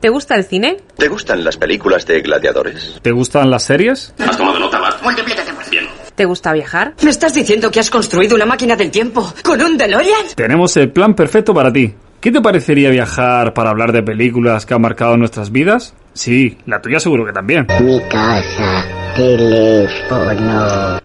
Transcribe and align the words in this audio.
¿Te 0.00 0.08
gusta 0.10 0.34
el 0.36 0.44
cine? 0.44 0.76
¿Te 0.96 1.08
gustan 1.08 1.42
las 1.42 1.56
películas 1.56 2.06
de 2.06 2.20
gladiadores? 2.20 2.98
¿Te 3.02 3.12
gustan 3.12 3.50
las 3.50 3.64
series? 3.64 4.14
¿Has 4.18 4.36
tomado 4.36 4.58
nota, 4.58 4.78
Bart? 4.78 5.02
Multiplícate 5.02 5.52
por 5.52 5.70
Bien. 5.70 5.86
¿Te 6.14 6.24
gusta 6.24 6.52
viajar? 6.52 6.94
¿Me 7.02 7.10
estás 7.10 7.34
diciendo 7.34 7.70
que 7.70 7.80
has 7.80 7.90
construido 7.90 8.36
una 8.36 8.46
máquina 8.46 8.76
del 8.76 8.90
tiempo 8.90 9.32
con 9.42 9.60
un 9.60 9.76
DeLorean? 9.76 10.26
Tenemos 10.34 10.76
el 10.76 10.92
plan 10.92 11.14
perfecto 11.14 11.52
para 11.52 11.72
ti. 11.72 11.94
¿Qué 12.20 12.30
te 12.30 12.40
parecería 12.40 12.90
viajar 12.90 13.52
para 13.52 13.70
hablar 13.70 13.92
de 13.92 14.02
películas 14.02 14.66
que 14.66 14.74
han 14.74 14.80
marcado 14.80 15.16
nuestras 15.16 15.50
vidas? 15.52 15.94
Sí, 16.12 16.58
la 16.66 16.80
tuya 16.80 17.00
seguro 17.00 17.26
que 17.26 17.32
también. 17.32 17.66
Mi 17.80 18.00
casa, 18.08 18.84
teléfono. 19.14 21.00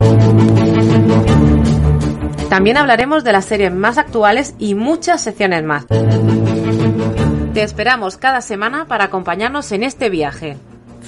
También 2.49 2.77
hablaremos 2.77 3.23
de 3.23 3.31
las 3.31 3.45
series 3.45 3.73
más 3.73 3.97
actuales 3.97 4.55
y 4.59 4.75
muchas 4.75 5.23
secciones 5.23 5.63
más. 5.63 5.85
Te 7.53 7.63
esperamos 7.63 8.15
cada 8.15 8.39
semana 8.39 8.85
para 8.87 9.05
acompañarnos 9.05 9.73
en 9.73 9.83
este 9.83 10.09
viaje. 10.09 10.55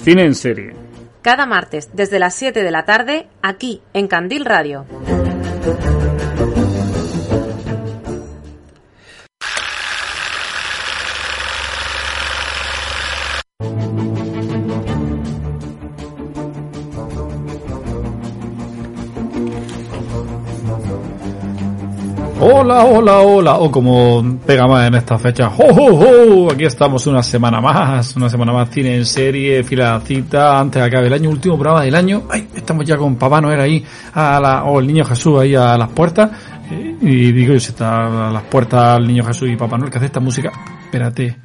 Cine 0.02 0.24
en 0.24 0.34
serie. 0.34 0.74
Cada 1.22 1.46
martes 1.46 1.88
desde 1.94 2.18
las 2.18 2.34
7 2.34 2.62
de 2.62 2.70
la 2.70 2.84
tarde 2.84 3.28
aquí 3.40 3.80
en 3.94 4.08
Candil 4.08 4.44
Radio. 4.44 4.84
Hola, 22.46 22.84
hola, 22.84 23.20
hola, 23.20 23.54
o 23.56 23.70
como 23.70 24.38
pega 24.44 24.66
más 24.66 24.86
en 24.86 24.96
esta 24.96 25.18
fecha, 25.18 25.48
¡ho, 25.48 25.64
ho, 25.64 26.44
ho! 26.44 26.52
Aquí 26.52 26.64
estamos 26.66 27.06
una 27.06 27.22
semana 27.22 27.58
más, 27.58 28.14
una 28.16 28.28
semana 28.28 28.52
más 28.52 28.68
cine 28.68 28.96
en 28.96 29.06
serie, 29.06 29.64
fila 29.64 29.98
cita, 30.04 30.60
antes 30.60 30.82
de 30.82 30.86
acabe 30.86 31.06
el 31.06 31.14
año, 31.14 31.30
último 31.30 31.54
programa 31.54 31.82
del 31.84 31.94
año. 31.94 32.24
Ay, 32.30 32.46
estamos 32.54 32.84
ya 32.84 32.98
con 32.98 33.16
Papá 33.16 33.40
Noel 33.40 33.60
ahí, 33.60 33.82
a 34.12 34.38
la, 34.40 34.64
o 34.64 34.78
el 34.78 34.86
Niño 34.86 35.06
Jesús 35.06 35.40
ahí 35.40 35.54
a 35.54 35.78
las 35.78 35.88
puertas. 35.88 36.32
Eh, 36.70 36.96
Y 37.00 37.32
digo, 37.32 37.58
si 37.58 37.70
está 37.70 38.28
a 38.28 38.30
las 38.30 38.42
puertas 38.42 38.98
el 38.98 39.06
Niño 39.06 39.24
Jesús 39.24 39.48
y 39.48 39.56
Papá 39.56 39.78
Noel 39.78 39.90
que 39.90 39.96
hace 39.96 40.06
esta 40.06 40.20
música, 40.20 40.52
espérate. 40.84 41.43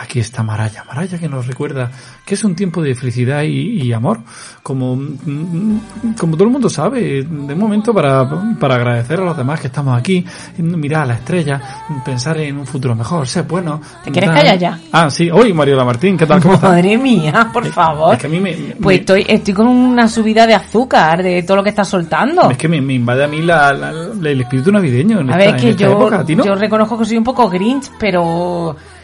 Aquí 0.00 0.20
está 0.20 0.44
Maraya, 0.44 0.84
Maraya 0.84 1.18
que 1.18 1.28
nos 1.28 1.44
recuerda 1.48 1.90
que 2.24 2.34
es 2.34 2.44
un 2.44 2.54
tiempo 2.54 2.80
de 2.82 2.94
felicidad 2.94 3.42
y, 3.42 3.82
y 3.82 3.92
amor, 3.92 4.20
como, 4.62 4.94
mm, 4.94 5.78
como 6.16 6.34
todo 6.36 6.44
el 6.44 6.50
mundo 6.50 6.70
sabe, 6.70 7.24
de 7.24 7.54
momento 7.56 7.92
para, 7.92 8.28
para 8.60 8.76
agradecer 8.76 9.18
a 9.18 9.24
los 9.24 9.36
demás 9.36 9.58
que 9.60 9.66
estamos 9.66 9.98
aquí, 9.98 10.24
mirar 10.58 11.02
a 11.02 11.06
la 11.06 11.14
estrella, 11.14 11.60
pensar 12.04 12.38
en 12.38 12.58
un 12.58 12.66
futuro 12.66 12.94
mejor, 12.94 13.26
ser 13.26 13.42
bueno. 13.42 13.80
¿Te 14.04 14.12
quieres 14.12 14.30
callar 14.30 14.56
ya? 14.56 14.78
Ah, 14.92 15.10
sí, 15.10 15.30
hoy 15.32 15.52
Mariola 15.52 15.84
Martín, 15.84 16.16
¿qué 16.16 16.26
tal? 16.26 16.40
¿Cómo? 16.40 16.58
Madre 16.58 16.96
mía, 16.96 17.50
por 17.52 17.66
favor. 17.66 18.14
Es 18.14 18.20
que 18.20 18.26
a 18.28 18.30
mí 18.30 18.38
me, 18.38 18.54
me- 18.56 18.76
Pues 18.76 19.00
estoy, 19.00 19.24
estoy 19.26 19.52
con 19.54 19.66
una 19.66 20.06
subida 20.08 20.46
de 20.46 20.54
azúcar 20.54 21.24
de 21.24 21.42
todo 21.42 21.56
lo 21.56 21.64
que 21.64 21.70
estás 21.70 21.88
soltando. 21.88 22.48
es 22.50 22.56
que 22.56 22.68
me, 22.68 22.80
me 22.80 22.94
invade 22.94 23.24
a 23.24 23.28
mí 23.28 23.42
la, 23.42 23.72
la- 23.72 23.90
la- 23.92 24.30
el 24.30 24.40
espíritu 24.42 24.70
navideño 24.70 25.18
en 25.20 25.30
A 25.30 25.32
esta, 25.32 25.44
ver, 25.52 25.54
en 25.64 25.76
que 25.76 25.82
yo, 25.82 26.44
yo 26.44 26.54
reconozco 26.54 26.96
que 26.98 27.04
soy 27.04 27.16
un 27.16 27.24
poco 27.24 27.48
grinch, 27.50 27.90
pero 27.98 28.74
mm, 28.74 28.97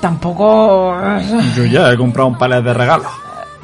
tampoco... 0.00 0.94
Yo 1.56 1.64
ya 1.64 1.92
he 1.92 1.96
comprado 1.96 2.28
un 2.28 2.38
palet 2.38 2.62
de 2.62 2.74
regalos. 2.74 3.06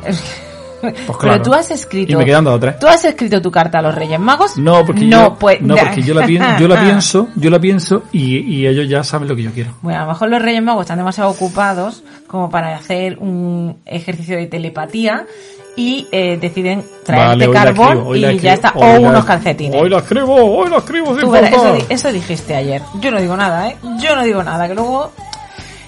Pues 0.02 1.16
Pero 1.18 1.40
tú 1.40 1.54
has 1.54 1.70
escrito... 1.70 2.12
Y 2.12 2.16
me 2.16 2.26
quedan 2.26 2.44
dos 2.44 2.56
o 2.56 2.60
tres. 2.60 2.78
¿Tú 2.78 2.86
has 2.86 3.02
escrito 3.06 3.40
tu 3.40 3.50
carta 3.50 3.78
a 3.78 3.82
los 3.82 3.94
Reyes 3.94 4.20
Magos? 4.20 4.58
No, 4.58 4.84
porque 4.84 5.04
no, 5.04 5.28
yo, 5.28 5.34
pues, 5.36 5.60
no, 5.62 5.76
porque 5.76 6.02
yo 6.02 6.12
la, 6.12 6.26
pien- 6.26 6.44
yo 6.60 6.68
la 6.68 6.78
pienso, 6.82 7.28
yo 7.36 7.48
la 7.50 7.58
pienso 7.58 8.02
y, 8.12 8.36
y 8.40 8.66
ellos 8.66 8.86
ya 8.88 9.02
saben 9.02 9.26
lo 9.28 9.34
que 9.34 9.42
yo 9.44 9.50
quiero. 9.52 9.70
Bueno, 9.80 10.00
a 10.00 10.02
lo 10.02 10.08
mejor 10.08 10.28
los 10.28 10.42
Reyes 10.42 10.62
Magos 10.62 10.82
están 10.82 10.98
demasiado 10.98 11.30
ocupados 11.30 12.02
como 12.26 12.50
para 12.50 12.76
hacer 12.76 13.16
un 13.18 13.78
ejercicio 13.86 14.36
de 14.36 14.46
telepatía 14.46 15.24
y 15.76 16.06
eh, 16.12 16.36
deciden 16.38 16.84
traerte 17.04 17.46
Vale, 17.46 17.46
la 17.48 17.64
carbón 17.64 17.88
escribo, 17.96 18.16
y 18.16 18.38
ya 18.38 18.52
está. 18.52 18.72
O 18.76 18.80
la- 18.80 19.00
unos 19.00 19.24
calcetines. 19.24 19.80
Hoy 19.80 19.88
la 19.88 19.98
escribo, 19.98 20.34
hoy 20.58 20.68
la 20.68 20.76
escribo 20.76 21.18
sin 21.18 21.32
verás, 21.32 21.52
eso 21.88 22.12
dijiste 22.12 22.54
ayer. 22.54 22.82
Yo 23.00 23.10
no 23.10 23.20
digo 23.22 23.36
nada, 23.38 23.68
¿eh? 23.70 23.76
Yo 24.00 24.14
no 24.14 24.22
digo 24.22 24.42
nada, 24.42 24.68
que 24.68 24.74
luego... 24.74 25.12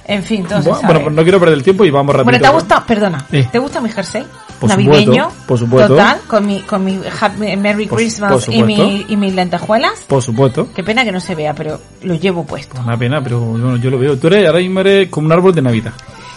En 0.09 0.23
fin, 0.23 0.43
entonces... 0.43 0.73
Bueno, 0.73 1.01
bueno, 1.01 1.11
no 1.11 1.23
quiero 1.25 1.41
perder 1.41 1.59
el 1.59 1.65
tiempo 1.65 1.85
y 1.85 1.91
vamos 1.91 2.15
rápido. 2.15 2.25
Bueno, 2.27 2.39
¿te 2.41 2.47
ha 2.47 2.51
gustado? 2.51 2.87
Perdona. 2.87 3.27
Sí. 3.31 3.45
¿Te 3.51 3.59
gusta 3.59 3.81
mi 3.81 3.91
jersey? 3.91 4.25
Por 4.61 4.71
Navideño. 4.71 5.25
supuesto, 5.31 5.47
por 5.47 5.59
supuesto. 5.59 5.89
Total, 5.95 6.21
con 6.29 6.47
mi, 6.47 6.61
con 6.61 6.85
mi 6.85 7.01
happy- 7.21 7.57
Merry 7.57 7.87
Por- 7.87 7.99
Christmas 7.99 8.47
por 8.47 8.55
y, 8.55 8.63
mi, 8.63 9.05
y 9.09 9.17
mis 9.17 9.35
lentejuelas. 9.35 10.05
Por 10.07 10.23
supuesto. 10.23 10.69
Qué 10.75 10.83
pena 10.85 11.05
que 11.05 11.13
no 11.13 11.21
se 11.21 11.35
vea, 11.35 11.53
pero 11.55 11.81
lo 12.03 12.15
llevo 12.15 12.45
puesto. 12.47 12.81
Una 12.81 12.97
pena, 12.97 13.21
pero 13.23 13.41
bueno, 13.41 13.77
yo 13.77 13.91
lo 13.91 13.99
veo. 13.99 14.17
Tú 14.17 14.29
eres, 14.29 14.47
ahora 14.47 14.61
mismo 14.61 14.81
eres 14.81 15.09
como 15.11 15.27
un 15.27 15.33
árbol 15.33 15.55
de 15.55 15.63
Navidad. 15.63 15.93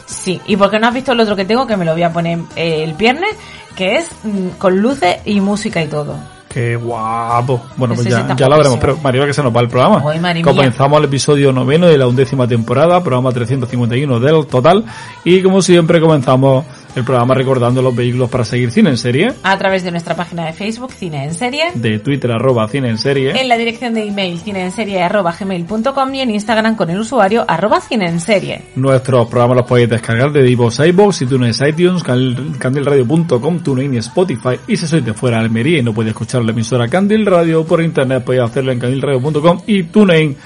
Sí, 0.07 0.41
y 0.47 0.57
porque 0.57 0.79
no 0.79 0.87
has 0.87 0.93
visto 0.93 1.11
el 1.11 1.19
otro 1.19 1.35
que 1.35 1.45
tengo, 1.45 1.67
que 1.67 1.77
me 1.77 1.85
lo 1.85 1.93
voy 1.93 2.01
a 2.03 2.11
poner 2.11 2.39
eh, 2.55 2.83
el 2.83 2.93
viernes, 2.95 3.29
que 3.75 3.97
es 3.97 4.07
mm, 4.23 4.57
con 4.57 4.75
luces 4.81 5.17
y 5.25 5.39
música 5.39 5.81
y 5.81 5.87
todo. 5.87 6.17
Qué 6.49 6.75
guapo. 6.75 7.61
Bueno, 7.77 7.93
pues 7.93 8.07
ya, 8.07 8.35
ya 8.35 8.49
lo 8.49 8.57
veremos. 8.57 8.79
Pero 8.79 8.97
María, 8.97 9.25
que 9.27 9.33
se 9.33 9.43
nos 9.43 9.55
va 9.55 9.61
el 9.61 9.69
programa. 9.69 10.03
Mía. 10.19 10.41
Comenzamos 10.43 10.97
el 10.97 11.05
episodio 11.05 11.51
noveno 11.51 11.85
de 11.85 11.97
la 11.97 12.07
undécima 12.07 12.47
temporada, 12.47 13.03
programa 13.03 13.31
351 13.31 14.19
del 14.19 14.47
total. 14.47 14.83
Y 15.23 15.43
como 15.43 15.61
siempre 15.61 16.01
comenzamos 16.01 16.65
el 16.95 17.03
programa 17.03 17.33
recordando 17.33 17.81
los 17.81 17.95
vehículos 17.95 18.29
para 18.29 18.43
seguir 18.43 18.71
cine 18.71 18.89
en 18.91 18.97
serie. 18.97 19.33
A 19.43 19.57
través 19.57 19.83
de 19.83 19.91
nuestra 19.91 20.15
página 20.15 20.45
de 20.45 20.53
Facebook, 20.53 20.91
Cine 20.93 21.25
en 21.25 21.33
Serie. 21.33 21.71
De 21.75 21.99
Twitter 21.99 22.31
arroba 22.31 22.67
cine 22.67 22.89
en 22.89 22.97
serie. 22.97 23.39
En 23.39 23.47
la 23.47 23.57
dirección 23.57 23.93
de 23.93 24.07
email 24.07 24.39
cineenserie.gmail.com 24.39 26.15
y 26.15 26.21
en 26.21 26.31
Instagram 26.31 26.75
con 26.75 26.89
el 26.89 26.99
usuario 26.99 27.45
arroba 27.47 27.81
cineenserie. 27.81 28.61
Nuestros 28.75 29.27
programas 29.27 29.57
los 29.57 29.65
podéis 29.67 29.89
descargar 29.89 30.31
de 30.31 30.43
Divos, 30.43 30.79
iVoox, 30.79 31.21
iTunes, 31.21 31.61
iTunes, 31.61 32.03
candilradio.com, 32.03 33.59
TuneIn 33.59 33.93
y 33.93 33.97
Spotify. 33.97 34.59
Y 34.67 34.77
si 34.77 34.87
sois 34.87 35.03
de 35.03 35.13
fuera 35.13 35.37
de 35.37 35.45
Almería 35.45 35.79
y 35.79 35.83
no 35.83 35.93
podéis 35.93 36.11
escuchar 36.11 36.43
la 36.43 36.51
emisora 36.51 36.87
Candil 36.87 37.25
Radio 37.25 37.65
por 37.65 37.81
internet, 37.81 38.23
podéis 38.23 38.43
hacerlo 38.43 38.71
en 38.71 38.79
candilradio.com 38.79 39.61
y 39.67 39.83
TuneIn. 39.83 40.37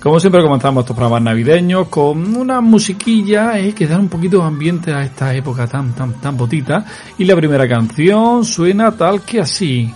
Como 0.00 0.20
siempre 0.20 0.42
comenzamos 0.42 0.82
estos 0.82 0.96
programas 0.96 1.22
navideños 1.22 1.88
con 1.88 2.36
una 2.36 2.60
musiquilla 2.60 3.58
eh, 3.58 3.74
que 3.74 3.88
da 3.88 3.98
un 3.98 4.08
poquito 4.08 4.38
de 4.38 4.44
ambiente 4.44 4.92
a 4.92 5.02
esta 5.02 5.34
época 5.34 5.66
tan, 5.66 5.92
tan, 5.92 6.20
tan 6.20 6.36
botita. 6.36 6.84
Y 7.18 7.24
la 7.24 7.34
primera 7.34 7.68
canción 7.68 8.44
suena 8.44 8.92
tal 8.92 9.22
que 9.22 9.40
así. 9.40 9.92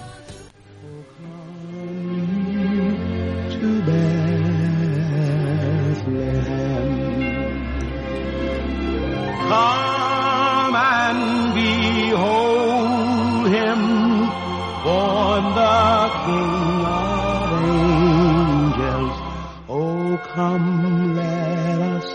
Come, 20.34 21.14
let 21.16 21.80
us 21.80 22.06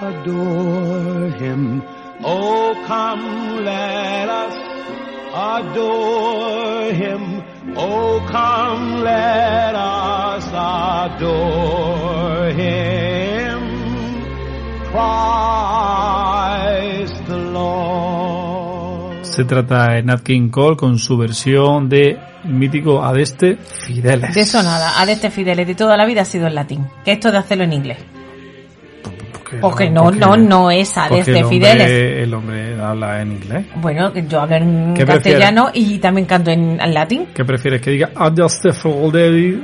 adore 0.00 1.30
him. 1.30 1.82
Oh, 2.22 2.74
come, 2.86 3.64
let 3.64 4.28
us 4.28 4.54
adore 5.34 6.92
him. 6.92 7.42
Oh, 7.76 8.20
come, 8.30 9.02
let 9.02 9.74
us 9.74 10.46
adore 11.12 12.50
him. 12.52 13.60
Christ 14.92 16.06
the 17.26 17.36
Lord. 17.36 19.24
Se 19.24 19.44
trata 19.44 19.92
de 19.94 20.02
Nat 20.02 20.22
King 20.22 20.50
Cole 20.50 20.76
con 20.76 20.98
su 20.98 21.16
versión 21.16 21.88
de 21.88 22.18
mítico 22.44 23.02
Adeste 23.04 23.56
Fideles. 23.56 24.34
De 24.34 24.40
eso 24.42 24.62
nada, 24.62 25.00
a 25.00 25.06
de 25.06 25.12
este 25.12 25.30
Fideles 25.30 25.66
de 25.66 25.74
toda 25.74 25.96
la 25.96 26.04
vida 26.06 26.22
ha 26.22 26.24
sido 26.24 26.46
en 26.46 26.54
latín. 26.54 26.86
Que 27.04 27.12
esto 27.12 27.30
de 27.32 27.38
hacerlo 27.38 27.64
en 27.64 27.72
inglés. 27.72 27.98
Porque 29.60 29.88
no, 29.88 30.04
porque- 30.04 30.18
no, 30.18 30.36
no 30.36 30.70
es 30.70 30.96
a 30.98 31.04
de 31.04 31.08
porque 31.10 31.30
el 31.30 31.36
este 31.36 31.44
hombre- 31.44 31.58
Fideles. 31.60 32.22
El 32.24 32.34
hombre 32.34 32.80
habla 32.82 33.22
en 33.22 33.32
inglés. 33.32 33.66
Bueno, 33.76 34.12
yo 34.12 34.40
hablo 34.40 34.56
en 34.56 34.94
¿Qué 34.94 35.04
castellano 35.04 35.70
y 35.72 35.98
también 35.98 36.26
canto 36.26 36.50
en, 36.50 36.80
en 36.80 36.94
latín. 36.94 37.26
¿Qué 37.32 37.44
prefieres? 37.44 37.80
¿Que 37.80 37.90
diga 37.92 38.10
Adeste 38.16 38.72
Fideles 38.72 39.60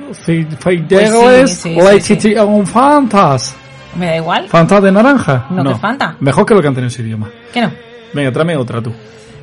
Pues. 1.75 2.05
City 2.05 2.37
on 2.37 2.67
Fantas? 2.67 3.57
Me 3.97 4.07
da 4.07 4.17
igual. 4.17 4.49
¿Fanta 4.49 4.81
de 4.81 4.93
naranja? 4.93 5.47
No, 5.51 5.65
que 5.65 5.75
Fanta. 5.81 6.17
Mejor 6.21 6.47
que 6.47 6.55
lo 6.55 6.63
canten 6.63 6.85
en 6.85 6.91
su 6.91 7.03
idioma. 7.03 7.29
¿Qué 7.53 7.61
no? 7.61 7.73
Venga, 8.13 8.31
tráeme 8.31 8.57
otra 8.57 8.81
tú. 8.81 8.93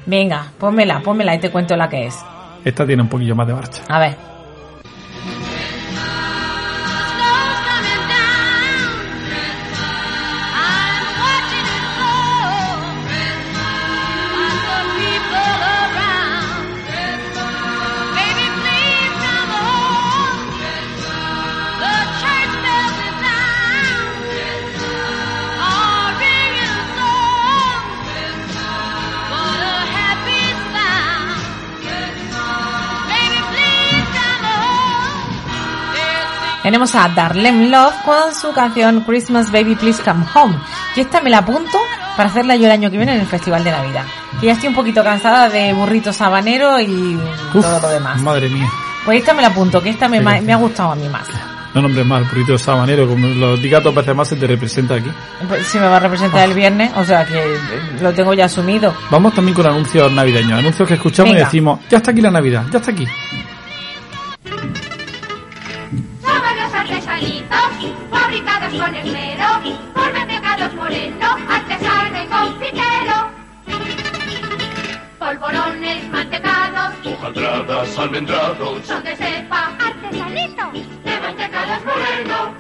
Venga, 0.05 0.47
pónmela, 0.57 1.01
pónmela 1.01 1.35
y 1.35 1.39
te 1.39 1.49
cuento 1.49 1.75
la 1.75 1.89
que 1.89 2.05
es. 2.07 2.15
Esta 2.63 2.85
tiene 2.85 3.01
un 3.01 3.09
poquillo 3.09 3.35
más 3.35 3.47
de 3.47 3.53
marcha. 3.53 3.83
A 3.87 3.99
ver. 3.99 4.36
Tenemos 36.67 36.93
a 36.95 37.07
Darlene 37.07 37.69
Love 37.69 37.93
con 38.03 38.35
su 38.35 38.51
canción 38.51 38.99
Christmas 39.05 39.53
Baby 39.53 39.75
Please 39.75 40.03
Come 40.03 40.25
Home. 40.35 40.53
Y 40.97 40.99
esta 40.99 41.21
me 41.21 41.29
la 41.29 41.37
apunto 41.37 41.77
para 42.17 42.27
hacerla 42.27 42.57
yo 42.57 42.65
el 42.65 42.71
año 42.71 42.91
que 42.91 42.97
viene 42.97 43.13
en 43.15 43.21
el 43.21 43.25
Festival 43.25 43.63
de 43.63 43.71
Navidad. 43.71 44.03
Que 44.41 44.47
ya 44.47 44.51
estoy 44.51 44.67
un 44.67 44.75
poquito 44.75 45.01
cansada 45.01 45.47
de 45.47 45.71
burrito 45.71 46.11
sabanero 46.11 46.77
y 46.81 47.17
Uf, 47.53 47.63
todo 47.65 47.79
lo 47.79 47.87
demás. 47.87 48.21
Madre 48.21 48.49
mía. 48.49 48.69
Pues 49.05 49.19
esta 49.19 49.33
me 49.33 49.43
la 49.43 49.47
apunto, 49.47 49.81
que 49.81 49.91
esta 49.91 50.09
me, 50.09 50.19
ma- 50.19 50.41
me 50.41 50.51
ha 50.51 50.57
gustado 50.57 50.91
a 50.91 50.95
mí 50.95 51.07
más. 51.07 51.25
No 51.73 51.81
nombres 51.83 52.05
mal, 52.05 52.25
burrito 52.25 52.57
sabanero, 52.57 53.07
como 53.07 53.27
lo 53.27 53.55
digas 53.55 53.81
dos 53.81 53.95
veces 53.95 54.13
más 54.13 54.27
se 54.27 54.35
te 54.35 54.45
representa 54.45 54.95
aquí. 54.95 55.09
Pues 55.47 55.65
Si 55.67 55.79
me 55.79 55.87
va 55.87 55.95
a 55.95 55.99
representar 56.01 56.49
el 56.49 56.53
viernes, 56.53 56.91
o 56.97 57.05
sea 57.05 57.23
que 57.25 57.41
lo 58.01 58.11
tengo 58.11 58.33
ya 58.33 58.43
asumido. 58.43 58.93
Vamos 59.09 59.33
también 59.33 59.55
con 59.55 59.65
anuncios 59.67 60.11
navideños, 60.11 60.59
anuncios 60.59 60.85
que 60.85 60.95
escuchamos 60.95 61.29
y 61.31 61.35
Venga. 61.35 61.45
decimos, 61.45 61.79
ya 61.89 61.99
está 61.99 62.11
aquí 62.11 62.19
la 62.19 62.31
Navidad, 62.31 62.65
ya 62.69 62.79
está 62.79 62.91
aquí. 62.91 63.07
Con 68.77 68.95
esmero, 68.95 69.45
por 69.93 70.13
mantecados 70.13 70.73
moreno, 70.75 71.27
artesano 71.49 72.23
y 72.23 72.27
confitero. 72.27 73.29
Polvorones 75.19 76.09
mantecados, 76.09 76.93
Hojaldradas, 77.05 77.97
almendrados, 77.97 78.85
son 78.85 79.03
de 79.03 79.15
cepa, 79.15 79.71
artesanito, 79.79 80.71
de 81.03 81.19
mantecados 81.19 81.85
moreno. 81.85 82.55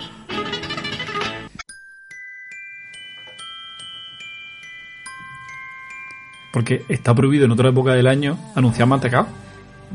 Porque 6.51 6.83
está 6.89 7.13
prohibido 7.13 7.45
en 7.45 7.51
otra 7.51 7.69
época 7.69 7.93
del 7.93 8.07
año 8.07 8.37
anunciar 8.55 8.87
mantecado. 8.87 9.27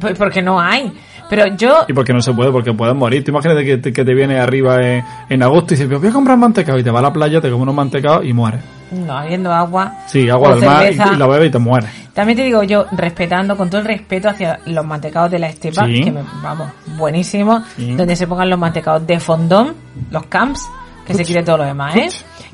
Pues 0.00 0.16
porque 0.16 0.40
no 0.40 0.60
hay. 0.60 0.92
Pero 1.34 1.46
yo, 1.56 1.86
Y 1.88 1.94
porque 1.94 2.12
no 2.12 2.20
se 2.20 2.34
puede, 2.34 2.52
porque 2.52 2.74
puedes 2.74 2.94
morir. 2.94 3.24
Tú 3.24 3.30
imagínate 3.30 3.64
que 3.64 3.78
te, 3.78 3.90
que 3.90 4.04
te 4.04 4.14
viene 4.14 4.38
arriba 4.38 4.76
en, 4.82 5.02
en 5.30 5.42
agosto 5.42 5.72
y 5.72 5.78
dices, 5.78 5.98
voy 5.98 6.10
a 6.10 6.12
comprar 6.12 6.36
mantecado 6.36 6.78
y 6.78 6.82
te 6.84 6.90
vas 6.90 6.98
a 6.98 7.04
la 7.04 7.12
playa, 7.12 7.40
te 7.40 7.48
comes 7.48 7.62
unos 7.62 7.74
mantecados 7.74 8.22
y 8.26 8.34
mueres. 8.34 8.60
no 8.90 9.16
habiendo 9.16 9.50
agua, 9.50 9.94
Sí, 10.08 10.28
agua 10.28 10.54
del 10.54 10.66
mar 10.66 10.84
y, 10.92 11.14
y 11.14 11.16
la 11.16 11.26
bebes 11.26 11.48
y 11.48 11.52
te 11.52 11.58
mueres. 11.58 11.88
También 12.12 12.36
te 12.36 12.44
digo 12.44 12.62
yo, 12.64 12.84
respetando, 12.92 13.56
con 13.56 13.70
todo 13.70 13.80
el 13.80 13.86
respeto 13.86 14.28
hacia 14.28 14.60
los 14.66 14.84
mantecados 14.84 15.30
de 15.30 15.38
la 15.38 15.46
estepa, 15.48 15.86
Sí. 15.86 16.02
que 16.04 16.12
me, 16.12 16.20
vamos, 16.42 16.68
buenísimo, 16.98 17.62
Sí. 17.76 17.94
donde 17.94 18.14
se 18.14 18.26
pongan 18.26 18.50
los 18.50 18.58
mantecados 18.58 19.06
de 19.06 19.18
fondón, 19.18 19.74
los 20.10 20.26
camps, 20.26 20.68
que 21.06 21.14
se 21.14 21.24
quite 21.24 21.42
todo 21.42 21.56
lo 21.56 21.64
demás, 21.64 21.96
¿eh? 21.96 22.08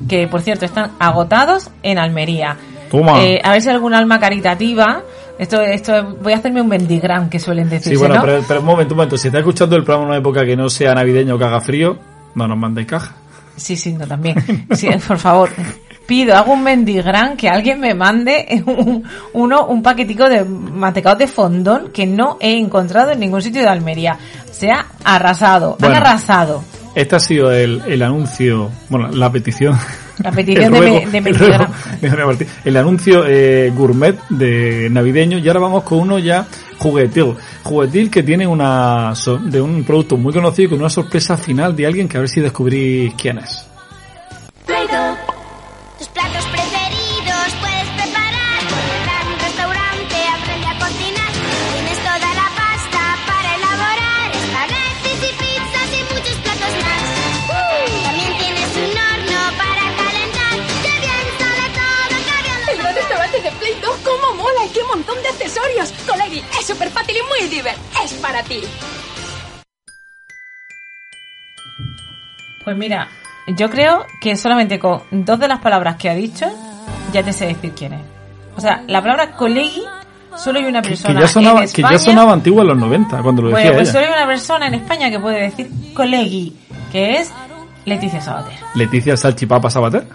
Que 0.07 0.27
por 0.29 0.39
cierto 0.39 0.63
están 0.63 0.91
agotados 0.99 1.69
en 1.83 1.99
Almería. 1.99 2.55
Toma. 2.89 3.21
Eh, 3.21 3.39
a 3.43 3.51
ver 3.51 3.61
si 3.61 3.69
algún 3.69 3.93
alma 3.93 4.19
caritativa, 4.19 5.03
esto, 5.39 5.59
esto, 5.61 6.17
voy 6.21 6.33
a 6.33 6.35
hacerme 6.37 6.61
un 6.61 6.69
bendigram 6.69 7.29
que 7.29 7.39
suelen 7.39 7.67
decirse, 7.69 7.91
Sí, 7.91 7.95
bueno, 7.95 8.15
¿no? 8.15 8.21
pero, 8.21 8.43
pero 8.47 8.59
un 8.59 8.65
momento, 8.67 8.93
un 8.93 8.97
momento. 8.97 9.17
Si 9.17 9.27
estás 9.29 9.39
escuchando 9.39 9.75
el 9.75 9.83
programa 9.83 10.03
en 10.03 10.09
una 10.09 10.17
época 10.19 10.45
que 10.45 10.55
no 10.55 10.69
sea 10.69 10.93
navideño 10.93 11.35
o 11.35 11.37
que 11.39 11.45
haga 11.45 11.61
frío, 11.61 11.97
no 12.35 12.47
nos 12.47 12.57
mandéis 12.57 12.87
caja. 12.87 13.15
Sí, 13.55 13.75
sí, 13.75 13.93
no, 13.93 14.05
también. 14.05 14.35
Sí, 14.73 14.87
por 15.07 15.17
favor. 15.17 15.49
Pido, 16.05 16.35
hago 16.35 16.53
un 16.53 16.63
mendigram 16.63 17.37
que 17.37 17.47
alguien 17.49 17.79
me 17.79 17.93
mande 17.93 18.63
un, 18.65 19.03
uno, 19.33 19.65
un 19.67 19.83
paquetico 19.83 20.27
de 20.27 20.43
mantecados 20.43 21.19
de 21.19 21.27
fondón 21.27 21.91
que 21.93 22.05
no 22.07 22.37
he 22.39 22.57
encontrado 22.57 23.11
en 23.11 23.19
ningún 23.19 23.41
sitio 23.41 23.61
de 23.61 23.67
Almería. 23.67 24.17
Se 24.51 24.71
ha 24.71 24.85
arrasado, 25.03 25.77
Bueno. 25.79 25.95
han 25.95 26.01
arrasado. 26.01 26.63
Este 26.95 27.15
ha 27.15 27.19
sido 27.19 27.51
el, 27.51 27.81
el 27.87 28.01
anuncio, 28.01 28.69
bueno, 28.89 29.09
la 29.09 29.31
petición. 29.31 29.77
La 30.23 30.31
petición 30.31 30.65
el 30.65 30.71
de 30.73 30.79
ruego- 30.79 31.05
me- 31.05 31.11
de 31.11 31.19
el 31.29 31.35
ruego 31.37 31.53
de 31.53 32.07
anuncio 32.77 33.25
eh, 33.27 33.71
gourmet 33.75 34.17
de 34.29 34.89
navideño 34.91 35.37
y 35.37 35.47
ahora 35.47 35.59
vamos 35.61 35.83
con 35.83 35.99
uno 35.99 36.19
ya 36.19 36.45
juguetil. 36.79 37.35
Juguetil 37.63 38.09
que 38.09 38.23
tiene 38.23 38.45
una 38.47 39.13
de 39.45 39.61
un 39.61 39.83
producto 39.83 40.17
muy 40.17 40.33
conocido 40.33 40.65
y 40.67 40.69
con 40.71 40.79
una 40.79 40.89
sorpresa 40.89 41.37
final 41.37 41.75
de 41.75 41.85
alguien 41.85 42.07
que 42.09 42.17
a 42.17 42.21
ver 42.21 42.29
si 42.29 42.41
descubrís 42.41 43.13
quién 43.15 43.37
es. 43.37 43.65
Montón 64.89 65.15
de 65.23 65.29
accesorios. 65.29 65.91
Colegi, 66.07 66.43
es 66.59 66.65
súper 66.67 66.89
fácil 66.89 67.15
y 67.17 67.27
muy 67.41 67.49
divertido. 67.49 67.85
Es 68.03 68.13
para 68.15 68.43
ti. 68.43 68.61
Pues 72.63 72.77
mira, 72.77 73.07
yo 73.47 73.69
creo 73.69 74.05
que 74.21 74.35
solamente 74.35 74.79
con 74.79 75.01
dos 75.11 75.39
de 75.39 75.47
las 75.47 75.59
palabras 75.59 75.95
que 75.95 76.09
ha 76.09 76.13
dicho, 76.13 76.45
ya 77.11 77.23
te 77.23 77.33
sé 77.33 77.47
decir 77.47 77.71
quién 77.75 77.93
es. 77.93 78.01
O 78.55 78.61
sea, 78.61 78.83
la 78.87 79.01
palabra 79.01 79.31
colegi, 79.31 79.83
solo 80.37 80.59
hay 80.59 80.65
una 80.65 80.81
Que 80.81 80.89
persona 80.89 81.21
ya 81.21 81.27
sonaba, 81.27 81.63
en 81.63 81.71
que 81.71 81.81
ya 81.81 81.97
sonaba 81.97 82.33
antiguo 82.33 82.61
en 82.61 82.67
los 82.67 82.77
90, 82.77 83.21
cuando 83.23 83.41
lo 83.43 83.49
Bueno, 83.51 83.57
decía 83.65 83.77
pues 83.77 83.89
ella. 83.89 83.99
solo 83.99 84.05
hay 84.13 84.19
una 84.21 84.27
persona 84.27 84.67
en 84.67 84.73
España 84.75 85.09
que 85.09 85.19
puede 85.19 85.41
decir 85.41 85.69
colegi, 85.95 86.57
que 86.91 87.13
es 87.17 87.31
Leticia 87.85 88.21
Sabater. 88.21 88.53
Leticia 88.75 89.15
Salchipapa 89.17 89.69
Sabater. 89.69 90.05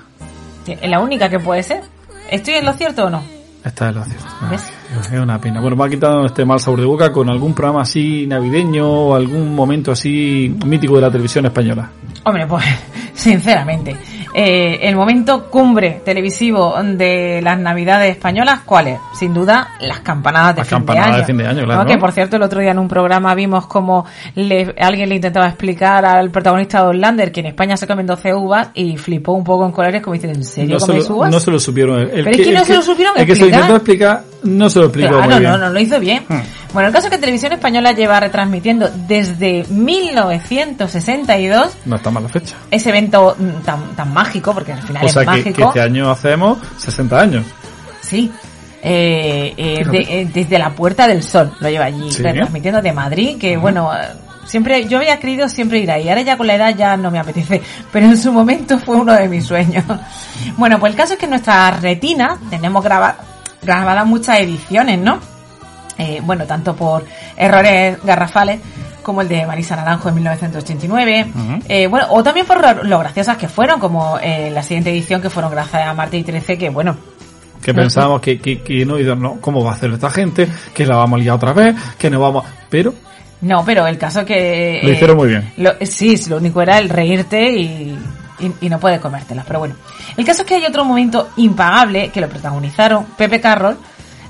Sí, 0.66 0.76
Es 0.80 0.88
la 0.90 1.00
única 1.00 1.28
que 1.28 1.40
puede 1.40 1.62
ser. 1.62 1.82
¿Estoy 2.30 2.54
en 2.54 2.66
lo 2.66 2.72
cierto 2.74 3.06
o 3.06 3.10
no? 3.10 3.22
Esta 3.64 3.88
es 3.88 3.96
la 3.96 4.06
es 4.54 5.10
una 5.20 5.40
pena. 5.40 5.60
Bueno, 5.60 5.74
me 5.74 5.84
ha 5.84 5.88
quitado 5.88 6.26
este 6.26 6.44
mal 6.44 6.60
sabor 6.60 6.80
de 6.80 6.86
boca 6.86 7.10
con 7.10 7.30
algún 7.30 7.54
programa 7.54 7.82
así 7.82 8.26
navideño 8.26 8.86
o 8.86 9.14
algún 9.14 9.54
momento 9.54 9.92
así 9.92 10.54
mítico 10.66 10.96
de 10.96 11.00
la 11.00 11.10
televisión 11.10 11.46
española. 11.46 11.90
Hombre, 12.24 12.46
pues, 12.46 12.64
sinceramente, 13.14 13.96
eh, 14.34 14.80
el 14.88 14.96
momento 14.96 15.48
cumbre 15.48 16.02
televisivo 16.04 16.74
de 16.82 17.40
las 17.42 17.58
Navidades 17.58 18.10
españolas, 18.16 18.60
¿cuál 18.64 18.88
es? 18.88 18.98
Sin 19.14 19.32
duda, 19.32 19.68
las 19.80 20.00
campanadas 20.00 20.56
de, 20.56 20.60
Las 20.62 20.68
fin, 20.68 20.78
campanadas 20.78 21.06
de 21.06 21.12
año. 21.12 21.18
de 21.20 21.24
fin 21.26 21.36
de 21.38 21.46
año, 21.46 21.64
claro, 21.64 21.82
¿No? 21.84 21.86
Que 21.88 21.98
por 21.98 22.10
cierto, 22.12 22.36
el 22.36 22.42
otro 22.42 22.60
día 22.60 22.72
en 22.72 22.78
un 22.80 22.88
programa 22.88 23.34
vimos 23.34 23.66
como 23.66 24.04
le, 24.34 24.74
alguien 24.80 25.08
le 25.08 25.14
intentaba 25.16 25.46
explicar 25.46 26.04
al 26.04 26.30
protagonista 26.30 26.84
de 26.86 26.94
Lander 26.94 27.30
que 27.30 27.40
en 27.40 27.46
España 27.46 27.76
se 27.76 27.86
comen 27.86 28.06
12 28.06 28.34
uvas 28.34 28.70
y 28.74 28.96
flipó 28.96 29.32
un 29.32 29.44
poco 29.44 29.64
en 29.66 29.72
colores 29.72 30.02
como 30.02 30.14
diciendo, 30.14 30.36
¿en 30.38 30.44
serio 30.44 30.74
No 30.74 30.80
se, 30.80 30.86
coméis 30.86 31.10
uvas? 31.10 31.30
no 31.30 31.38
se 31.40 31.50
lo 31.52 31.58
supieron. 31.60 32.00
El 32.00 32.08
Pero 32.24 32.30
es 32.30 32.36
que 32.38 32.52
no 32.52 32.64
se 32.64 32.74
lo 32.74 32.82
supieron 32.82 33.14
El 33.16 33.26
que 33.26 33.34
se 33.36 33.42
lo 33.42 33.46
explicar. 33.46 33.60
intentó 33.70 33.76
explicar 33.76 34.24
no 34.42 34.68
se 34.68 34.78
lo 34.80 34.84
explicó 34.86 35.08
Claro, 35.14 35.30
muy 35.30 35.38
bien. 35.38 35.50
no, 35.52 35.58
no, 35.58 35.70
lo 35.70 35.80
hizo 35.80 36.00
bien. 36.00 36.24
Hmm. 36.28 36.40
Bueno, 36.74 36.88
el 36.88 36.94
caso 36.94 37.06
es 37.06 37.12
que 37.12 37.18
Televisión 37.18 37.52
Española 37.52 37.92
lleva 37.92 38.20
retransmitiendo 38.20 38.90
desde 39.08 39.64
1962 39.70 41.70
No 41.86 41.96
está 41.96 42.10
mal 42.10 42.24
la 42.24 42.28
fecha. 42.28 42.56
ese 42.70 42.90
evento 42.90 43.34
mm, 43.38 43.62
tan, 43.64 43.94
tan 43.96 44.12
mágico, 44.12 44.52
porque 44.52 44.72
al 44.72 44.82
final 44.82 45.04
O 45.04 45.06
es 45.06 45.12
sea 45.12 45.22
que, 45.22 45.26
mágico. 45.28 45.54
que 45.54 45.62
este 45.62 45.80
año 45.80 46.10
hacemos 46.10 46.58
60 46.78 47.20
años. 47.20 47.44
Sí. 48.02 48.30
Eh, 48.82 49.54
eh, 49.56 49.84
de- 49.90 50.20
eh, 50.20 50.28
desde 50.32 50.58
la 50.58 50.70
Puerta 50.70 51.08
del 51.08 51.22
Sol 51.22 51.52
lo 51.60 51.70
lleva 51.70 51.86
allí, 51.86 52.10
Sí. 52.12 52.22
retransmitiendo 52.22 52.82
de 52.82 52.92
Madrid, 52.92 53.38
que 53.38 53.56
bueno, 53.56 53.90
siempre, 54.44 54.86
yo 54.86 54.98
había 54.98 55.18
querido 55.18 55.48
siempre 55.48 55.78
ir 55.78 55.90
ahí, 55.90 56.06
ahora 56.08 56.20
ya 56.20 56.36
con 56.36 56.46
la 56.46 56.56
edad 56.56 56.74
ya 56.76 56.94
no 56.98 57.10
me 57.10 57.18
apetece, 57.18 57.62
pero 57.92 58.04
en 58.06 58.18
su 58.18 58.30
momento 58.32 58.78
fue 58.78 58.96
uno 58.96 59.14
de 59.14 59.26
mis 59.28 59.46
sueños. 59.46 59.84
Bueno, 60.58 60.78
pues 60.78 60.92
el 60.92 60.96
caso 60.98 61.14
es 61.14 61.18
que 61.18 61.24
en 61.24 61.30
nuestra 61.30 61.70
retina 61.70 62.36
tenemos 62.50 62.84
graba- 62.84 63.16
grabadas 63.62 64.04
muchas 64.06 64.40
ediciones, 64.40 64.98
¿no? 64.98 65.18
Eh, 65.98 66.20
bueno, 66.24 66.44
tanto 66.46 66.74
por 66.74 67.04
errores 67.36 67.98
garrafales 68.02 68.60
como 69.02 69.20
el 69.20 69.28
de 69.28 69.46
Marisa 69.46 69.76
Naranjo 69.76 70.08
en 70.08 70.14
1989, 70.16 71.26
Ujú. 71.34 71.58
eh, 71.68 71.86
bueno, 71.86 72.06
o 72.10 72.22
también 72.22 72.46
por 72.46 72.84
lo, 72.84 72.98
graciosas 72.98 73.36
que 73.36 73.48
fueron, 73.48 73.78
como 73.78 74.18
eh, 74.20 74.50
la 74.50 74.62
siguiente 74.62 74.90
edición 74.90 75.20
que 75.22 75.30
fueron 75.30 75.50
gracias 75.52 75.86
a 75.86 75.92
Marte 75.94 76.16
y 76.16 76.24
13, 76.24 76.56
que 76.58 76.70
bueno, 76.70 76.96
Que 77.62 77.72
pensábamos 77.74 78.20
que, 78.20 78.38
que, 78.40 78.60
que 78.62 78.84
no, 78.86 78.98
y 78.98 79.04
no, 79.04 79.36
¿cómo 79.40 79.62
va 79.62 79.70
a 79.72 79.74
hacer 79.74 79.90
esta 79.92 80.10
gente? 80.10 80.48
Que 80.74 80.86
la 80.86 80.96
vamos 80.96 81.18
a 81.20 81.22
liar 81.22 81.36
otra 81.36 81.52
vez, 81.52 81.76
que 81.98 82.08
no 82.10 82.18
vamos... 82.20 82.44
Pero 82.70 82.94
No, 83.42 83.62
pero 83.64 83.86
el 83.86 83.98
caso 83.98 84.24
que... 84.24 84.80
Lo 84.82 84.88
eh, 84.88 84.92
hicieron 84.94 85.16
muy 85.16 85.28
bien. 85.28 85.52
lo- 85.58 85.74
sí, 85.82 86.18
lo 86.28 86.38
único 86.38 86.60
era 86.62 86.78
el 86.78 86.88
reírte 86.88 87.50
y, 87.52 87.98
y, 88.40 88.52
y 88.62 88.68
no 88.70 88.78
puedes 88.80 89.00
comértelas, 89.00 89.44
pero 89.46 89.58
bueno. 89.60 89.74
El 90.16 90.24
caso 90.24 90.42
es 90.42 90.48
que 90.48 90.54
hay 90.56 90.64
otro 90.64 90.84
momento 90.84 91.28
impagable 91.36 92.08
que 92.08 92.20
lo 92.20 92.28
protagonizaron 92.28 93.04
Pepe 93.18 93.40
Carroll, 93.40 93.76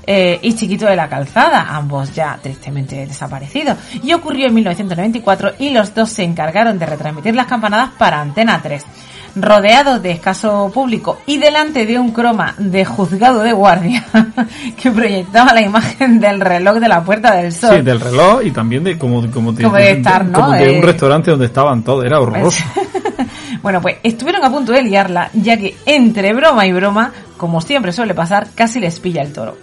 eh, 0.06 0.38
y 0.42 0.54
Chiquito 0.54 0.87
de 0.87 0.96
la 0.96 1.08
Calzada, 1.08 1.68
ambos 1.70 2.14
ya 2.14 2.38
tristemente 2.42 3.06
desaparecidos. 3.06 3.76
Y 4.02 4.12
ocurrió 4.12 4.46
en 4.46 4.54
1994 4.54 5.52
y 5.58 5.70
los 5.70 5.94
dos 5.94 6.11
se 6.11 6.23
encargaron 6.23 6.78
de 6.78 6.87
retransmitir 6.87 7.34
las 7.34 7.46
campanadas 7.46 7.90
para 7.99 8.20
Antena 8.20 8.61
3. 8.62 8.84
Rodeados 9.37 10.00
de 10.00 10.12
escaso 10.12 10.70
público 10.73 11.18
y 11.26 11.38
delante 11.38 11.87
de 11.87 11.99
un 11.99 12.12
croma 12.12 12.54
de 12.56 12.84
juzgado 12.84 13.40
de 13.40 13.52
guardia 13.52 14.04
que 14.80 14.92
proyectaba 14.92 15.52
la 15.52 15.61
imagen 15.61 16.20
del 16.20 16.40
reloj 16.40 16.76
de 16.76 16.88
la 16.88 17.02
Puerta 17.02 17.34
del 17.34 17.52
Sol. 17.52 17.76
Sí, 17.76 17.82
del 17.82 18.00
reloj 18.00 18.44
y 18.44 18.52
también 18.52 18.84
de 18.84 18.96
como, 18.96 19.28
como, 19.32 19.52
de, 19.52 19.68
de 19.68 19.90
estar, 19.90 20.25
¿no? 20.25 20.40
como 20.40 20.52
de 20.52 20.76
un 20.76 20.82
restaurante 20.82 21.32
donde 21.32 21.46
estaban 21.46 21.82
todos, 21.82 22.04
era 22.04 22.20
horroroso. 22.20 22.62
Bueno, 23.64 23.80
pues 23.80 23.96
estuvieron 24.02 24.44
a 24.44 24.50
punto 24.50 24.73
de 24.73 24.82
liarla, 24.82 25.30
ya 25.32 25.56
que 25.56 25.75
entre 25.87 26.34
broma 26.34 26.66
y 26.66 26.73
broma, 26.75 27.14
como 27.38 27.62
siempre 27.62 27.92
suele 27.92 28.12
pasar, 28.12 28.49
casi 28.54 28.78
les 28.78 29.00
pilla 29.00 29.23
el 29.23 29.32
toro. 29.32 29.56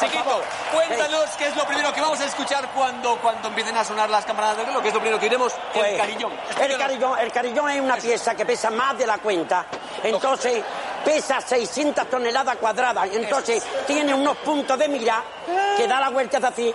Chiquito, 0.00 0.42
cuéntanos 0.74 1.30
qué 1.38 1.46
es 1.46 1.56
lo 1.56 1.64
primero 1.66 1.92
que 1.92 2.00
vamos 2.00 2.20
a 2.20 2.24
escuchar 2.26 2.68
cuando, 3.10 3.22
cuando 3.22 3.48
empiecen 3.48 3.76
a 3.76 3.84
sonar 3.84 4.10
las 4.10 4.24
campanadas 4.24 4.58
del 4.58 4.66
reloj, 4.66 4.82
qué 4.82 4.88
es 4.88 4.94
lo 4.94 5.00
primero 5.00 5.18
que 5.18 5.26
iremos, 5.26 5.52
el 5.74 5.96
carillón. 5.96 6.32
El 6.60 6.78
carillón, 6.78 7.18
el 7.18 7.32
carillón 7.32 7.70
es 7.70 7.80
una 7.80 7.96
pieza 7.96 8.34
que 8.34 8.44
pesa 8.44 8.70
más 8.70 8.96
de 8.98 9.06
la 9.06 9.18
cuenta. 9.18 9.66
Entonces, 10.02 10.62
pesa 11.04 11.40
600 11.40 12.08
toneladas 12.08 12.56
cuadradas. 12.56 13.08
Entonces, 13.12 13.64
tiene 13.86 14.14
unos 14.14 14.36
puntos 14.38 14.78
de 14.78 14.88
mira 14.88 15.22
que 15.76 15.86
da 15.86 16.00
la 16.00 16.10
vuelta 16.10 16.38
así. 16.46 16.74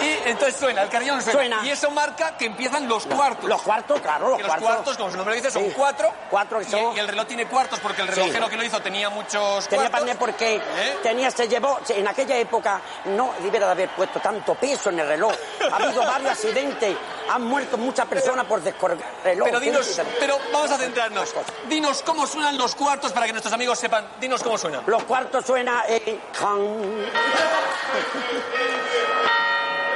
Y 0.00 0.28
entonces 0.28 0.56
suena, 0.58 0.82
el 0.82 0.88
carillón 0.88 1.20
suena. 1.22 1.32
Suena. 1.58 1.66
Y 1.66 1.70
eso 1.70 1.90
marca 1.90 2.36
que 2.36 2.46
empiezan 2.46 2.88
los 2.88 3.06
cuartos. 3.06 3.44
Los 3.48 3.62
cuartos, 3.62 4.00
claro, 4.00 4.30
los 4.30 4.38
Que 4.38 4.44
cuartos. 4.60 4.96
como 4.96 5.10
su 5.10 5.16
nombre 5.16 5.34
dice, 5.36 5.50
son 5.50 5.64
Sí. 5.64 5.72
cuatro. 5.76 6.12
Cuatro 6.30 6.60
Y, 6.60 6.64
son- 6.64 6.96
y 6.96 7.00
el 7.00 7.08
reloj 7.08 7.26
tiene 7.26 7.46
cuartos 7.46 7.78
porque 7.80 8.02
el 8.02 8.08
Sí. 8.08 8.14
relojero 8.14 8.48
que 8.48 8.56
lo 8.56 8.64
hizo 8.64 8.80
tenía 8.80 9.10
muchos 9.10 9.66
Tenía 9.68 9.88
cuartos. 9.88 10.00
panel 10.00 10.16
porque 10.16 10.56
¿Eh? 10.56 10.98
tenía, 11.02 11.30
se 11.30 11.48
llevó, 11.48 11.80
en 11.88 12.08
aquella 12.08 12.36
época 12.38 12.80
no 13.06 13.32
debiera 13.40 13.66
de 13.66 13.72
haber 13.72 13.88
puesto 13.90 14.20
tanto 14.20 14.54
peso 14.54 14.90
en 14.90 15.00
el 15.00 15.06
reloj. 15.08 15.32
Ha 15.70 15.76
habido 15.76 16.02
varios 16.06 16.30
accidentes, 16.32 16.96
han 17.28 17.42
muerto 17.42 17.76
muchas 17.76 18.06
personas 18.06 18.46
por 18.46 18.60
descolgar 18.62 18.98
el 19.18 19.24
reloj. 19.24 19.44
Pero 19.46 19.60
dinos, 19.60 20.00
pero 20.18 20.38
vamos 20.52 20.70
a 20.70 20.78
centrarnos. 20.78 21.34
Dinos 21.68 22.02
cómo 22.02 22.26
suenan 22.26 22.56
los 22.56 22.74
cuartos 22.74 23.12
para 23.12 23.26
que 23.26 23.32
nuestros 23.32 23.52
amigos 23.54 23.78
sepan. 23.78 24.06
Dinos 24.20 24.42
cómo 24.42 24.56
suenan. 24.58 24.82
Los 24.86 25.02
cuartos 25.04 25.44
suena 25.44 25.84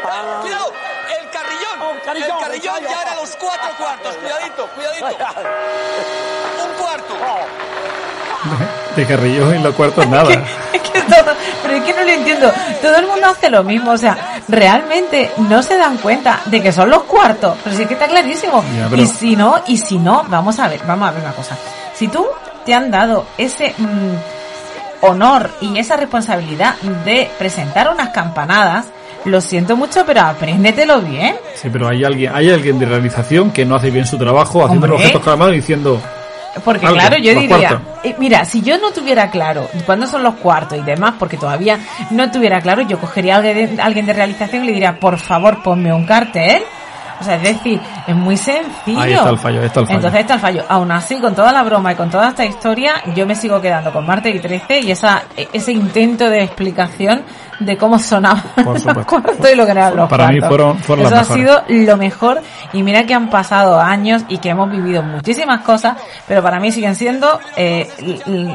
en... 0.09 0.41
¡Cuidado! 0.43 0.73
¡El 1.21 1.31
carrillón! 1.31 1.81
Oh, 1.81 2.05
carillón, 2.05 2.31
el 2.39 2.45
carillón 2.45 2.77
ensayo. 2.77 2.89
ya 2.95 3.03
era 3.03 3.15
los 3.17 3.37
cuatro 3.37 3.69
cuartos. 3.79 4.17
Cuidadito, 4.17 4.67
cuidadito. 4.75 5.07
Un 5.07 6.83
cuarto. 6.83 7.15
De 8.97 9.07
carrillo 9.07 9.53
en 9.53 9.63
los 9.63 9.75
cuartos 9.75 10.07
nada. 10.09 10.31
Es 10.95 11.03
que 11.03 11.13
todo, 11.13 11.35
pero 11.63 11.75
es 11.75 11.83
que 11.85 11.93
no 11.93 12.03
lo 12.05 12.11
entiendo. 12.11 12.53
Todo 12.81 12.97
el 12.99 13.07
mundo 13.09 13.27
hace 13.27 13.51
lo 13.51 13.65
mismo, 13.65 13.91
o 13.91 13.99
sea, 13.99 14.41
realmente 14.47 15.33
no 15.39 15.61
se 15.61 15.77
dan 15.77 15.97
cuenta 15.97 16.41
de 16.45 16.63
que 16.63 16.71
son 16.71 16.89
los 16.89 17.03
cuartos, 17.05 17.57
pero 17.65 17.75
sí 17.75 17.85
que 17.87 17.95
está 17.95 18.07
clarísimo. 18.07 18.63
Ya, 18.77 18.87
pero- 18.89 19.03
Y 19.03 19.07
si 19.09 19.35
no, 19.35 19.61
y 19.67 19.77
si 19.79 19.99
no, 19.99 20.25
vamos 20.29 20.57
a 20.61 20.69
ver, 20.69 20.81
vamos 20.87 21.09
a 21.09 21.13
ver 21.13 21.23
una 21.23 21.33
cosa. 21.33 21.57
Si 21.95 22.07
tú 22.07 22.25
te 22.65 22.75
han 22.75 22.93
dado 22.93 23.27
ese 23.39 23.75
mm, 23.77 25.07
honor 25.07 25.51
y 25.61 25.77
esa 25.79 25.97
responsabilidad 25.97 26.77
de 27.05 27.29
presentar 27.39 27.89
unas 27.91 28.11
campanadas, 28.11 28.87
lo 29.25 29.41
siento 29.41 29.77
mucho, 29.77 30.05
pero 30.07 30.23
apréndetelo 30.23 31.01
bien. 31.01 31.37
Sí, 31.55 31.69
pero 31.73 31.89
hay 31.89 32.05
alguien, 32.05 32.33
hay 32.35 32.51
alguien 32.51 32.79
de 32.79 32.87
realización 32.87 33.51
que 33.51 33.65
no 33.65 33.77
hace 33.77 33.91
bien 33.91 34.07
su 34.07 34.19
trabajo 34.19 34.65
haciendo 34.65 34.87
los 34.87 35.01
gestos 35.01 35.23
con 35.23 35.33
la 35.33 35.37
mano 35.37 35.53
y 35.53 35.57
diciendo 35.57 36.01
Porque 36.65 36.87
Algo, 36.87 36.99
claro, 36.99 37.17
yo 37.19 37.35
diría, 37.35 37.81
eh, 38.03 38.15
mira, 38.19 38.45
si 38.45 38.63
yo 38.63 38.79
no 38.79 38.91
tuviera 38.93 39.31
claro 39.31 39.69
cuándo 39.87 40.07
son 40.07 40.23
los 40.23 40.35
cuartos 40.35 40.79
y 40.79 40.83
demás, 40.83 41.15
porque 41.19 41.37
todavía 41.37 41.79
no 42.11 42.31
tuviera 42.31 42.61
claro, 42.61 42.83
yo 42.83 42.99
cogería 42.99 43.37
a 43.37 43.39
alguien 43.39 43.77
de, 43.77 43.83
alguien 43.83 44.07
de 44.07 44.13
realización 44.13 44.65
y 44.65 44.67
le 44.67 44.73
diría, 44.73 45.01
por 45.01 45.19
favor, 45.19 45.63
ponme 45.63 45.93
un 45.93 46.05
cartel. 46.05 46.63
O 47.21 47.25
sea, 47.25 47.37
es 47.37 47.43
decir, 47.43 47.81
es 48.07 48.15
muy 48.17 48.37
sencillo. 48.37 49.01
Ahí 49.01 49.13
está 49.13 49.31
el 49.31 49.39
fallo, 49.39 49.61
ahí 49.61 49.67
está 49.67 49.81
el 49.81 49.87
fallo. 49.87 49.97
Entonces 49.99 50.21
está 50.21 50.35
el 50.35 50.41
fallo. 50.41 50.65
Aún 50.69 50.91
así, 50.93 51.21
con 51.21 51.35
toda 51.35 51.53
la 51.53 51.63
broma 51.63 51.93
y 51.93 51.95
con 51.97 52.11
toda 52.11 52.29
esta 52.29 52.45
historia, 52.45 52.95
yo 53.15 53.27
me 53.27 53.35
sigo 53.35 53.61
quedando 53.61 53.93
con 53.93 54.07
Marte 54.07 54.31
y 54.31 54.39
13 54.41 54.81
y 54.81 54.91
esa, 54.91 55.23
ese 55.53 55.73
intento 55.73 56.29
de 56.29 56.43
explicación 56.43 57.23
de 57.61 57.77
cómo 57.77 57.99
supuesto. 58.01 59.07
cuartos 59.07 59.49
y 59.53 59.55
lo 59.57 59.65
que 59.65 59.71
eran 59.71 59.95
los 59.97 60.09
Para 60.09 60.27
mí 60.29 60.41
cuartos. 60.41 60.49
fueron- 60.59 60.79
fueron 60.81 61.07
Eso 61.07 61.15
las 61.15 61.31
ha 61.31 61.35
mejores. 61.37 61.63
sido 61.69 61.87
lo 61.87 61.97
mejor 61.97 62.43
y 62.73 62.83
mira 62.83 63.05
que 63.07 63.15
han 63.15 63.31
pasado 63.31 63.81
años 63.81 64.25
y 64.29 64.39
que 64.39 64.49
hemos 64.51 64.69
vivido 64.71 65.03
muchísimas 65.05 65.61
cosas, 65.61 65.97
pero 66.27 66.43
para 66.43 66.59
mí 66.59 66.73
siguen 66.73 66.97
siendo 66.97 67.39
eh, 67.57 67.89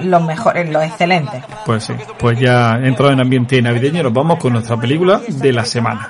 los 0.04 0.22
mejores, 0.22 0.70
los 0.70 0.84
excelentes. 0.84 1.44
Pues 1.66 1.86
sí, 1.86 1.94
pues 2.18 2.38
ya 2.40 2.74
entrado 2.84 3.12
en 3.14 3.22
ambiente 3.22 3.62
navideño, 3.62 4.04
nos 4.04 4.14
vamos 4.14 4.38
con 4.38 4.52
nuestra 4.54 4.76
película 4.76 5.22
de 5.28 5.54
la 5.54 5.64
semana. 5.64 6.10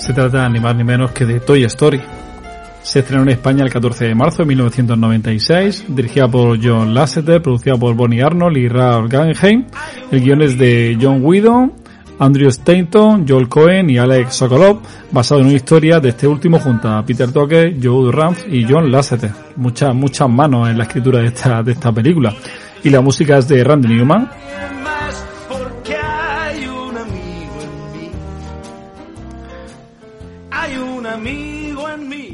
Se 0.00 0.14
trata 0.14 0.48
ni 0.48 0.60
más 0.60 0.74
ni 0.74 0.82
menos 0.82 1.12
que 1.12 1.26
de 1.26 1.40
Toy 1.40 1.62
Story. 1.64 2.00
Se 2.82 3.00
estrenó 3.00 3.22
en 3.22 3.28
España 3.28 3.62
el 3.62 3.70
14 3.70 4.06
de 4.06 4.14
marzo 4.14 4.38
de 4.38 4.46
1996, 4.46 5.84
dirigida 5.88 6.26
por 6.26 6.58
John 6.60 6.94
Lasseter, 6.94 7.42
producida 7.42 7.76
por 7.76 7.94
Bonnie 7.94 8.22
Arnold 8.22 8.56
y 8.56 8.66
Ralph 8.66 9.12
Guggenheim. 9.12 9.66
El 10.10 10.22
guion 10.22 10.40
es 10.40 10.56
de 10.56 10.96
John 11.00 11.22
Whedon, 11.22 11.74
Andrew 12.18 12.48
Stanton, 12.48 13.26
Joel 13.28 13.50
Cohen 13.50 13.90
y 13.90 13.98
Alex 13.98 14.36
Sokolov, 14.36 14.80
basado 15.10 15.42
en 15.42 15.48
una 15.48 15.56
historia 15.56 16.00
de 16.00 16.08
este 16.08 16.26
último 16.26 16.58
junto 16.58 16.88
a 16.88 17.04
Peter 17.04 17.30
Tucker, 17.30 17.76
Joe 17.80 18.10
Ranft 18.10 18.48
y 18.50 18.64
John 18.66 18.90
Lasseter. 18.90 19.32
Muchas, 19.56 19.94
muchas 19.94 20.30
manos 20.30 20.70
en 20.70 20.78
la 20.78 20.84
escritura 20.84 21.20
de 21.20 21.26
esta, 21.26 21.62
de 21.62 21.72
esta 21.72 21.92
película. 21.92 22.34
Y 22.82 22.88
la 22.88 23.02
música 23.02 23.36
es 23.36 23.46
de 23.48 23.62
Randy 23.62 23.88
Newman, 23.88 24.30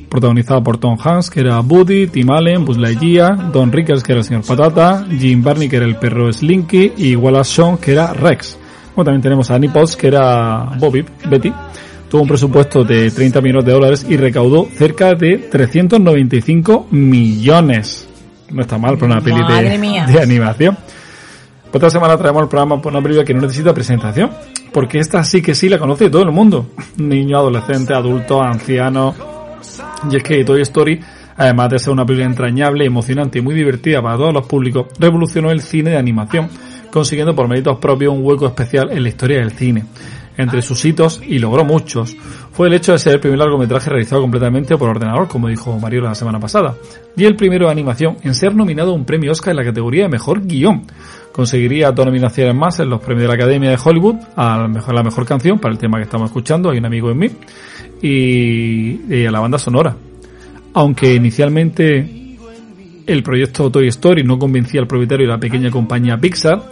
protagonizada 0.09 0.63
por 0.63 0.79
Tom 0.79 0.97
Hanks, 1.03 1.31
que 1.31 1.41
era 1.41 1.61
Buddy, 1.61 2.07
Tim 2.09 2.31
Allen, 2.31 2.65
Buzz 2.65 2.79
Lightyear, 2.79 3.53
Don 3.53 3.73
Rickles, 3.73 4.03
que 4.03 4.13
era 4.13 4.21
el 4.21 4.25
señor 4.25 4.45
Patata, 4.45 5.07
Jim 5.11 5.43
Barney, 5.43 5.69
que 5.69 5.77
era 5.77 5.87
el 5.87 5.97
perro 5.97 6.33
Slinky, 6.33 6.93
y 6.97 7.17
Wallace 7.17 7.55
Shawn, 7.55 7.79
que 7.79 7.93
era 7.93 8.13
Rex. 8.13 8.59
Bueno, 8.95 9.07
también 9.07 9.23
tenemos 9.23 9.51
a 9.51 9.57
Annie 9.57 9.69
Potts, 9.69 9.97
que 9.97 10.07
era 10.07 10.71
Bobby, 10.79 11.05
Betty. 11.29 11.53
Tuvo 12.09 12.23
un 12.23 12.29
presupuesto 12.29 12.85
de 12.85 13.11
30 13.11 13.41
millones 13.41 13.65
de 13.65 13.73
dólares 13.73 14.07
y 14.09 14.17
recaudó 14.17 14.67
cerca 14.73 15.13
de 15.15 15.37
395 15.39 16.87
millones. 16.91 18.09
No 18.51 18.63
está 18.63 18.79
mal 18.79 18.97
para 18.97 19.13
una 19.13 19.21
peli 19.21 19.41
de, 19.43 20.07
de 20.13 20.23
animación. 20.23 20.79
Otra 21.73 21.91
semana 21.91 22.17
traemos 22.17 22.43
el 22.43 22.49
programa 22.49 22.81
por 22.81 22.93
una 22.93 23.03
película 23.03 23.25
que 23.25 23.35
no 23.35 23.43
necesita 23.43 23.75
presentación, 23.75 24.31
porque 24.73 24.99
esta 24.99 25.23
sí 25.25 25.43
que 25.43 25.55
sí 25.55 25.69
la 25.69 25.79
conoce 25.79 26.09
todo 26.09 26.23
el 26.23 26.33
mundo. 26.33 26.71
Niño, 26.97 27.37
adolescente, 27.37 27.93
adulto, 27.93 28.41
anciano. 28.41 29.36
Y 30.11 30.17
es 30.17 30.23
que 30.23 30.45
Toy 30.45 30.61
Story, 30.63 31.01
además 31.37 31.71
de 31.71 31.79
ser 31.79 31.93
una 31.93 32.07
película 32.07 32.27
entrañable, 32.31 32.85
emocionante 32.85 33.39
y 33.39 33.43
muy 33.43 33.55
divertida 33.55 34.01
para 34.01 34.17
todos 34.17 34.33
los 34.33 34.47
públicos, 34.47 34.87
revolucionó 34.99 35.51
el 35.51 35.61
cine 35.61 35.91
de 35.91 35.97
animación, 35.97 36.49
consiguiendo 36.93 37.35
por 37.35 37.49
méritos 37.49 37.79
propios 37.79 38.15
un 38.15 38.25
hueco 38.25 38.47
especial 38.47 38.91
en 38.93 39.03
la 39.03 39.09
historia 39.09 39.39
del 39.39 39.51
cine. 39.51 39.85
Entre 40.39 40.61
sus 40.61 40.85
hitos, 40.85 41.23
y 41.27 41.39
logró 41.39 41.65
muchos, 41.65 42.15
fue 42.53 42.69
el 42.69 42.75
hecho 42.75 42.93
de 42.93 42.99
ser 42.99 43.15
el 43.15 43.21
primer 43.21 43.39
largometraje 43.39 43.89
realizado 43.89 44.21
completamente 44.21 44.77
por 44.77 44.91
ordenador, 44.91 45.29
como 45.29 45.49
dijo 45.49 45.79
Mario 45.79 46.03
la 46.03 46.15
semana 46.15 46.39
pasada, 46.39 46.75
y 47.17 47.25
el 47.25 47.37
primero 47.37 47.67
de 47.67 47.73
animación 47.73 48.19
en 48.23 48.35
ser 48.35 48.55
nominado 48.55 48.93
a 48.93 48.95
un 48.95 49.07
premio 49.07 49.33
Oscar 49.33 49.53
en 49.53 49.57
la 49.57 49.65
categoría 49.65 50.05
de 50.05 50.09
Mejor 50.11 50.43
Guión. 50.43 50.83
Conseguiría 51.33 51.93
dos 51.93 52.07
nominaciones 52.07 52.55
más 52.55 52.81
en 52.81 52.91
los 52.91 53.01
premios 53.01 53.23
de 53.23 53.29
la 53.29 53.35
Academia 53.35 53.71
de 53.71 53.79
Hollywood 53.83 54.17
a 54.37 54.69
la 54.69 55.03
mejor, 55.03 55.27
canción 55.27 55.59
para 55.59 55.73
el 55.73 55.79
tema 55.79 55.99
que 55.99 56.05
estamos 56.05 56.31
escuchando, 56.31 56.71
Hay 56.71 56.79
un 56.79 56.87
amigo 56.87 57.11
en 57.11 57.19
mí, 57.19 57.31
y, 58.03 59.15
y 59.15 59.27
a 59.27 59.31
la 59.31 59.41
banda 59.41 59.59
sonora. 59.59 59.97
Aunque 60.75 61.15
inicialmente 61.15 62.27
el 63.07 63.23
proyecto 63.23 63.71
Toy 63.71 63.89
Story 63.89 64.25
no 64.25 64.39
convencía 64.39 64.81
al 64.81 64.87
propietario 64.87 65.27
de 65.27 65.33
la 65.33 65.41
pequeña 65.41 65.71
compañía 65.71 66.19
Pixar, 66.19 66.63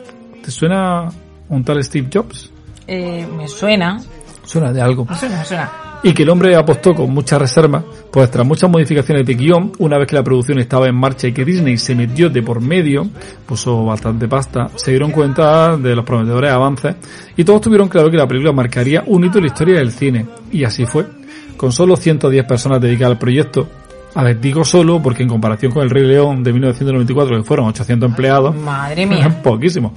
¿te 0.43 0.51
suena 0.51 1.09
un 1.49 1.65
tal 1.65 1.83
Steve 1.83 2.09
Jobs. 2.13 2.54
Eh, 2.87 3.27
me 3.37 3.49
suena. 3.49 4.01
Suena 4.45 4.73
de 4.73 4.81
algo. 4.81 5.07
Me 5.07 5.17
suena, 5.17 5.39
me 5.39 5.45
suena. 5.45 5.71
Y 6.03 6.13
que 6.13 6.23
el 6.23 6.29
hombre 6.29 6.55
apostó 6.55 6.95
con 6.95 7.11
mucha 7.15 7.39
reserva, 7.39 7.83
pues 8.11 8.31
tras 8.31 8.47
muchas 8.47 8.69
modificaciones 8.69 9.25
de 9.25 9.35
guion, 9.35 9.73
una 9.79 9.97
vez 9.97 10.07
que 10.07 10.15
la 10.15 10.23
producción 10.23 10.59
estaba 10.59 10.87
en 10.87 10.95
marcha 10.95 11.29
y 11.29 11.33
que 11.33 11.47
Disney 11.47 11.79
se 11.79 11.95
metió 11.95 12.29
de 12.29 12.43
por 12.43 12.61
medio, 12.61 13.09
puso 13.47 13.87
bastante 13.87 14.29
pasta, 14.29 14.69
se 14.75 14.91
dieron 14.91 15.13
cuenta 15.13 15.79
de 15.79 15.97
los 15.97 16.05
prometedores 16.05 16.53
avances 16.53 16.97
y 17.39 17.43
todos 17.43 17.63
tuvieron 17.63 17.89
claro 17.89 18.11
que 18.11 18.19
la 18.19 18.29
película 18.29 18.53
marcaría 18.53 19.03
un 19.07 19.25
hito 19.25 19.39
en 19.39 19.45
la 19.45 19.49
historia 19.49 19.79
del 19.79 19.93
cine. 19.93 20.27
Y 20.53 20.65
así 20.65 20.85
fue. 20.85 21.07
Con 21.57 21.73
solo 21.73 21.97
110 21.97 22.45
personas 22.45 22.83
dedicadas 22.83 23.13
al 23.13 23.19
proyecto, 23.19 23.67
a 24.15 24.23
ver, 24.23 24.39
digo 24.39 24.65
solo 24.65 25.01
porque 25.03 25.23
en 25.23 25.29
comparación 25.31 25.73
con 25.73 25.83
El 25.83 25.91
Rey 25.91 26.05
León 26.07 26.45
de 26.45 26.53
1994, 26.53 27.39
que 27.39 27.45
fueron 27.45 27.67
800 27.69 28.11
empleados, 28.11 28.55
Madre 28.55 29.07
mía. 29.07 29.41
poquísimo. 29.43 29.95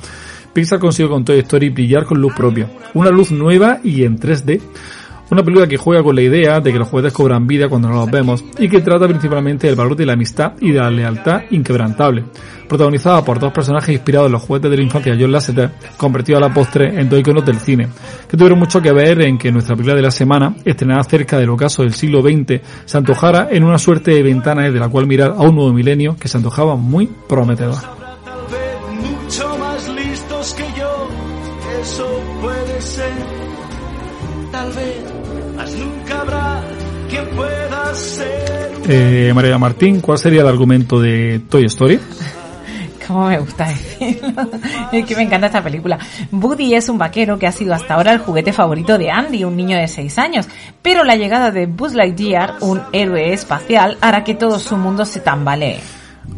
Pixar 0.57 0.79
consiguió 0.79 1.11
con 1.11 1.23
Toy 1.23 1.37
Story 1.37 1.69
brillar 1.69 2.03
con 2.03 2.19
luz 2.19 2.33
propia, 2.33 2.67
una 2.95 3.11
luz 3.11 3.31
nueva 3.31 3.77
y 3.83 4.03
en 4.05 4.17
3D. 4.17 4.59
Una 5.29 5.43
película 5.43 5.67
que 5.67 5.77
juega 5.77 6.01
con 6.01 6.15
la 6.15 6.23
idea 6.23 6.59
de 6.59 6.73
que 6.73 6.79
los 6.79 6.87
juguetes 6.87 7.13
cobran 7.13 7.45
vida 7.45 7.69
cuando 7.69 7.89
no 7.89 7.97
los 7.97 8.09
vemos 8.09 8.43
y 8.57 8.67
que 8.67 8.81
trata 8.81 9.07
principalmente 9.07 9.67
del 9.67 9.75
valor 9.75 9.95
de 9.95 10.07
la 10.07 10.13
amistad 10.13 10.53
y 10.59 10.71
de 10.71 10.79
la 10.79 10.89
lealtad 10.89 11.41
inquebrantable. 11.51 12.23
Protagonizada 12.67 13.23
por 13.23 13.39
dos 13.39 13.53
personajes 13.53 13.93
inspirados 13.93 14.25
en 14.25 14.31
los 14.31 14.41
juguetes 14.41 14.71
de 14.71 14.77
la 14.77 14.83
infancia 14.83 15.15
John 15.19 15.31
Lasseter, 15.31 15.69
convertido 15.95 16.39
a 16.39 16.41
la 16.41 16.51
postre 16.51 16.99
en 16.99 17.07
dos 17.07 17.19
iconos 17.19 17.45
del 17.45 17.59
cine, 17.59 17.89
que 18.27 18.35
tuvieron 18.35 18.57
mucho 18.57 18.81
que 18.81 18.91
ver 18.91 19.21
en 19.21 19.37
que 19.37 19.51
nuestra 19.51 19.75
película 19.75 19.95
de 19.95 20.01
la 20.01 20.11
semana, 20.11 20.55
estrenada 20.65 21.03
cerca 21.03 21.37
del 21.37 21.51
ocaso 21.51 21.83
del 21.83 21.93
siglo 21.93 22.23
XX, 22.23 22.61
se 22.83 22.97
antojara 22.97 23.49
en 23.51 23.63
una 23.63 23.77
suerte 23.77 24.09
de 24.09 24.23
ventana 24.23 24.63
desde 24.63 24.79
la 24.79 24.89
cual 24.89 25.05
mirar 25.05 25.35
a 25.37 25.41
un 25.41 25.53
nuevo 25.53 25.71
milenio 25.71 26.15
que 26.19 26.27
se 26.27 26.37
antojaba 26.37 26.75
muy 26.75 27.07
prometedor. 27.29 27.96
Tal 34.67 34.75
vez, 34.75 35.03
mas 35.55 35.75
nunca 35.75 36.21
habrá 36.21 36.63
quien 37.09 37.25
pueda 37.35 37.95
ser. 37.95 38.71
Eh, 38.89 39.31
María 39.33 39.57
Martín, 39.57 40.01
¿cuál 40.01 40.17
sería 40.17 40.41
el 40.41 40.47
argumento 40.47 40.99
de 40.99 41.41
Toy 41.49 41.65
Story? 41.65 41.99
Cómo 43.07 43.27
me 43.27 43.39
gusta 43.39 43.69
decirlo. 43.69 44.49
Es 44.91 45.05
que 45.05 45.15
me 45.15 45.23
encanta 45.23 45.47
esta 45.47 45.63
película. 45.63 45.97
Woody 46.31 46.73
es 46.73 46.89
un 46.89 46.97
vaquero 46.97 47.39
que 47.39 47.47
ha 47.47 47.53
sido 47.53 47.73
hasta 47.73 47.93
ahora 47.93 48.11
el 48.11 48.19
juguete 48.19 48.51
favorito 48.51 48.97
de 48.97 49.09
Andy, 49.09 49.45
un 49.45 49.55
niño 49.55 49.77
de 49.77 49.87
6 49.87 50.17
años. 50.17 50.47
Pero 50.81 51.05
la 51.05 51.15
llegada 51.15 51.51
de 51.51 51.67
Buzz 51.67 51.93
Lightyear, 51.93 52.55
un 52.59 52.81
héroe 52.91 53.31
espacial, 53.31 53.97
hará 54.01 54.25
que 54.25 54.35
todo 54.35 54.59
su 54.59 54.75
mundo 54.75 55.05
se 55.05 55.21
tambalee. 55.21 55.79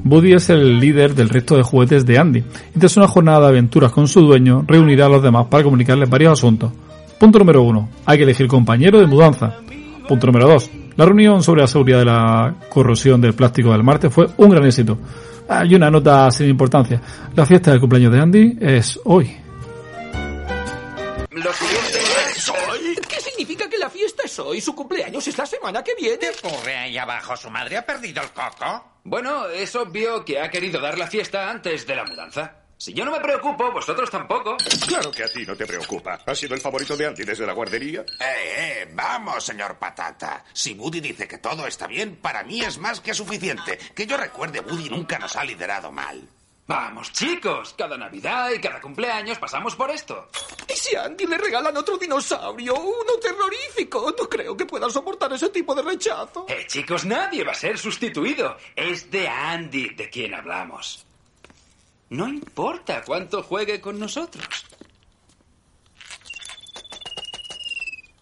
Woody 0.05 0.33
es 0.33 0.51
el 0.51 0.79
líder 0.79 1.15
del 1.15 1.29
resto 1.29 1.57
de 1.57 1.63
juguetes 1.63 2.05
de 2.05 2.19
Andy 2.19 2.43
y 2.75 2.79
tras 2.79 2.95
una 2.97 3.07
jornada 3.07 3.41
de 3.41 3.47
aventuras 3.47 3.91
con 3.91 4.07
su 4.07 4.21
dueño 4.21 4.63
reunirá 4.67 5.07
a 5.07 5.09
los 5.09 5.23
demás 5.23 5.47
para 5.47 5.63
comunicarles 5.63 6.07
varios 6.07 6.33
asuntos. 6.33 6.71
Punto 7.19 7.37
número 7.39 7.61
uno. 7.63 7.89
Hay 8.05 8.17
que 8.17 8.23
elegir 8.23 8.47
compañero 8.47 8.99
de 8.99 9.05
mudanza. 9.05 9.57
Punto 10.07 10.27
número 10.27 10.47
dos. 10.47 10.69
La 10.95 11.05
reunión 11.05 11.43
sobre 11.43 11.61
la 11.61 11.67
seguridad 11.67 11.99
de 11.99 12.05
la 12.05 12.55
corrosión 12.69 13.19
del 13.19 13.33
plástico 13.33 13.71
del 13.71 13.83
Marte 13.83 14.09
fue 14.09 14.27
un 14.37 14.49
gran 14.49 14.65
éxito. 14.65 14.97
Hay 15.49 15.75
una 15.75 15.91
nota 15.91 16.31
sin 16.31 16.49
importancia. 16.49 17.01
La 17.35 17.45
fiesta 17.45 17.71
del 17.71 17.79
cumpleaños 17.79 18.13
de 18.13 18.19
Andy 18.19 18.57
es 18.61 18.99
hoy. 19.03 19.35
Lo 21.31 21.53
siguiente 21.53 21.99
es 22.35 22.49
hoy. 22.49 22.95
¿Qué 23.07 23.19
significa 23.19 23.69
que 23.69 23.77
la 23.77 23.89
fiesta 23.89 24.23
es 24.25 24.39
hoy? 24.39 24.61
Su 24.61 24.73
cumpleaños 24.73 25.27
es 25.27 25.37
la 25.37 25.45
semana 25.45 25.83
que 25.83 25.95
viene. 25.99 26.17
¿Qué 26.19 26.47
ocurre 26.47 26.75
ahí 26.77 26.97
abajo? 26.97 27.35
¿Su 27.35 27.49
madre 27.49 27.77
ha 27.77 27.85
perdido 27.85 28.21
el 28.21 28.29
coco? 28.29 28.83
Bueno, 29.03 29.47
es 29.47 29.75
obvio 29.75 30.23
que 30.23 30.39
ha 30.39 30.49
querido 30.49 30.79
dar 30.79 30.97
la 30.97 31.07
fiesta 31.07 31.49
antes 31.49 31.85
de 31.85 31.95
la 31.95 32.05
mudanza. 32.05 32.55
Si 32.79 32.93
yo 32.93 33.03
no 33.03 33.11
me 33.11 33.19
preocupo, 33.19 33.73
vosotros 33.73 34.09
tampoco. 34.09 34.55
Claro 34.87 35.11
que 35.11 35.25
a 35.25 35.27
ti 35.27 35.45
no 35.45 35.53
te 35.53 35.67
preocupa. 35.67 36.17
¿Has 36.25 36.39
sido 36.39 36.55
el 36.55 36.61
favorito 36.61 36.95
de 36.95 37.07
Andy 37.07 37.25
desde 37.25 37.45
la 37.45 37.51
guardería? 37.51 38.05
Eh, 38.21 38.23
eh, 38.57 38.91
vamos, 38.93 39.43
señor 39.43 39.77
Patata. 39.77 40.45
Si 40.53 40.75
Woody 40.75 41.01
dice 41.01 41.27
que 41.27 41.39
todo 41.39 41.67
está 41.67 41.87
bien, 41.87 42.15
para 42.21 42.41
mí 42.41 42.61
es 42.61 42.77
más 42.77 43.01
que 43.01 43.13
suficiente. 43.13 43.77
Que 43.93 44.07
yo 44.07 44.15
recuerde, 44.15 44.61
Woody 44.61 44.89
nunca 44.89 45.19
nos 45.19 45.35
ha 45.35 45.43
liderado 45.43 45.91
mal. 45.91 46.25
Vamos, 46.67 47.11
chicos, 47.11 47.75
cada 47.77 47.97
Navidad 47.97 48.49
y 48.51 48.61
cada 48.61 48.79
cumpleaños 48.79 49.37
pasamos 49.39 49.75
por 49.75 49.91
esto. 49.91 50.29
¿Y 50.65 50.73
si 50.73 50.95
a 50.95 51.03
Andy 51.03 51.27
le 51.27 51.37
regalan 51.37 51.75
otro 51.75 51.97
dinosaurio? 51.97 52.75
Uno 52.75 53.19
terrorífico. 53.21 54.15
No 54.17 54.29
creo 54.29 54.55
que 54.55 54.65
pueda 54.65 54.89
soportar 54.89 55.33
ese 55.33 55.49
tipo 55.49 55.75
de 55.75 55.81
rechazo. 55.81 56.45
Eh, 56.47 56.65
chicos, 56.65 57.03
nadie 57.03 57.43
va 57.43 57.51
a 57.51 57.55
ser 57.55 57.77
sustituido. 57.77 58.55
Es 58.73 59.11
de 59.11 59.27
Andy 59.27 59.95
de 59.95 60.09
quien 60.09 60.33
hablamos. 60.33 61.05
No 62.09 62.27
importa 62.27 63.03
cuánto 63.05 63.43
juegue 63.43 63.79
con 63.79 63.99
nosotros. 63.99 64.45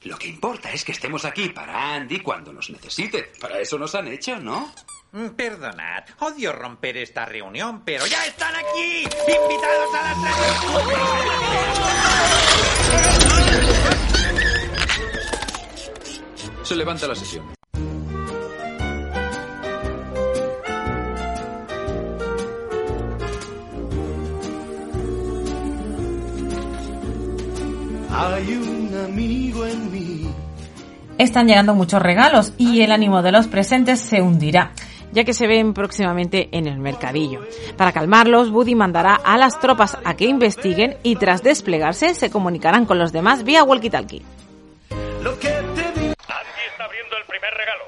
Lo 0.03 0.17
que 0.17 0.27
importa 0.27 0.71
es 0.71 0.85
que 0.85 0.91
estemos 0.91 1.25
aquí 1.25 1.49
para 1.49 1.95
Andy 1.95 2.19
cuando 2.21 2.53
nos 2.53 2.69
necesite. 2.69 3.31
Para 3.39 3.59
eso 3.59 3.77
nos 3.77 3.93
han 3.95 4.07
hecho, 4.07 4.39
¿no? 4.39 4.73
Mm, 5.11 5.29
Perdonad, 5.29 6.03
odio 6.19 6.51
romper 6.53 6.97
esta 6.97 7.25
reunión, 7.25 7.83
pero 7.85 8.05
ya 8.07 8.25
están 8.25 8.53
aquí, 8.55 9.03
invitados 9.03 9.95
a 9.95 10.03
la 10.03 10.15
Se 16.63 16.75
levanta 16.75 17.07
la 17.07 17.15
sesión. 17.15 17.56
Hay 28.19 28.51
un 28.51 28.97
amigo 29.05 29.63
en 29.63 29.91
mí. 29.91 30.27
Están 31.19 31.47
llegando 31.47 31.75
muchos 31.75 32.01
regalos 32.01 32.51
y 32.57 32.81
el 32.81 32.91
ánimo 32.91 33.21
de 33.21 33.31
los 33.31 33.45
presentes 33.45 33.99
se 33.99 34.23
hundirá, 34.23 34.71
ya 35.11 35.23
que 35.23 35.35
se 35.35 35.45
ven 35.45 35.75
próximamente 35.75 36.49
en 36.51 36.65
el 36.65 36.79
mercadillo. 36.79 37.41
Para 37.77 37.91
calmarlos, 37.91 38.49
Woody 38.49 38.73
mandará 38.73 39.13
a 39.13 39.37
las 39.37 39.59
tropas 39.59 39.99
a 40.03 40.15
que 40.15 40.25
investiguen 40.25 40.97
y 41.03 41.17
tras 41.17 41.43
desplegarse 41.43 42.15
se 42.15 42.31
comunicarán 42.31 42.87
con 42.87 42.97
los 42.97 43.11
demás 43.11 43.43
vía 43.43 43.63
walkie-talkie. 43.63 44.23
Andy 44.89 46.07
está 46.07 46.85
abriendo 46.85 47.17
el 47.17 47.25
primer 47.27 47.53
regalo. 47.53 47.83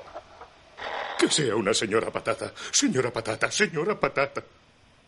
Que 1.18 1.28
sea 1.28 1.56
una 1.56 1.74
señora 1.74 2.12
patata. 2.12 2.52
Señora 2.70 3.12
patata, 3.12 3.50
señora 3.50 4.00
patata. 4.00 4.44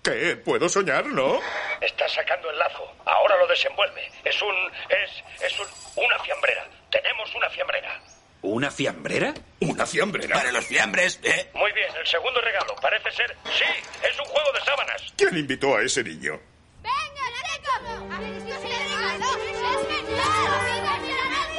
¿Qué? 0.03 0.35
¿Puedo 0.35 0.67
soñar, 0.67 1.05
no? 1.05 1.39
Está 1.79 2.09
sacando 2.09 2.49
el 2.49 2.57
lazo. 2.57 2.91
Ahora 3.05 3.37
lo 3.37 3.47
desenvuelve. 3.47 4.11
Es 4.23 4.41
un. 4.41 4.55
Es. 4.89 5.43
Es 5.43 5.59
un. 5.59 5.67
Una 6.03 6.17
fiambrera. 6.19 6.65
Tenemos 6.89 7.33
una 7.35 7.49
fiambrera. 7.49 8.01
¿Una 8.41 8.71
fiambrera? 8.71 9.33
¿Una 9.59 9.85
fiambrera? 9.85 10.35
Para 10.35 10.51
los 10.51 10.65
fiambres, 10.65 11.19
¿eh? 11.23 11.51
Muy 11.53 11.71
bien, 11.73 11.87
el 11.95 12.07
segundo 12.07 12.41
regalo. 12.41 12.75
Parece 12.81 13.11
ser. 13.11 13.35
Sí, 13.45 13.65
es 14.03 14.19
un 14.19 14.25
juego 14.25 14.51
de 14.53 14.61
sábanas. 14.61 15.13
¿Quién 15.15 15.37
invitó 15.37 15.77
a 15.77 15.83
ese 15.83 16.03
niño? 16.03 16.39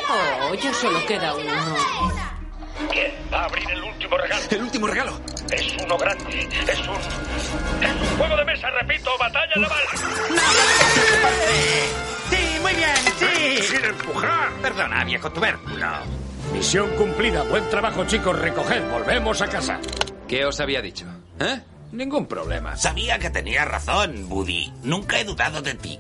Oh, 0.09 0.55
ya 0.55 0.75
solo 0.75 1.07
queda 1.07 1.35
uno. 1.35 2.22
Bien, 2.91 3.13
va 3.33 3.43
a 3.43 3.45
abrir 3.45 3.71
el 3.71 3.83
último 3.83 4.17
regalo. 4.17 4.43
¿El 4.51 4.63
último 4.63 4.87
regalo? 4.87 5.21
Es 5.51 5.77
uno 5.85 5.99
grande. 5.99 6.49
Es 6.67 6.79
un. 6.81 6.97
Es 7.83 8.11
un 8.11 8.19
juego 8.19 8.37
de 8.37 8.45
mesa, 8.45 8.71
repito, 8.71 9.11
batalla 9.19 9.57
naval. 9.57 9.83
Sí, 12.31 12.59
muy 12.63 12.75
bien, 12.75 12.97
sí. 13.19 13.63
¡Sin 13.63 13.85
empujar! 13.85 14.51
Perdona, 14.63 15.05
viejo 15.05 15.31
tubérculo. 15.31 15.87
Misión 16.53 16.91
cumplida. 16.97 17.43
Buen 17.45 17.69
trabajo, 17.71 18.05
chicos. 18.07 18.39
Recoged. 18.39 18.83
Volvemos 18.91 19.41
a 19.43 19.49
casa. 19.49 19.81
¿Qué 20.29 20.45
os 20.45 20.61
había 20.61 20.81
dicho? 20.83 21.07
¿Eh? 21.41 21.61
Ningún 21.93 22.27
problema. 22.27 22.77
Sabía 22.77 23.19
que 23.19 23.31
tenía 23.31 23.65
razón, 23.65 24.27
Woody. 24.31 24.73
Nunca 24.83 25.19
he 25.21 25.25
dudado 25.25 25.61
de 25.61 25.75
ti. 25.75 25.99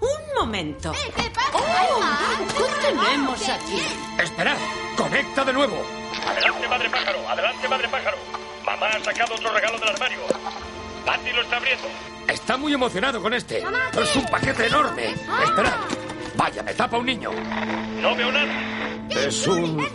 Un 0.00 0.34
momento. 0.40 0.92
Oh, 1.52 2.00
¿Qué 2.56 2.86
tenemos 2.86 3.48
aquí? 3.48 3.82
Esperad. 4.22 4.56
Conecta 4.96 5.44
de 5.44 5.52
nuevo. 5.52 5.82
Adelante, 6.26 6.68
madre 6.68 6.90
pájaro. 6.90 7.28
Adelante, 7.28 7.68
madre 7.68 7.88
pájaro. 7.88 8.16
Mamá 8.64 8.86
ha 8.86 9.04
sacado 9.04 9.34
otro 9.34 9.52
regalo 9.52 9.78
del 9.78 9.88
armario. 9.88 10.18
Patty 11.04 11.32
lo 11.32 11.42
está 11.42 11.56
abriendo. 11.56 11.88
Está 12.28 12.56
muy 12.56 12.72
emocionado 12.74 13.22
con 13.22 13.32
este. 13.32 13.64
Es 14.00 14.16
un 14.16 14.26
paquete 14.26 14.66
enorme. 14.66 15.14
Esperad. 15.44 15.76
Vaya, 16.36 16.62
me 16.62 16.74
tapa 16.74 16.98
un 16.98 17.06
niño. 17.06 17.30
No 18.00 18.14
veo 18.14 18.30
nada. 18.30 18.52
Es 19.10 19.46
un... 19.46 19.88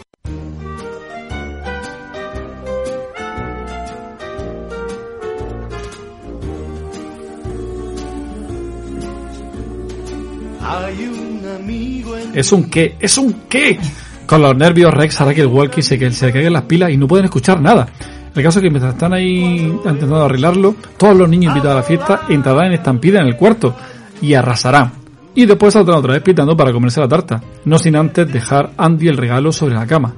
¿Es 12.34 12.52
un 12.52 12.70
qué? 12.70 12.96
¿Es 13.00 13.18
un 13.18 13.44
qué? 13.50 13.80
Con 14.26 14.42
los 14.42 14.56
nervios 14.56 14.94
Rex 14.94 15.22
hará 15.22 15.34
que 15.34 15.42
el 15.42 15.48
walkie 15.48 15.82
se, 15.82 16.00
que 16.00 16.10
se 16.12 16.28
le 16.28 16.34
caigan 16.34 16.54
las 16.54 16.64
pilas 16.64 16.92
y 16.92 16.98
no 16.98 17.08
pueden 17.08 17.26
escuchar 17.26 17.62
nada. 17.62 17.88
El 18.34 18.42
caso 18.42 18.60
es 18.60 18.64
que 18.64 18.70
mientras 18.70 18.94
están 18.94 19.14
ahí 19.14 19.58
intentando 19.60 20.24
arreglarlo, 20.24 20.76
todos 20.98 21.16
los 21.16 21.30
niños 21.30 21.52
invitados 21.52 21.78
a 21.78 21.82
la 21.82 21.84
fiesta 21.84 22.22
entrarán 22.30 22.68
en 22.68 22.74
estampida 22.74 23.22
en 23.22 23.28
el 23.28 23.36
cuarto 23.36 23.76
y 24.22 24.34
arrasarán. 24.34 24.92
y 25.36 25.46
después 25.46 25.74
saldrán 25.74 25.98
otra 25.98 26.14
vez 26.14 26.22
pitando 26.22 26.56
para 26.56 26.72
comerse 26.72 27.00
la 27.00 27.08
tarta, 27.08 27.42
no 27.66 27.78
sin 27.80 27.96
antes 27.96 28.32
dejar 28.32 28.72
Andy 28.78 29.08
el 29.08 29.18
regalo 29.18 29.52
sobre 29.52 29.76
la 29.76 29.88
cama. 29.88 30.14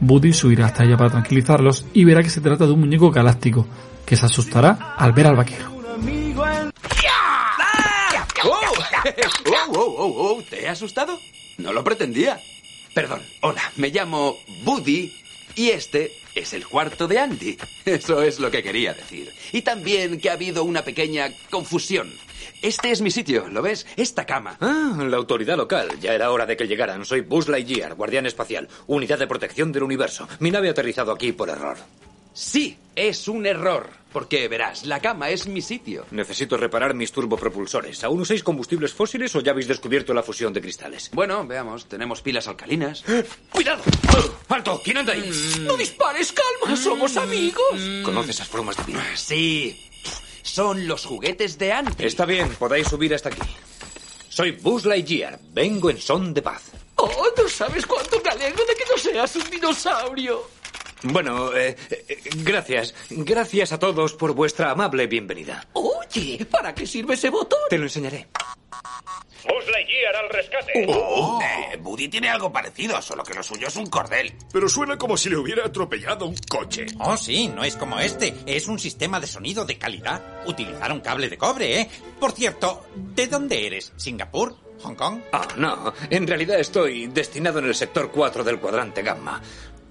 Buddy 0.00 0.32
subirá 0.32 0.66
hasta 0.66 0.84
ella 0.84 0.96
para 0.96 1.10
tranquilizarlos 1.10 1.86
y 1.94 2.04
verá 2.04 2.22
que 2.22 2.30
se 2.30 2.40
trata 2.40 2.66
de 2.66 2.72
un 2.72 2.80
muñeco 2.80 3.10
galáctico, 3.10 3.66
que 4.04 4.16
se 4.16 4.26
asustará 4.26 4.94
al 4.96 5.12
ver 5.12 5.26
al 5.26 5.36
vaquero. 5.36 5.71
Oh, 9.04 9.72
oh, 9.74 9.94
oh, 9.98 10.36
oh, 10.36 10.42
¿Te 10.42 10.62
he 10.62 10.68
asustado? 10.68 11.18
No 11.58 11.72
lo 11.72 11.82
pretendía. 11.82 12.40
Perdón, 12.94 13.22
hola, 13.40 13.72
me 13.76 13.88
llamo 13.88 14.38
Buddy 14.62 15.12
y 15.56 15.70
este 15.70 16.12
es 16.34 16.52
el 16.52 16.66
cuarto 16.66 17.08
de 17.08 17.18
Andy. 17.18 17.58
Eso 17.84 18.22
es 18.22 18.38
lo 18.38 18.50
que 18.50 18.62
quería 18.62 18.94
decir. 18.94 19.32
Y 19.52 19.62
también 19.62 20.20
que 20.20 20.30
ha 20.30 20.34
habido 20.34 20.62
una 20.62 20.82
pequeña 20.82 21.30
confusión. 21.50 22.12
Este 22.60 22.92
es 22.92 23.00
mi 23.00 23.10
sitio, 23.10 23.48
¿lo 23.48 23.60
ves? 23.60 23.86
Esta 23.96 24.24
cama. 24.24 24.56
Ah, 24.60 24.96
la 25.04 25.16
autoridad 25.16 25.56
local. 25.56 25.88
Ya 26.00 26.14
era 26.14 26.30
hora 26.30 26.46
de 26.46 26.56
que 26.56 26.68
llegaran. 26.68 27.04
Soy 27.04 27.22
Buzz 27.22 27.48
Lightyear, 27.48 27.94
guardián 27.94 28.26
espacial, 28.26 28.68
unidad 28.86 29.18
de 29.18 29.26
protección 29.26 29.72
del 29.72 29.82
universo. 29.82 30.28
Mi 30.38 30.50
nave 30.52 30.68
ha 30.68 30.72
aterrizado 30.72 31.10
aquí 31.10 31.32
por 31.32 31.48
error. 31.48 31.76
Sí, 32.32 32.78
es 32.96 33.28
un 33.28 33.46
error. 33.46 33.88
Porque 34.12 34.46
verás, 34.46 34.84
la 34.84 35.00
cama 35.00 35.30
es 35.30 35.46
mi 35.46 35.62
sitio. 35.62 36.04
Necesito 36.10 36.58
reparar 36.58 36.92
mis 36.94 37.12
turbopropulsores. 37.12 38.04
¿Aún 38.04 38.20
usáis 38.20 38.42
combustibles 38.42 38.92
fósiles 38.92 39.34
o 39.34 39.40
ya 39.40 39.52
habéis 39.52 39.68
descubierto 39.68 40.12
la 40.12 40.22
fusión 40.22 40.52
de 40.52 40.60
cristales? 40.60 41.10
Bueno, 41.14 41.46
veamos. 41.46 41.86
Tenemos 41.86 42.20
pilas 42.20 42.46
alcalinas. 42.46 43.02
¡Cuidado! 43.50 43.82
¡Alto! 44.48 44.80
¿Quién 44.84 44.98
anda 44.98 45.14
ahí? 45.14 45.30
No 45.62 45.76
dispares, 45.78 46.32
calma, 46.32 46.76
somos 46.76 47.16
amigos. 47.16 47.80
¿Conoces 48.04 48.36
esas 48.36 48.48
formas 48.48 48.76
de 48.76 48.84
vida? 48.84 49.02
Sí. 49.16 49.90
Son 50.42 50.86
los 50.86 51.06
juguetes 51.06 51.56
de 51.56 51.72
Andy. 51.72 52.04
Está 52.04 52.26
bien, 52.26 52.50
podáis 52.58 52.88
subir 52.88 53.14
hasta 53.14 53.30
aquí. 53.30 53.40
Soy 54.28 54.50
Buzz 54.50 54.84
Lightyear. 54.84 55.38
Vengo 55.52 55.88
en 55.88 55.98
son 55.98 56.34
de 56.34 56.42
paz. 56.42 56.64
Oh, 56.96 57.28
no 57.36 57.48
sabes 57.48 57.86
cuánto 57.86 58.20
me 58.22 58.30
alegro 58.30 58.64
de 58.66 58.74
que 58.74 58.84
no 58.90 58.98
seas 58.98 59.36
un 59.36 59.48
dinosaurio. 59.50 60.42
Bueno, 61.04 61.54
eh, 61.56 61.76
eh, 61.90 62.18
gracias. 62.44 62.94
Gracias 63.10 63.72
a 63.72 63.78
todos 63.78 64.14
por 64.14 64.34
vuestra 64.34 64.70
amable 64.70 65.06
bienvenida. 65.06 65.66
Oye, 65.72 66.46
¿para 66.50 66.74
qué 66.74 66.86
sirve 66.86 67.14
ese 67.14 67.30
botón? 67.30 67.58
Te 67.68 67.78
lo 67.78 67.84
enseñaré. 67.84 68.28
Buzz 69.44 69.68
Lightyear 69.70 70.16
al 70.16 70.28
rescate. 70.30 70.86
Oh, 70.88 71.40
eh, 71.42 71.76
Buddy 71.76 72.08
tiene 72.08 72.28
algo 72.28 72.52
parecido, 72.52 73.02
solo 73.02 73.24
que 73.24 73.34
lo 73.34 73.42
suyo 73.42 73.66
es 73.66 73.76
un 73.76 73.86
cordel. 73.86 74.32
Pero 74.52 74.68
suena 74.68 74.96
como 74.96 75.16
si 75.16 75.30
le 75.30 75.36
hubiera 75.36 75.66
atropellado 75.66 76.26
un 76.26 76.36
coche. 76.48 76.86
Oh, 77.00 77.16
sí, 77.16 77.48
no 77.48 77.64
es 77.64 77.76
como 77.76 77.98
este. 77.98 78.34
Es 78.46 78.68
un 78.68 78.78
sistema 78.78 79.18
de 79.18 79.26
sonido 79.26 79.64
de 79.64 79.78
calidad. 79.78 80.22
Utilizaron 80.46 81.00
cable 81.00 81.28
de 81.28 81.38
cobre, 81.38 81.80
¿eh? 81.80 81.90
Por 82.20 82.32
cierto, 82.32 82.86
¿de 82.94 83.26
dónde 83.26 83.66
eres? 83.66 83.92
¿Singapur? 83.96 84.56
¿Hong 84.82 84.94
Kong? 84.94 85.20
Ah, 85.32 85.46
no. 85.56 85.92
En 86.10 86.26
realidad 86.26 86.58
estoy 86.58 87.06
destinado 87.06 87.60
en 87.60 87.66
el 87.66 87.74
sector 87.74 88.10
4 88.10 88.42
del 88.42 88.58
cuadrante 88.58 89.02
gamma. 89.02 89.40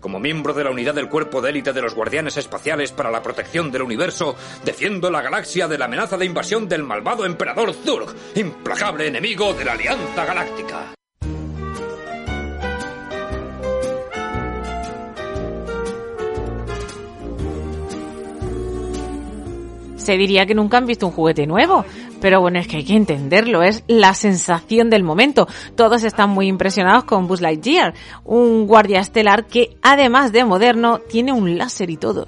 Como 0.02 0.20
miembro 0.20 0.56
de 0.56 0.64
la 0.64 0.72
unidad 0.72 0.96
del 0.96 1.10
cuerpo 1.10 1.42
de 1.42 1.52
élite 1.52 1.74
de 1.74 1.82
los 1.82 1.94
guardianes 1.94 2.36
espaciales 2.36 2.92
para 2.92 3.12
la 3.12 3.22
protección 3.22 3.72
del 3.72 3.84
universo, 3.84 4.36
defiendo 4.66 5.12
la 5.12 5.22
galaxia 5.22 5.68
de 5.68 5.78
la 5.78 5.86
amenaza 5.86 6.18
de 6.18 6.26
invasión 6.26 6.68
del 6.68 6.84
malvado 6.84 7.24
emperador 7.24 7.72
Zurg, 7.72 8.16
implacable 8.34 9.06
enemigo 9.08 9.54
de 9.54 9.64
la 9.64 9.74
Alianza 9.74 10.26
Galáctica. 10.26 10.96
Se 19.98 20.18
diría 20.18 20.48
que 20.48 20.56
nunca 20.56 20.78
han 20.78 20.88
visto 20.88 21.06
un 21.06 21.14
juguete 21.14 21.46
nuevo, 21.46 21.86
pero 22.22 22.40
bueno, 22.40 22.60
es 22.60 22.68
que 22.68 22.78
hay 22.78 22.86
que 22.86 22.96
entenderlo, 22.96 23.64
es 23.64 23.84
la 23.88 24.14
sensación 24.14 24.90
del 24.90 25.04
momento. 25.04 25.48
Todos 25.76 26.04
están 26.04 26.30
muy 26.30 26.48
impresionados 26.48 27.04
con 27.04 27.28
Buzz 27.28 27.42
Lightyear, 27.42 27.94
un 28.24 28.68
guardia 28.68 29.00
estelar 29.00 29.48
que 29.48 29.78
además 29.82 30.32
de 30.32 30.46
moderno 30.46 31.00
tiene 31.00 31.34
un 31.34 31.58
láser 31.58 31.90
y 31.90 31.98
todo. 31.98 32.28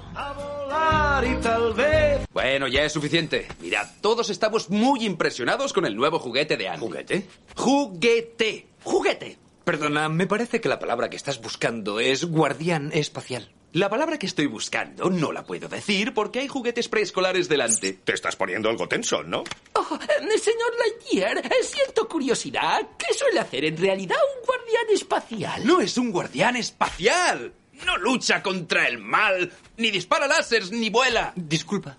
Bueno, 2.32 2.66
ya 2.66 2.82
es 2.82 2.92
suficiente. 2.92 3.46
Mirad, 3.60 3.86
todos 4.00 4.28
estamos 4.28 4.68
muy 4.68 5.04
impresionados 5.04 5.72
con 5.72 5.86
el 5.86 5.96
nuevo 5.96 6.18
juguete 6.18 6.56
de 6.56 6.68
Andy. 6.68 6.80
¿Juguete? 6.84 7.28
Juguete. 7.54 8.66
Juguete. 8.82 9.38
Perdona, 9.64 10.08
me 10.08 10.26
parece 10.26 10.60
que 10.60 10.68
la 10.68 10.78
palabra 10.78 11.08
que 11.08 11.16
estás 11.16 11.40
buscando 11.40 12.00
es 12.00 12.24
guardián 12.26 12.90
espacial. 12.92 13.50
La 13.74 13.90
palabra 13.90 14.20
que 14.20 14.26
estoy 14.26 14.46
buscando 14.46 15.10
no 15.10 15.32
la 15.32 15.42
puedo 15.42 15.68
decir 15.68 16.14
porque 16.14 16.38
hay 16.38 16.46
juguetes 16.46 16.88
preescolares 16.88 17.48
delante. 17.48 17.94
Te 18.04 18.14
estás 18.14 18.36
poniendo 18.36 18.68
algo 18.68 18.86
tenso, 18.86 19.24
¿no? 19.24 19.42
Oh, 19.72 19.98
eh, 20.00 20.38
señor 20.38 20.72
Lightyear, 20.78 21.38
eh, 21.38 21.50
siento 21.64 22.06
curiosidad. 22.08 22.82
¿Qué 22.96 23.12
suele 23.12 23.40
hacer 23.40 23.64
en 23.64 23.76
realidad 23.76 24.16
un 24.36 24.46
guardián 24.46 24.84
espacial? 24.92 25.66
No 25.66 25.80
es 25.80 25.98
un 25.98 26.12
guardián 26.12 26.54
espacial. 26.54 27.52
No 27.84 27.96
lucha 27.96 28.44
contra 28.44 28.86
el 28.86 28.98
mal, 28.98 29.52
ni 29.76 29.90
dispara 29.90 30.28
láseres, 30.28 30.70
ni 30.70 30.88
vuela. 30.88 31.32
Disculpa. 31.34 31.98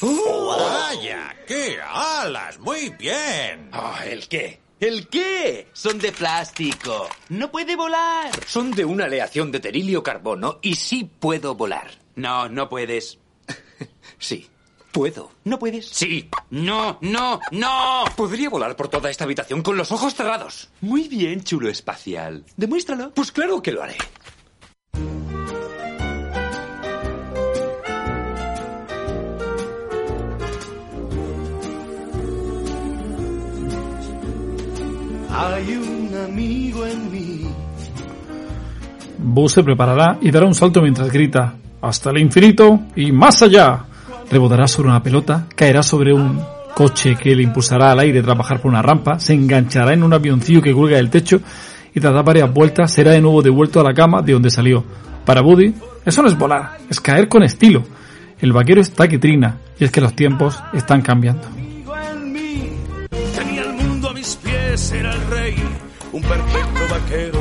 ¡Vaya! 0.00 1.36
¡Qué 1.46 1.78
alas! 1.80 2.58
¡Muy 2.58 2.88
bien! 2.90 3.70
Oh, 3.72 3.94
¿El 4.04 4.26
qué? 4.26 4.63
¿El 4.84 5.08
qué? 5.08 5.68
Son 5.72 5.98
de 5.98 6.12
plástico. 6.12 7.08
No 7.30 7.50
puede 7.50 7.74
volar. 7.74 8.30
Son 8.46 8.70
de 8.70 8.84
una 8.84 9.06
aleación 9.06 9.50
de 9.50 9.58
terilio 9.58 10.02
carbono 10.02 10.58
y 10.60 10.74
sí 10.74 11.10
puedo 11.18 11.54
volar. 11.54 11.92
No, 12.16 12.50
no 12.50 12.68
puedes. 12.68 13.18
sí, 14.18 14.46
puedo. 14.92 15.32
¿No 15.44 15.58
puedes? 15.58 15.88
Sí. 15.88 16.28
No, 16.50 16.98
no, 17.00 17.40
no. 17.50 18.04
Podría 18.14 18.50
volar 18.50 18.76
por 18.76 18.88
toda 18.88 19.08
esta 19.08 19.24
habitación 19.24 19.62
con 19.62 19.78
los 19.78 19.90
ojos 19.90 20.14
cerrados. 20.14 20.68
Muy 20.82 21.08
bien, 21.08 21.42
chulo 21.42 21.70
espacial. 21.70 22.44
Demuéstralo. 22.58 23.10
Pues 23.14 23.32
claro 23.32 23.62
que 23.62 23.72
lo 23.72 23.82
haré. 23.82 23.96
Hay 35.36 35.76
un 35.76 36.10
amigo 36.16 36.86
en 36.86 37.10
mí. 37.10 37.40
Buzz 39.18 39.52
se 39.54 39.64
preparará 39.64 40.16
y 40.20 40.30
dará 40.30 40.46
un 40.46 40.54
salto 40.54 40.80
mientras 40.80 41.10
grita 41.10 41.54
hasta 41.80 42.10
el 42.10 42.18
infinito 42.18 42.80
y 42.94 43.10
más 43.10 43.42
allá. 43.42 43.84
Rebotará 44.30 44.68
sobre 44.68 44.90
una 44.90 45.02
pelota, 45.02 45.46
caerá 45.56 45.82
sobre 45.82 46.12
un 46.12 46.40
coche 46.74 47.16
que 47.16 47.34
le 47.34 47.42
impulsará 47.42 47.90
al 47.90 47.98
aire 48.00 48.22
tras 48.22 48.38
bajar 48.38 48.60
por 48.60 48.70
una 48.70 48.82
rampa, 48.82 49.18
se 49.18 49.34
enganchará 49.34 49.92
en 49.92 50.04
un 50.04 50.12
avioncillo 50.12 50.62
que 50.62 50.72
cuelga 50.72 50.98
del 50.98 51.10
techo 51.10 51.40
y 51.94 52.00
tras 52.00 52.14
dar 52.14 52.24
varias 52.24 52.52
vueltas 52.52 52.92
será 52.92 53.10
de 53.10 53.20
nuevo 53.20 53.42
devuelto 53.42 53.80
a 53.80 53.84
la 53.84 53.92
cama 53.92 54.22
de 54.22 54.34
donde 54.34 54.50
salió. 54.50 54.84
Para 55.24 55.42
Buddy, 55.42 55.74
eso 56.04 56.22
no 56.22 56.28
es 56.28 56.38
volar, 56.38 56.78
es 56.88 57.00
caer 57.00 57.28
con 57.28 57.42
estilo. 57.42 57.82
El 58.40 58.52
vaquero 58.52 58.80
está 58.80 59.08
que 59.08 59.18
trina 59.18 59.58
y 59.80 59.84
es 59.84 59.90
que 59.90 60.00
los 60.00 60.14
tiempos 60.14 60.62
están 60.72 61.02
cambiando. 61.02 61.63
Pies, 64.74 64.92
era 64.92 65.12
el 65.12 65.26
rey, 65.28 65.54
un 66.12 66.22
perfecto 66.22 66.80
vaquero. 66.90 67.40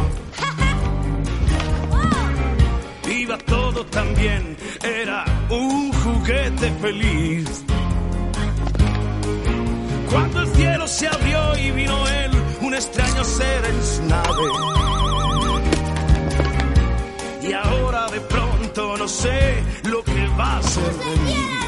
Iba 3.10 3.38
todo 3.38 3.86
tan 3.86 4.16
bien, 4.16 4.58
era 4.84 5.26
un 5.50 5.92
juguete 5.94 6.72
feliz. 6.82 7.64
Cuando 10.10 10.42
el 10.42 10.48
cielo 10.50 10.88
se 10.88 11.08
abrió 11.08 11.58
y 11.58 11.72
vino 11.72 12.08
él, 12.08 12.32
un 12.62 12.74
extraño 12.74 13.24
ser 13.24 13.66
en 13.66 13.84
su 13.84 14.04
nave. 14.04 14.44
Y 17.42 17.54
ahora 17.54 18.08
de 18.08 18.22
pronto 18.22 18.98
no 18.98 19.08
sé 19.08 19.64
lo 19.90 20.04
que 20.04 20.28
va 20.40 20.58
a 20.58 20.64
ser 20.64 20.94
de 20.94 21.16
mí. 21.24 21.63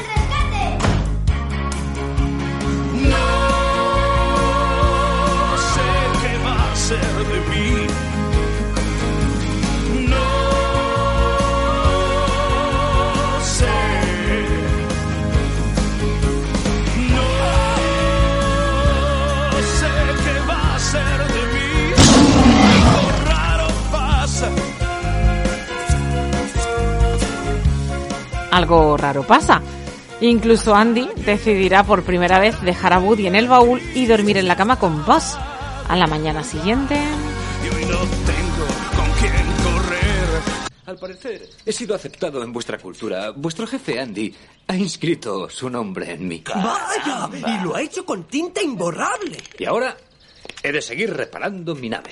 Ser 6.86 7.00
de 7.00 7.40
mí. 7.50 7.86
No 10.06 10.28
sé. 13.42 13.76
No 17.10 17.28
sé 19.78 19.94
qué 20.22 20.36
va 20.48 20.60
a 20.74 20.78
ser 20.78 21.18
de 21.34 21.42
mí. 21.54 21.70
Algo 22.70 23.02
raro 23.24 23.68
pasa. 23.90 24.48
Algo 28.52 28.96
raro 28.96 29.22
pasa. 29.24 29.60
Incluso 30.20 30.76
Andy 30.76 31.08
decidirá 31.16 31.82
por 31.82 32.04
primera 32.04 32.38
vez 32.38 32.60
dejar 32.62 32.92
a 32.92 33.00
Woody 33.00 33.26
en 33.26 33.34
el 33.34 33.48
baúl 33.48 33.82
y 33.96 34.06
dormir 34.06 34.38
en 34.38 34.46
la 34.46 34.54
cama 34.54 34.78
con 34.78 35.04
Buzz. 35.04 35.36
A 35.88 35.96
la 35.96 36.06
mañana 36.06 36.42
siguiente... 36.42 36.94
Y 36.94 37.74
hoy 37.74 37.84
no 37.84 37.98
tengo 37.98 38.66
con 38.96 39.10
quién 39.20 39.32
correr. 39.62 40.42
Al 40.86 40.98
parecer, 40.98 41.48
he 41.64 41.72
sido 41.72 41.94
aceptado 41.94 42.42
en 42.42 42.52
vuestra 42.52 42.78
cultura. 42.78 43.30
Vuestro 43.30 43.66
jefe 43.66 44.00
Andy 44.00 44.34
ha 44.66 44.76
inscrito 44.76 45.48
su 45.48 45.70
nombre 45.70 46.12
en 46.12 46.26
mí. 46.28 46.42
¡Vaya! 46.46 47.28
Y 47.32 47.64
lo 47.64 47.74
ha 47.74 47.82
hecho 47.82 48.04
con 48.04 48.24
tinta 48.24 48.62
imborrable. 48.62 49.38
Y 49.58 49.64
ahora 49.64 49.96
he 50.62 50.72
de 50.72 50.82
seguir 50.82 51.12
reparando 51.12 51.74
mi 51.74 51.88
nave. 51.88 52.10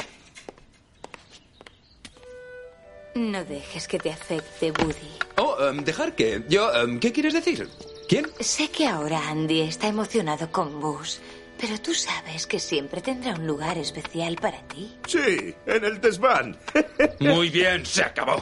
No 3.14 3.44
dejes 3.44 3.86
que 3.86 3.98
te 3.98 4.10
afecte, 4.10 4.72
Woody. 4.72 5.18
Oh, 5.36 5.56
em, 5.64 5.84
dejar 5.84 6.14
que. 6.14 6.44
Yo, 6.48 6.72
em, 6.74 6.98
¿qué 6.98 7.12
quieres 7.12 7.32
decir? 7.34 7.68
¿Quién? 8.08 8.26
Sé 8.40 8.68
que 8.70 8.86
ahora 8.86 9.28
Andy 9.28 9.60
está 9.60 9.86
emocionado 9.86 10.50
con 10.50 10.80
Buzz, 10.80 11.20
pero 11.66 11.80
tú 11.80 11.94
sabes 11.94 12.46
que 12.46 12.58
siempre 12.60 13.00
tendrá 13.00 13.32
un 13.32 13.46
lugar 13.46 13.78
especial 13.78 14.36
para 14.36 14.60
ti. 14.68 14.94
Sí, 15.06 15.54
en 15.64 15.82
el 15.84 15.98
desván. 15.98 16.58
Muy 17.20 17.48
bien, 17.48 17.86
se 17.86 18.02
acabó. 18.02 18.36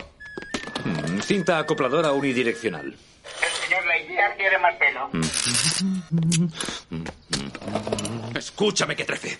Mm, 0.85 1.21
Cinta 1.21 1.59
acopladora 1.59 2.11
unidireccional. 2.11 2.87
El 2.87 3.63
señor 3.65 3.87
Lightyear 3.87 4.37
quiere 4.37 4.59
más 4.59 4.75
pelo. 4.75 5.09
Escúchame 8.39 8.97
que 8.97 9.05
trece. 9.05 9.39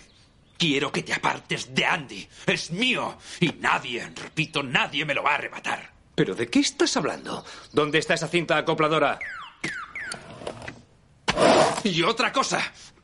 Quiero 0.57 0.93
que 0.93 1.03
te 1.03 1.13
apartes 1.13 1.75
de 1.75 1.85
Andy. 1.85 2.29
Es 2.47 2.71
mío. 2.71 3.19
Y 3.41 3.49
nadie, 3.55 4.09
repito, 4.15 4.63
nadie 4.63 5.05
me 5.05 5.15
lo 5.15 5.25
va 5.25 5.33
a 5.33 5.35
arrebatar. 5.35 5.91
¿Pero 6.15 6.37
de 6.37 6.47
qué 6.47 6.61
estás 6.61 6.97
hablando? 6.97 7.45
¿Dónde 7.73 7.99
está 7.99 8.15
esa 8.15 8.29
cinta 8.29 8.59
acopladora? 8.59 9.19
Y 11.83 12.03
otra 12.03 12.31
cosa. 12.31 12.63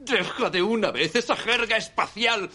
Deja 0.09 0.51
de 0.51 0.63
una 0.63 0.91
vez 0.91 1.15
esa 1.15 1.37
jerga 1.37 1.77
espacial. 1.77 2.49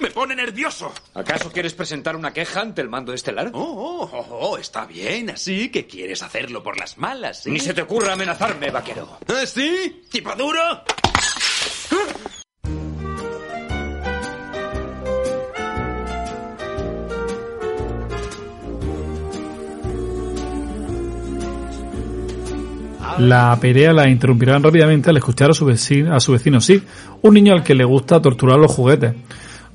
Me 0.00 0.10
pone 0.10 0.34
nervioso. 0.34 0.92
¿Acaso 1.14 1.50
quieres 1.50 1.72
presentar 1.72 2.16
una 2.16 2.32
queja 2.32 2.60
ante 2.60 2.82
el 2.82 2.88
mando 2.88 3.12
estelar? 3.12 3.50
Oh, 3.54 3.60
oh, 3.60 4.10
oh, 4.12 4.38
oh, 4.40 4.58
está 4.58 4.84
bien. 4.84 5.30
Así 5.30 5.70
que 5.70 5.86
quieres 5.86 6.22
hacerlo 6.22 6.62
por 6.62 6.78
las 6.78 6.98
malas, 6.98 7.42
¿sí? 7.42 7.50
Ni 7.50 7.60
se 7.60 7.72
te 7.72 7.82
ocurra 7.82 8.12
amenazarme, 8.12 8.70
vaquero. 8.70 9.18
¿Ah, 9.28 9.46
sí? 9.46 10.04
¿Tipo 10.10 10.34
duro? 10.34 10.84
La 23.18 23.56
pelea 23.58 23.94
la 23.94 24.08
interrumpirán 24.10 24.62
rápidamente 24.62 25.08
al 25.08 25.16
escuchar 25.16 25.50
a 25.50 25.54
su 25.54 25.64
vecino, 25.64 26.14
a 26.14 26.20
su 26.20 26.32
vecino 26.32 26.60
Sid, 26.60 26.82
un 27.22 27.32
niño 27.32 27.54
al 27.54 27.62
que 27.62 27.74
le 27.74 27.84
gusta 27.84 28.20
torturar 28.20 28.58
los 28.58 28.70
juguetes, 28.70 29.14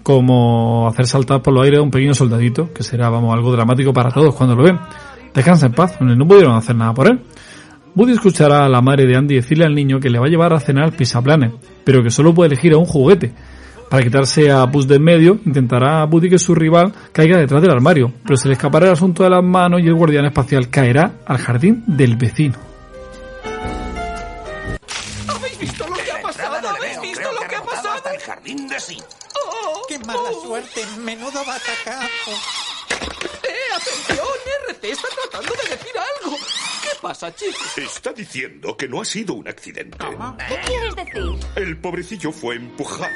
como 0.04 0.88
hacer 0.88 1.08
saltar 1.08 1.42
por 1.42 1.52
los 1.52 1.64
aires 1.64 1.80
a 1.80 1.82
un 1.82 1.90
pequeño 1.90 2.14
soldadito, 2.14 2.72
que 2.72 2.84
será, 2.84 3.10
vamos, 3.10 3.34
algo 3.34 3.52
dramático 3.52 3.94
para 3.94 4.12
todos 4.12 4.36
cuando 4.36 4.56
lo 4.56 4.64
ven. 4.64 4.80
Descansa 5.34 5.66
en 5.66 5.74
paz, 5.74 6.00
no 6.00 6.28
pudieron 6.28 6.56
hacer 6.56 6.76
nada 6.76 6.94
por 6.94 7.08
él. 7.08 7.20
Woody 7.96 8.14
escuchará 8.14 8.64
a 8.66 8.70
la 8.70 8.80
madre 8.80 9.08
de 9.08 9.18
Andy 9.18 9.36
decirle 9.36 9.66
al 9.66 9.74
niño 9.74 10.00
que 10.00 10.10
le 10.10 10.20
va 10.20 10.28
a 10.28 10.30
llevar 10.30 10.54
a 10.54 10.60
cenar 10.60 10.84
al 10.84 10.94
pisaplanes, 10.94 11.52
pero 11.84 12.04
que 12.04 12.12
solo 12.12 12.34
puede 12.34 12.50
elegir 12.50 12.74
a 12.74 12.78
un 12.78 12.86
juguete. 12.86 13.34
Para 13.90 14.04
quitarse 14.04 14.52
a 14.52 14.64
Buzz 14.66 14.88
de 14.88 14.96
en 14.96 15.04
medio, 15.04 15.40
intentará 15.46 16.06
Woody 16.06 16.30
que 16.30 16.40
su 16.40 16.54
rival 16.54 16.94
caiga 17.12 17.38
detrás 17.38 17.62
del 17.62 17.72
armario, 17.72 18.14
pero 18.24 18.38
se 18.38 18.48
le 18.48 18.54
escapará 18.54 18.86
el 18.86 18.94
asunto 18.94 19.24
de 19.24 19.32
las 19.32 19.44
manos 19.44 19.82
y 19.82 19.88
el 19.88 19.96
guardián 19.96 20.26
espacial 20.26 20.70
caerá 20.70 21.16
al 21.26 21.40
jardín 21.40 21.84
del 21.88 22.16
vecino. 22.16 22.71
Jardín 28.42 28.68
de 28.68 28.80
sí. 28.80 28.98
Oh, 29.46 29.82
¡Qué 29.88 30.00
mala 30.00 30.32
suerte! 30.44 30.86
¡Menudo 30.98 31.44
batacazo! 31.46 32.32
¡Eh, 33.44 33.74
atención! 33.76 34.28
RT 34.70 34.84
está 34.86 35.08
tratando 35.30 35.54
de 35.64 35.70
decir 35.76 35.92
algo. 35.98 36.38
¿Qué 36.84 36.90
pasa, 37.02 37.34
chicos? 37.36 37.78
Está 37.78 38.14
diciendo 38.14 38.76
que 38.78 38.88
no 38.88 39.02
ha 39.02 39.06
sido 39.06 39.34
un 39.34 39.48
accidente. 39.48 39.98
¿Qué 40.48 40.60
quieres 40.66 40.96
decir? 40.96 41.24
El 41.56 41.78
pobrecillo 41.80 42.32
fue 42.32 42.56
empujado 42.56 43.12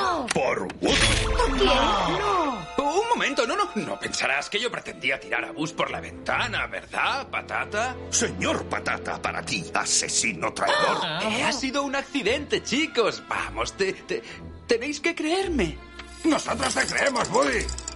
Oh. 0.00 0.26
por 0.32 0.62
Woody. 0.80 0.96
¿Por 1.36 1.56
quién? 1.56 1.68
No. 1.68 2.68
Un 2.78 3.08
momento, 3.10 3.46
no, 3.46 3.56
no. 3.56 3.68
No 3.74 3.98
pensarás 4.00 4.48
que 4.48 4.58
yo 4.60 4.70
pretendía 4.70 5.20
tirar 5.20 5.44
a 5.44 5.52
Bus 5.52 5.72
por 5.72 5.90
la 5.90 6.00
ventana, 6.00 6.66
¿verdad, 6.66 7.28
patata? 7.28 7.94
Señor 8.10 8.64
Patata, 8.66 9.20
para 9.20 9.42
ti, 9.44 9.64
asesino 9.74 10.52
traidor. 10.54 10.98
Eh, 11.22 11.42
ha 11.42 11.52
sido 11.52 11.82
un 11.82 11.94
accidente, 11.96 12.62
chicos. 12.62 13.22
Vamos, 13.28 13.72
te, 13.76 13.92
te- 13.92 14.22
tenéis 14.68 15.00
que 15.00 15.14
creerme. 15.14 15.76
Nosotros 16.24 16.74
te 16.74 16.86
creemos, 16.86 17.28
Woody. 17.30 17.87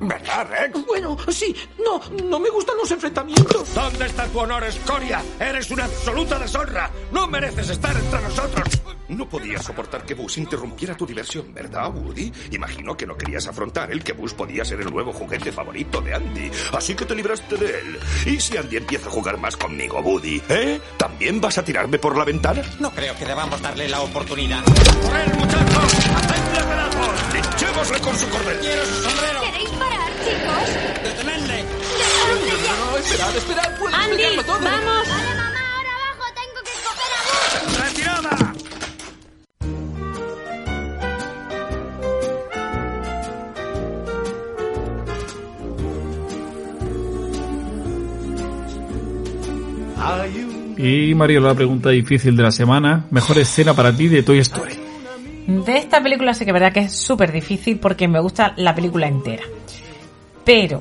¿Verdad, 0.00 0.46
Rex? 0.48 0.86
Bueno, 0.86 1.16
sí. 1.28 1.54
No, 1.84 2.00
no 2.28 2.38
me 2.38 2.50
gustan 2.50 2.76
los 2.76 2.90
enfrentamientos. 2.90 3.74
¿Dónde 3.74 4.06
está 4.06 4.26
tu 4.26 4.38
honor, 4.38 4.62
escoria? 4.64 5.22
Eres 5.40 5.70
una 5.70 5.84
absoluta 5.84 6.38
deshonra. 6.38 6.90
No 7.10 7.26
mereces 7.26 7.70
estar 7.70 7.96
entre 7.96 8.20
nosotros. 8.22 8.68
No 9.08 9.28
podías 9.28 9.64
soportar 9.64 10.04
que 10.04 10.14
Bus 10.14 10.36
interrumpiera 10.38 10.94
tu 10.94 11.06
diversión, 11.06 11.52
¿verdad, 11.54 11.90
Woody? 11.94 12.30
Imagino 12.52 12.94
que 12.96 13.06
no 13.06 13.16
querías 13.16 13.46
afrontar 13.48 13.90
el 13.90 14.04
que 14.04 14.12
Bus 14.12 14.34
podía 14.34 14.64
ser 14.64 14.82
el 14.82 14.90
nuevo 14.90 15.12
juguete 15.12 15.50
favorito 15.50 16.02
de 16.02 16.14
Andy, 16.14 16.50
así 16.74 16.94
que 16.94 17.06
te 17.06 17.14
libraste 17.14 17.56
de 17.56 17.80
él. 17.80 17.98
¿Y 18.26 18.38
si 18.38 18.56
Andy 18.58 18.76
empieza 18.76 19.08
a 19.08 19.10
jugar 19.10 19.38
más 19.38 19.56
conmigo, 19.56 20.00
Woody? 20.00 20.42
¿Eh? 20.50 20.78
¿También 20.98 21.40
vas 21.40 21.56
a 21.56 21.64
tirarme 21.64 21.98
por 21.98 22.16
la 22.18 22.24
ventana? 22.24 22.62
No 22.80 22.90
creo 22.90 23.16
que 23.16 23.24
debamos 23.24 23.60
darle 23.62 23.88
la 23.88 24.02
oportunidad. 24.02 24.62
¡Corred, 24.64 25.34
muchachos! 25.34 25.94
¡Hacedle 25.94 26.64
pedazos! 26.64 27.34
¡Linchémosle 27.34 28.00
con 28.00 28.18
su 28.18 28.28
cordel! 28.28 28.58
¡Quiero 28.60 28.84
su 28.84 29.02
sombrero! 29.08 29.40
¿Queréis 29.40 29.77
parar, 29.78 30.10
chicos? 30.24 30.66
¡Detenedle! 31.04 31.64
No, 31.64 32.90
no, 32.92 32.96
esperad, 32.98 33.36
esperad. 33.36 33.78
Puedo 33.78 33.94
Andy, 33.94 34.22
explicarlo 34.22 34.42
todo. 34.44 34.60
vamos. 34.60 35.08
Vale, 35.08 35.34
mamá, 35.34 35.62
ahora 35.76 35.92
abajo 35.96 36.24
tengo 36.34 36.60
que 36.64 36.72
escoger 36.78 37.10
a 37.14 37.20
Buzz. 37.28 37.78
¡Retirada! 37.84 38.54
Y 50.78 51.14
Mario, 51.14 51.40
la 51.40 51.54
pregunta 51.54 51.90
difícil 51.90 52.36
de 52.36 52.42
la 52.44 52.52
semana, 52.52 53.06
mejor 53.10 53.38
escena 53.38 53.74
para 53.74 53.94
ti 53.94 54.06
de 54.08 54.22
Toy 54.22 54.38
Story. 54.38 54.74
De 55.48 55.76
esta 55.76 56.02
película 56.02 56.34
sé 56.34 56.44
que 56.44 56.50
es 56.50 56.54
verdad 56.54 56.72
que 56.72 56.80
es 56.80 56.92
súper 56.92 57.32
difícil 57.32 57.78
porque 57.80 58.06
me 58.06 58.20
gusta 58.20 58.52
la 58.56 58.74
película 58.74 59.08
entera. 59.08 59.42
Pero, 60.48 60.80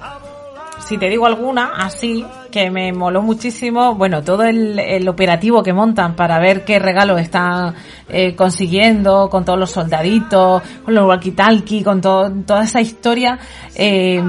si 0.80 0.97
te 0.97 1.10
digo 1.10 1.25
alguna, 1.25 1.73
así, 1.75 2.25
que 2.49 2.71
me 2.71 2.93
moló 2.93 3.21
muchísimo, 3.21 3.95
bueno, 3.95 4.23
todo 4.23 4.43
el, 4.43 4.80
el 4.80 5.10
operativo 5.10 5.62
que 5.62 5.73
montan 5.73 6.15
para 6.15 6.39
ver 6.39 6.63
qué 6.63 6.80
regalos 6.80 7.19
están 7.19 7.75
eh, 8.08 8.34
consiguiendo, 8.34 9.27
con 9.30 9.43
todos 9.43 9.60
los 9.60 9.69
soldaditos, 9.69 10.62
con 10.86 10.95
los 10.95 11.03
walkie-talkie, 11.03 11.84
con 11.84 11.99
todo, 11.99 12.32
toda 12.45 12.63
esa 12.63 12.80
historia, 12.80 13.39
eh, 13.75 14.23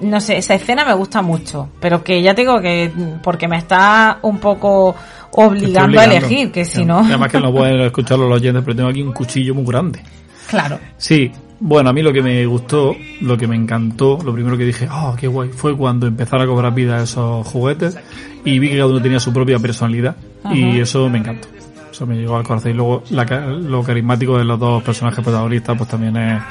no 0.00 0.20
sé, 0.20 0.38
esa 0.38 0.54
escena 0.54 0.84
me 0.84 0.94
gusta 0.94 1.22
mucho, 1.22 1.68
pero 1.78 2.02
que 2.02 2.20
ya 2.20 2.34
te 2.34 2.40
digo 2.40 2.60
que, 2.60 2.90
porque 3.22 3.46
me 3.46 3.58
está 3.58 4.18
un 4.22 4.38
poco 4.38 4.96
obligando, 5.30 6.00
a 6.00 6.06
elegir, 6.06 6.50
que 6.50 6.64
si 6.64 6.84
no... 6.84 6.98
Además 6.98 7.30
que 7.30 7.38
no 7.38 7.52
pueden 7.52 7.82
escucharlo 7.82 8.28
los 8.28 8.40
oyentes, 8.40 8.64
pero 8.64 8.74
tengo 8.74 8.88
aquí 8.88 9.00
un 9.00 9.12
cuchillo 9.12 9.54
muy 9.54 9.64
grande. 9.64 10.02
Claro. 10.48 10.80
Sí, 10.96 11.30
bueno, 11.58 11.90
a 11.90 11.92
mí 11.92 12.02
lo 12.02 12.12
que 12.12 12.22
me 12.22 12.44
gustó, 12.46 12.94
lo 13.20 13.36
que 13.36 13.46
me 13.46 13.56
encantó, 13.56 14.18
lo 14.24 14.32
primero 14.32 14.58
que 14.58 14.64
dije, 14.64 14.88
oh, 14.92 15.16
qué 15.18 15.26
guay, 15.26 15.50
fue 15.50 15.76
cuando 15.76 16.06
empezaron 16.06 16.42
a 16.42 16.46
cobrar 16.46 16.74
vida 16.74 17.02
esos 17.02 17.46
juguetes 17.46 17.98
y 18.44 18.58
vi 18.58 18.68
que 18.68 18.76
cada 18.76 18.88
uno 18.88 19.00
tenía 19.00 19.20
su 19.20 19.32
propia 19.32 19.58
personalidad 19.58 20.16
y 20.52 20.78
eso 20.78 21.08
me 21.08 21.18
encantó. 21.18 21.48
Eso 21.90 22.06
me 22.06 22.16
llegó 22.16 22.36
al 22.36 22.44
corazón. 22.44 22.72
Y 22.72 22.74
luego 22.74 23.02
la 23.10 23.24
lo 23.24 23.82
carismático 23.82 24.36
de 24.36 24.44
los 24.44 24.60
dos 24.60 24.82
personajes 24.82 25.24
protagonistas 25.24 25.76
pues 25.78 25.88
también 25.88 26.16
es, 26.16 26.42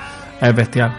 es 0.41 0.55
bestial. 0.55 0.97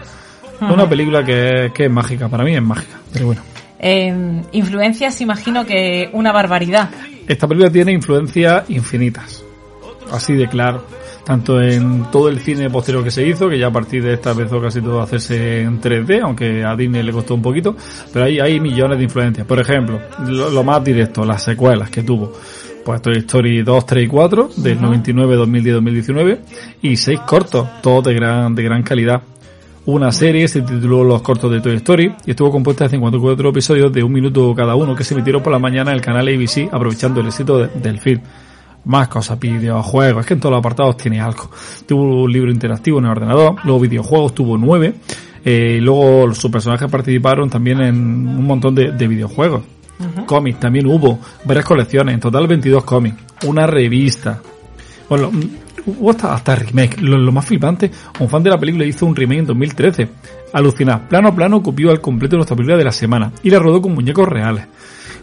Ajá. 0.59 0.73
una 0.73 0.89
película 0.89 1.23
que 1.23 1.65
es, 1.65 1.71
que 1.71 1.85
es 1.85 1.91
mágica, 1.91 2.29
para 2.29 2.43
mí 2.43 2.55
es 2.55 2.63
mágica, 2.63 2.97
pero 3.13 3.27
bueno. 3.27 3.41
Eh, 3.79 4.41
influencias, 4.53 5.21
imagino 5.21 5.65
que 5.65 6.09
una 6.13 6.31
barbaridad. 6.31 6.89
Esta 7.27 7.47
película 7.47 7.69
tiene 7.69 7.91
influencias 7.91 8.67
infinitas. 8.69 9.43
Así 10.11 10.33
de 10.33 10.47
claro. 10.47 10.83
Tanto 11.25 11.61
en 11.61 12.05
todo 12.09 12.29
el 12.29 12.39
cine 12.39 12.69
posterior 12.69 13.03
que 13.03 13.11
se 13.11 13.27
hizo, 13.27 13.49
que 13.49 13.59
ya 13.59 13.67
a 13.67 13.71
partir 13.71 14.01
de 14.01 14.13
esta 14.13 14.31
empezó 14.31 14.61
casi 14.61 14.81
todo 14.81 15.01
a 15.01 15.03
hacerse 15.03 15.61
en 15.61 15.81
3D, 15.81 16.21
aunque 16.23 16.63
a 16.63 16.73
Disney 16.75 17.03
le 17.03 17.11
costó 17.11 17.33
un 17.35 17.41
poquito, 17.41 17.75
pero 18.13 18.25
ahí 18.25 18.39
hay 18.39 18.59
millones 18.61 18.97
de 18.97 19.03
influencias. 19.03 19.45
Por 19.45 19.59
ejemplo, 19.59 19.99
lo, 20.25 20.49
lo 20.49 20.63
más 20.63 20.81
directo, 20.83 21.25
las 21.25 21.43
secuelas 21.43 21.89
que 21.89 22.03
tuvo. 22.03 22.31
Pues 22.85 23.01
Toy 23.01 23.17
Story 23.17 23.61
2, 23.63 23.85
3 23.85 24.05
y 24.05 24.07
4, 24.07 24.49
del 24.55 24.81
99, 24.81 25.35
2010, 25.35 25.73
2019, 25.75 26.39
y 26.83 26.95
seis 26.95 27.19
cortos, 27.19 27.67
todos 27.81 28.05
de 28.05 28.13
gran, 28.13 28.55
de 28.55 28.63
gran 28.63 28.81
calidad. 28.83 29.21
Una 29.87 30.13
serie 30.13 30.47
se 30.47 30.61
tituló 30.61 31.03
Los 31.03 31.21
cortos 31.21 31.51
de 31.51 31.59
Toy 31.59 31.75
Story 31.75 32.13
y 32.25 32.31
estuvo 32.31 32.49
compuesta 32.51 32.85
de 32.85 32.91
54 32.91 33.49
episodios 33.49 33.91
de 33.91 34.03
un 34.03 34.13
minuto 34.13 34.53
cada 34.55 34.75
uno 34.75 34.95
que 34.95 35.03
se 35.03 35.13
emitieron 35.13 35.43
por 35.43 35.51
la 35.51 35.59
mañana 35.59 35.91
en 35.91 35.95
el 35.97 36.01
canal 36.01 36.27
ABC 36.29 36.69
aprovechando 36.71 37.19
el 37.19 37.27
éxito 37.27 37.59
de- 37.59 37.67
del 37.81 37.99
film. 37.99 38.21
Más 38.85 39.07
cosas, 39.09 39.39
videojuegos, 39.39 40.21
es 40.21 40.25
que 40.27 40.33
en 40.33 40.39
todos 40.39 40.51
los 40.51 40.59
apartados 40.59 40.97
tiene 40.97 41.19
algo. 41.19 41.49
Tuvo 41.85 42.23
un 42.23 42.31
libro 42.31 42.51
interactivo 42.51 42.99
en 42.99 43.05
el 43.05 43.11
ordenador, 43.11 43.55
luego 43.63 43.79
videojuegos 43.81 44.33
tuvo 44.33 44.57
nueve, 44.57 44.95
Eh, 45.49 45.79
luego 45.81 46.33
sus 46.33 46.51
personajes 46.51 46.91
participaron 46.91 47.49
también 47.49 47.79
en 47.79 47.95
un 47.95 48.45
montón 48.45 48.75
de, 48.75 48.91
de 48.91 49.07
videojuegos. 49.07 49.61
Cómics 50.25 50.59
también 50.59 50.85
hubo, 50.87 51.19
varias 51.45 51.65
colecciones, 51.65 52.13
en 52.13 52.19
total 52.19 52.47
22 52.47 52.83
cómics, 52.83 53.17
una 53.45 53.65
revista. 53.65 54.41
Bueno, 55.09 55.31
mm, 55.31 55.89
hubo 55.99 56.11
hasta, 56.11 56.33
hasta 56.33 56.55
remake. 56.55 57.01
Lo, 57.01 57.17
lo 57.17 57.31
más 57.31 57.45
flipante, 57.45 57.89
un 58.19 58.29
fan 58.29 58.43
de 58.43 58.49
la 58.49 58.59
película 58.59 58.85
hizo 58.85 59.05
un 59.05 59.15
remake 59.15 59.39
en 59.39 59.45
2013. 59.45 60.09
Alucinar, 60.53 61.07
plano 61.07 61.29
a 61.29 61.35
plano 61.35 61.63
copió 61.63 61.91
al 61.91 62.01
completo 62.01 62.35
nuestra 62.35 62.55
película 62.55 62.77
de 62.77 62.83
la 62.83 62.91
semana 62.91 63.31
y 63.41 63.49
la 63.49 63.59
rodó 63.59 63.81
con 63.81 63.93
muñecos 63.93 64.27
reales. 64.27 64.65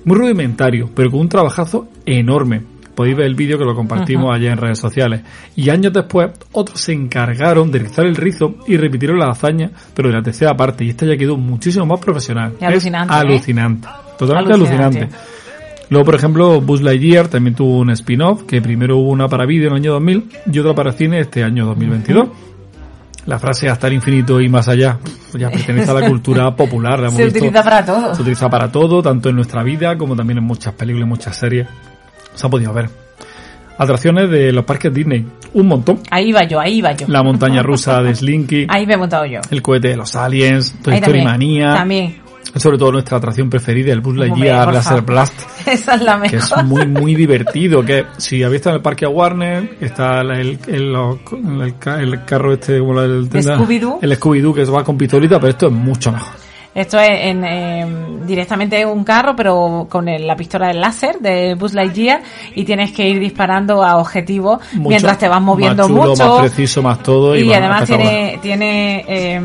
Muy 0.05 0.17
rudimentario, 0.19 0.91
pero 0.95 1.11
con 1.11 1.21
un 1.21 1.29
trabajazo 1.29 1.89
enorme. 2.05 2.63
Podéis 2.95 3.17
ver 3.17 3.27
el 3.27 3.35
vídeo 3.35 3.59
que 3.59 3.65
lo 3.65 3.75
compartimos 3.75 4.27
Ajá. 4.27 4.35
allá 4.37 4.53
en 4.53 4.59
redes 4.59 4.79
sociales. 4.79 5.23
Y 5.57 5.69
años 5.71 5.93
después, 5.93 6.31
otros 6.53 6.81
se 6.81 6.93
encargaron 6.93 7.71
de 7.73 7.81
rizar 7.81 8.07
el 8.07 8.15
rizo 8.17 8.55
y 8.67 8.77
repitieron 8.77 9.19
la 9.19 9.31
hazaña, 9.31 9.71
pero 9.95 10.09
de 10.09 10.15
la 10.15 10.23
tercera 10.23 10.57
parte. 10.57 10.85
Y 10.85 10.91
esta 10.91 11.05
ya 11.07 11.17
quedó 11.17 11.37
muchísimo 11.37 11.87
más 11.87 12.01
profesional. 12.01 12.55
Alucinante, 12.61 13.13
Es 13.15 13.19
¿eh? 13.21 13.27
alucinante. 13.27 13.89
Totalmente 14.19 14.55
Alucinante. 14.55 14.99
alucinante. 15.01 15.17
Luego, 15.91 16.05
por 16.07 16.15
ejemplo, 16.15 16.61
Buzz 16.61 16.81
Lightyear 16.83 17.29
también 17.29 17.55
tuvo 17.55 17.79
un 17.79 17.91
spin-off, 17.91 18.45
que 18.45 18.63
primero 18.63 18.97
hubo 18.97 19.11
una 19.11 19.29
para 19.29 19.45
vídeo 19.45 19.67
en 19.67 19.73
el 19.75 19.81
año 19.81 19.93
2000 19.93 20.29
y 20.53 20.59
otra 20.59 20.75
para 20.75 20.93
cine 20.93 21.21
este 21.21 21.45
año 21.45 21.67
2022. 21.67 22.29
La 23.27 23.39
frase 23.39 23.69
hasta 23.71 23.87
el 23.87 23.95
infinito 23.95 24.41
y 24.41 24.49
más 24.51 24.69
allá 24.69 24.99
pues 25.03 25.41
ya 25.41 25.51
pertenece 25.51 25.91
a 25.91 25.95
la 25.95 26.07
cultura 26.09 26.55
popular. 26.55 26.99
la 27.01 27.07
hemos 27.09 27.15
Se 27.17 27.25
visto- 27.25 27.39
utiliza 27.39 27.63
para 27.63 27.85
todo. 27.85 28.15
Se 28.15 28.23
utiliza 28.23 28.49
para 28.51 28.71
todo, 28.71 29.03
tanto 29.03 29.29
en 29.31 29.37
nuestra 29.37 29.63
vida 29.63 29.97
como 29.97 30.15
también 30.15 30.39
en 30.39 30.45
muchas 30.45 30.75
películas 30.75 31.07
y 31.07 31.09
muchas 31.11 31.37
series. 31.37 31.67
Se 32.35 32.47
ha 32.47 32.51
podido 32.51 32.73
ver. 32.73 32.89
Atracciones 33.77 34.31
de 34.31 34.53
los 34.53 34.65
parques 34.65 34.93
Disney. 34.95 35.27
Un 35.55 35.67
montón. 35.67 36.01
Ahí 36.11 36.29
iba 36.29 36.45
yo, 36.45 36.61
ahí 36.61 36.75
iba 36.79 36.93
yo. 36.93 37.07
La 37.09 37.23
montaña 37.23 37.63
rusa 37.63 38.01
de 38.03 38.15
Slinky. 38.15 38.67
Ahí 38.71 38.87
me 38.87 38.95
he 38.95 38.97
montado 38.97 39.27
yo. 39.27 39.41
El 39.51 39.63
cohete 39.63 39.89
de 39.89 39.97
los 39.97 40.15
aliens. 40.15 40.75
Toy 40.83 40.95
Story. 40.97 41.23
Manía. 41.25 41.75
También. 41.75 42.23
Sobre 42.57 42.79
todo 42.79 42.93
nuestra 42.93 43.17
atracción 43.19 43.51
preferida, 43.51 43.93
el 43.93 44.01
Buzz 44.01 44.15
Lightyear 44.17 44.73
Laser. 44.73 45.01
Blast 45.03 45.35
Esa 45.67 45.95
es 45.97 46.03
la 46.03 46.21
que 46.23 46.37
mejor. 46.37 46.59
es 46.61 46.65
muy 46.65 46.87
muy 46.87 47.15
divertido 47.17 47.85
que 47.85 48.05
si 48.17 48.45
habéis 48.45 48.61
estado 48.61 48.77
en 48.77 48.79
el 48.79 48.83
parque 48.83 49.07
a 49.07 49.09
Warner 49.09 49.77
está 49.81 50.21
el, 50.21 50.31
el, 50.31 50.59
el- 50.69 50.95
el 51.63 51.79
ca- 51.81 52.01
el 52.01 52.25
carro 52.25 52.53
este 52.53 52.79
como 52.79 53.01
el, 53.01 53.29
Scooby-Doo. 53.29 53.99
el 54.03 54.21
Scooby-Doo 54.21 54.55
que 54.55 54.65
va 54.67 54.85
con 54.85 54.97
pistolita 54.97 55.41
pero 55.41 55.51
esto 55.51 55.67
es 55.67 55.73
mucho 55.73 56.13
mejor 56.13 56.33
Esto 56.75 56.99
es 56.99 57.09
en, 57.27 57.45
eh, 57.45 57.87
directamente 58.27 58.85
un 58.85 59.05
carro, 59.05 59.37
pero 59.37 59.87
con 59.89 60.09
el- 60.09 60.27
la 60.27 60.35
pistola 60.35 60.69
del 60.69 60.81
láser 60.81 61.19
de 61.21 61.55
Buzz 61.55 61.73
Lightyear 61.73 62.23
y 62.57 62.65
tienes 62.65 62.91
que 62.93 63.09
ir 63.09 63.21
disparando 63.21 63.85
a 63.85 63.97
objetivos 63.99 64.59
Mucho 64.73 64.89
mientras 64.89 65.19
te 65.19 65.29
vas 65.29 65.41
moviendo 65.41 65.89
más 65.89 65.99
chulo, 65.99 66.11
mucho. 66.11 66.29
más 66.29 66.41
preciso 66.41 66.83
más 66.83 67.01
todo 67.03 67.37
y, 67.37 67.41
y 67.41 67.45
bueno, 67.45 67.61
además 67.67 67.85
tiene, 67.87 68.39
tiene 68.43 69.05
eh, 69.07 69.41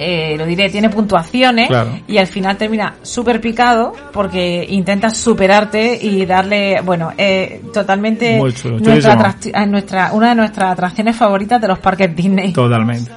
eh, 0.00 0.36
lo 0.38 0.46
diré, 0.46 0.68
tiene 0.70 0.90
puntuaciones 0.90 1.66
Claro. 1.68 1.90
y 2.06 2.18
al 2.18 2.26
final 2.28 2.56
termina 2.56 2.94
súper 3.02 3.40
picado 3.40 3.92
porque 4.12 4.64
intentas 4.68 5.16
superarte 5.16 5.98
y 6.00 6.24
darle, 6.24 6.80
bueno, 6.82 7.12
eh, 7.18 7.62
totalmente 7.74 8.38
nuestra, 8.38 9.34
a 9.54 9.66
nuestra, 9.66 10.12
una 10.12 10.28
de 10.28 10.34
nuestras 10.36 10.70
atracciones 10.72 11.16
favoritas 11.16 11.60
de 11.60 11.66
los 11.68 11.78
parques 11.80 12.14
Disney. 12.14 12.52
totalmente 12.52 13.10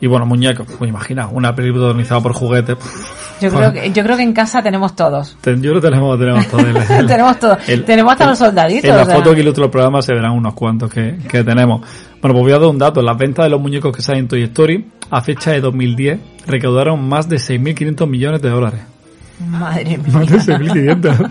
y 0.00 0.06
bueno 0.06 0.26
muñecos 0.26 0.66
pues 0.78 0.88
imagina 0.88 1.28
una 1.28 1.54
película 1.54 1.82
protagonizada 1.84 2.20
por 2.20 2.32
juguetes 2.32 2.76
pff, 2.76 3.40
Yo 3.42 3.50
creo, 3.50 3.72
que, 3.72 3.92
yo 3.92 4.02
creo 4.02 4.16
que 4.16 4.22
en 4.22 4.32
casa 4.32 4.62
tenemos 4.62 4.94
todos. 4.96 5.36
ten- 5.40 5.62
yo 5.62 5.72
lo 5.72 5.80
tenemos 5.80 6.18
tenemos 6.18 6.46
todo 6.48 6.60
el- 6.98 7.06
tenemos 7.06 7.38
todo. 7.38 7.56
el- 7.66 7.84
tenemos 7.84 8.12
hasta 8.12 8.24
el- 8.24 8.30
los 8.30 8.38
soldaditos. 8.38 8.84
En 8.84 8.96
la 8.96 9.02
o 9.02 9.06
sea. 9.06 9.14
foto 9.16 9.34
que 9.34 9.40
ilustra 9.40 9.64
el 9.64 9.70
programa 9.70 10.02
se 10.02 10.12
verán 10.14 10.32
unos 10.32 10.54
cuantos 10.54 10.90
que, 10.92 11.18
que 11.28 11.42
tenemos. 11.44 11.80
Bueno, 12.20 12.34
pues 12.34 12.42
voy 12.42 12.52
a 12.52 12.58
dar 12.58 12.68
un 12.68 12.78
dato. 12.78 13.00
Las 13.02 13.16
ventas 13.16 13.44
de 13.46 13.50
los 13.50 13.60
muñecos 13.60 13.94
que 13.96 14.02
salen 14.02 14.22
en 14.24 14.28
Toy 14.28 14.42
Story 14.44 14.86
a 15.10 15.20
fecha 15.22 15.52
de 15.52 15.60
2010 15.62 16.18
recaudaron 16.46 17.08
más 17.08 17.28
de 17.28 17.36
6.500 17.36 18.06
millones 18.06 18.42
de 18.42 18.50
dólares. 18.50 18.80
Madre 19.48 19.84
mía. 19.98 19.98
6.500. 20.06 21.30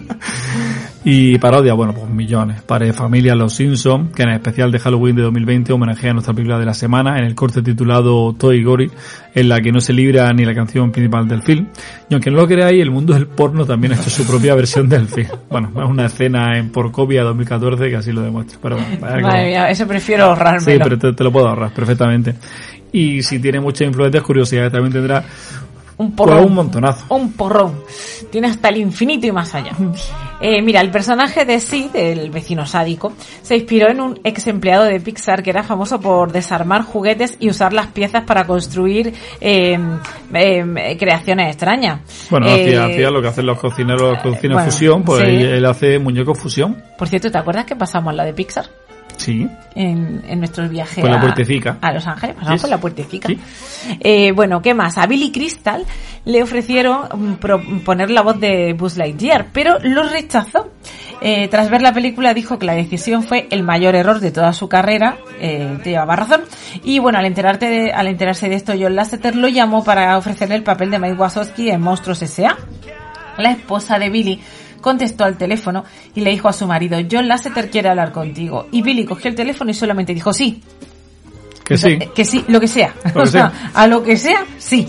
Y 1.05 1.37
parodia, 1.37 1.73
bueno, 1.73 1.93
pues 1.93 2.09
millones. 2.09 2.61
Para 2.61 2.91
familia 2.93 3.33
Los 3.33 3.53
Simpsons, 3.53 4.11
que 4.13 4.23
en 4.23 4.29
el 4.29 4.35
especial 4.35 4.69
de 4.71 4.79
Halloween 4.79 5.15
de 5.15 5.21
2020 5.23 5.71
homenajea 5.71 6.11
a 6.11 6.13
nuestra 6.13 6.33
película 6.33 6.59
de 6.59 6.65
la 6.65 6.73
semana 6.73 7.17
en 7.17 7.23
el 7.25 7.35
corte 7.35 7.61
titulado 7.61 8.33
Toy 8.33 8.61
Gory, 8.63 8.91
en 9.33 9.47
la 9.47 9.61
que 9.61 9.71
no 9.71 9.79
se 9.79 9.93
libra 9.93 10.31
ni 10.33 10.43
la 10.43 10.53
canción 10.53 10.91
principal 10.91 11.25
del 11.27 11.41
film. 11.41 11.67
Y 12.09 12.13
aunque 12.13 12.29
no 12.29 12.37
lo 12.37 12.47
creáis, 12.47 12.81
el 12.81 12.91
mundo 12.91 13.13
del 13.13 13.27
porno 13.27 13.65
también 13.65 13.93
ha 13.93 13.95
hecho 13.95 14.09
su 14.09 14.27
propia 14.27 14.53
versión 14.55 14.89
del 14.89 15.07
film. 15.07 15.29
Bueno, 15.49 15.69
es 15.81 15.89
una 15.89 16.05
escena 16.07 16.57
en 16.57 16.69
Porcopia 16.69 17.23
2014 17.23 17.89
que 17.89 17.95
así 17.95 18.11
lo 18.11 18.21
demuestra. 18.21 18.59
Pero 18.61 18.75
bueno, 18.75 18.97
Madre 18.99 19.21
como- 19.21 19.33
mía, 19.33 19.69
eso 19.69 19.87
prefiero 19.87 20.25
ahorrármelo. 20.25 20.71
Sí, 20.71 20.79
pero 20.83 20.97
te, 20.99 21.13
te 21.13 21.23
lo 21.23 21.31
puedo 21.31 21.47
ahorrar 21.47 21.71
perfectamente. 21.73 22.35
Y 22.91 23.21
si 23.21 23.39
tiene 23.39 23.59
muchas 23.59 23.87
influencias, 23.87 24.23
curiosidades, 24.23 24.71
también 24.71 24.91
tendrá 24.91 25.23
un 25.99 26.13
pues, 26.13 26.29
porrón. 26.29 26.45
un 26.45 26.55
montonazo. 26.55 27.13
Un 27.13 27.33
porrón. 27.33 27.83
Tiene 28.31 28.47
hasta 28.47 28.69
el 28.69 28.77
infinito 28.77 29.27
y 29.27 29.31
más 29.33 29.53
allá. 29.53 29.71
Eh, 30.41 30.61
mira, 30.61 30.79
el 30.79 30.89
personaje 30.91 31.43
de 31.43 31.59
Sid, 31.59 31.93
el 31.93 32.31
vecino 32.31 32.65
sádico, 32.65 33.11
se 33.41 33.57
inspiró 33.57 33.89
en 33.91 33.99
un 33.99 34.19
ex 34.23 34.47
empleado 34.47 34.85
de 34.85 35.01
Pixar 35.01 35.43
que 35.43 35.49
era 35.49 35.63
famoso 35.63 35.99
por 35.99 36.31
desarmar 36.31 36.83
juguetes 36.83 37.35
y 37.41 37.49
usar 37.49 37.73
las 37.73 37.87
piezas 37.87 38.23
para 38.23 38.47
construir 38.47 39.13
eh, 39.41 39.77
eh, 40.33 40.97
creaciones 40.97 41.47
extrañas. 41.49 41.99
Bueno, 42.29 42.47
Eh, 42.47 42.61
hacía, 42.61 42.85
hacía 42.85 43.11
lo 43.11 43.21
que 43.21 43.27
hacen 43.27 43.45
los 43.45 43.59
cocineros, 43.59 44.13
los 44.13 44.21
cocinas 44.21 44.55
bueno, 44.55 44.71
fusión, 44.71 45.03
pues 45.03 45.19
sí. 45.19 45.27
él, 45.27 45.45
él 45.47 45.65
hace 45.65 45.99
muñecos 45.99 46.39
fusión. 46.39 46.81
Por 46.97 47.09
cierto, 47.09 47.29
¿te 47.29 47.37
acuerdas 47.37 47.65
que 47.65 47.75
pasamos 47.75 48.15
la 48.15 48.23
de 48.23 48.33
Pixar? 48.33 48.67
Sí. 49.33 49.47
en, 49.75 50.23
en 50.27 50.39
nuestro 50.39 50.67
viaje 50.67 51.01
Por 51.01 51.09
la 51.09 51.19
puertecica. 51.19 51.77
a 51.81 51.91
Los 51.93 52.05
Ángeles, 52.07 52.35
pasamos 52.35 52.59
Sí. 52.59 52.63
por 52.63 52.69
la 52.69 52.77
puertecica. 52.79 53.29
Eh, 53.99 54.31
bueno, 54.33 54.61
¿qué 54.61 54.73
más? 54.73 54.97
A 54.97 55.05
Billy 55.07 55.31
Crystal 55.31 55.85
le 56.25 56.43
ofrecieron 56.43 57.07
mm, 57.37 57.79
poner 57.85 58.09
la 58.11 58.21
voz 58.21 58.39
de 58.39 58.73
Buzz 58.73 58.97
Lightyear, 58.97 59.47
pero 59.53 59.77
lo 59.81 60.03
rechazó. 60.03 60.71
Eh, 61.21 61.49
tras 61.49 61.69
ver 61.69 61.81
la 61.81 61.91
película 61.93 62.33
dijo 62.33 62.57
que 62.57 62.65
la 62.65 62.73
decisión 62.75 63.23
fue 63.23 63.47
el 63.51 63.61
mayor 63.61 63.93
error 63.95 64.21
de 64.21 64.31
toda 64.31 64.53
su 64.53 64.69
carrera, 64.69 65.17
eh, 65.41 65.77
te 65.83 65.89
llevaba 65.91 66.15
razón. 66.15 66.41
Y 66.83 66.99
bueno, 66.99 67.19
al, 67.19 67.25
enterarte 67.25 67.65
de- 67.69 67.91
al 67.91 68.07
enterarse 68.07 68.47
de 68.47 68.55
esto, 68.55 68.73
John 68.79 68.95
Lasseter 68.95 69.35
lo 69.35 69.49
llamó 69.49 69.83
para 69.83 70.17
ofrecerle 70.17 70.55
el 70.55 70.63
papel 70.63 70.91
de 70.91 70.99
Mike 70.99 71.15
Wazowski 71.15 71.69
en 71.71 71.81
Monstruos 71.81 72.21
S.A. 72.21 72.55
La 73.37 73.51
esposa 73.51 73.99
de 73.99 74.09
Billy 74.09 74.39
contestó 74.81 75.23
al 75.23 75.37
teléfono 75.37 75.83
y 76.15 76.21
le 76.21 76.31
dijo 76.31 76.47
a 76.49 76.53
su 76.53 76.67
marido, 76.67 76.97
John 77.09 77.27
Lasseter 77.27 77.69
quiere 77.69 77.89
hablar 77.89 78.11
contigo. 78.11 78.67
Y 78.71 78.81
Billy 78.81 79.05
cogió 79.05 79.29
el 79.29 79.35
teléfono 79.35 79.71
y 79.71 79.73
solamente 79.73 80.13
dijo 80.13 80.33
sí. 80.33 80.61
Que 81.63 81.77
sí. 81.77 81.89
Eh, 81.99 82.09
Que 82.15 82.25
sí, 82.25 82.43
lo 82.47 82.59
que 82.59 82.67
sea. 82.67 82.93
Lo 83.05 83.13
que 83.13 83.19
O 83.19 83.25
sea, 83.25 83.51
sea. 83.51 83.71
a 83.73 83.87
lo 83.87 84.03
que 84.03 84.17
sea, 84.17 84.43
sí. 84.57 84.87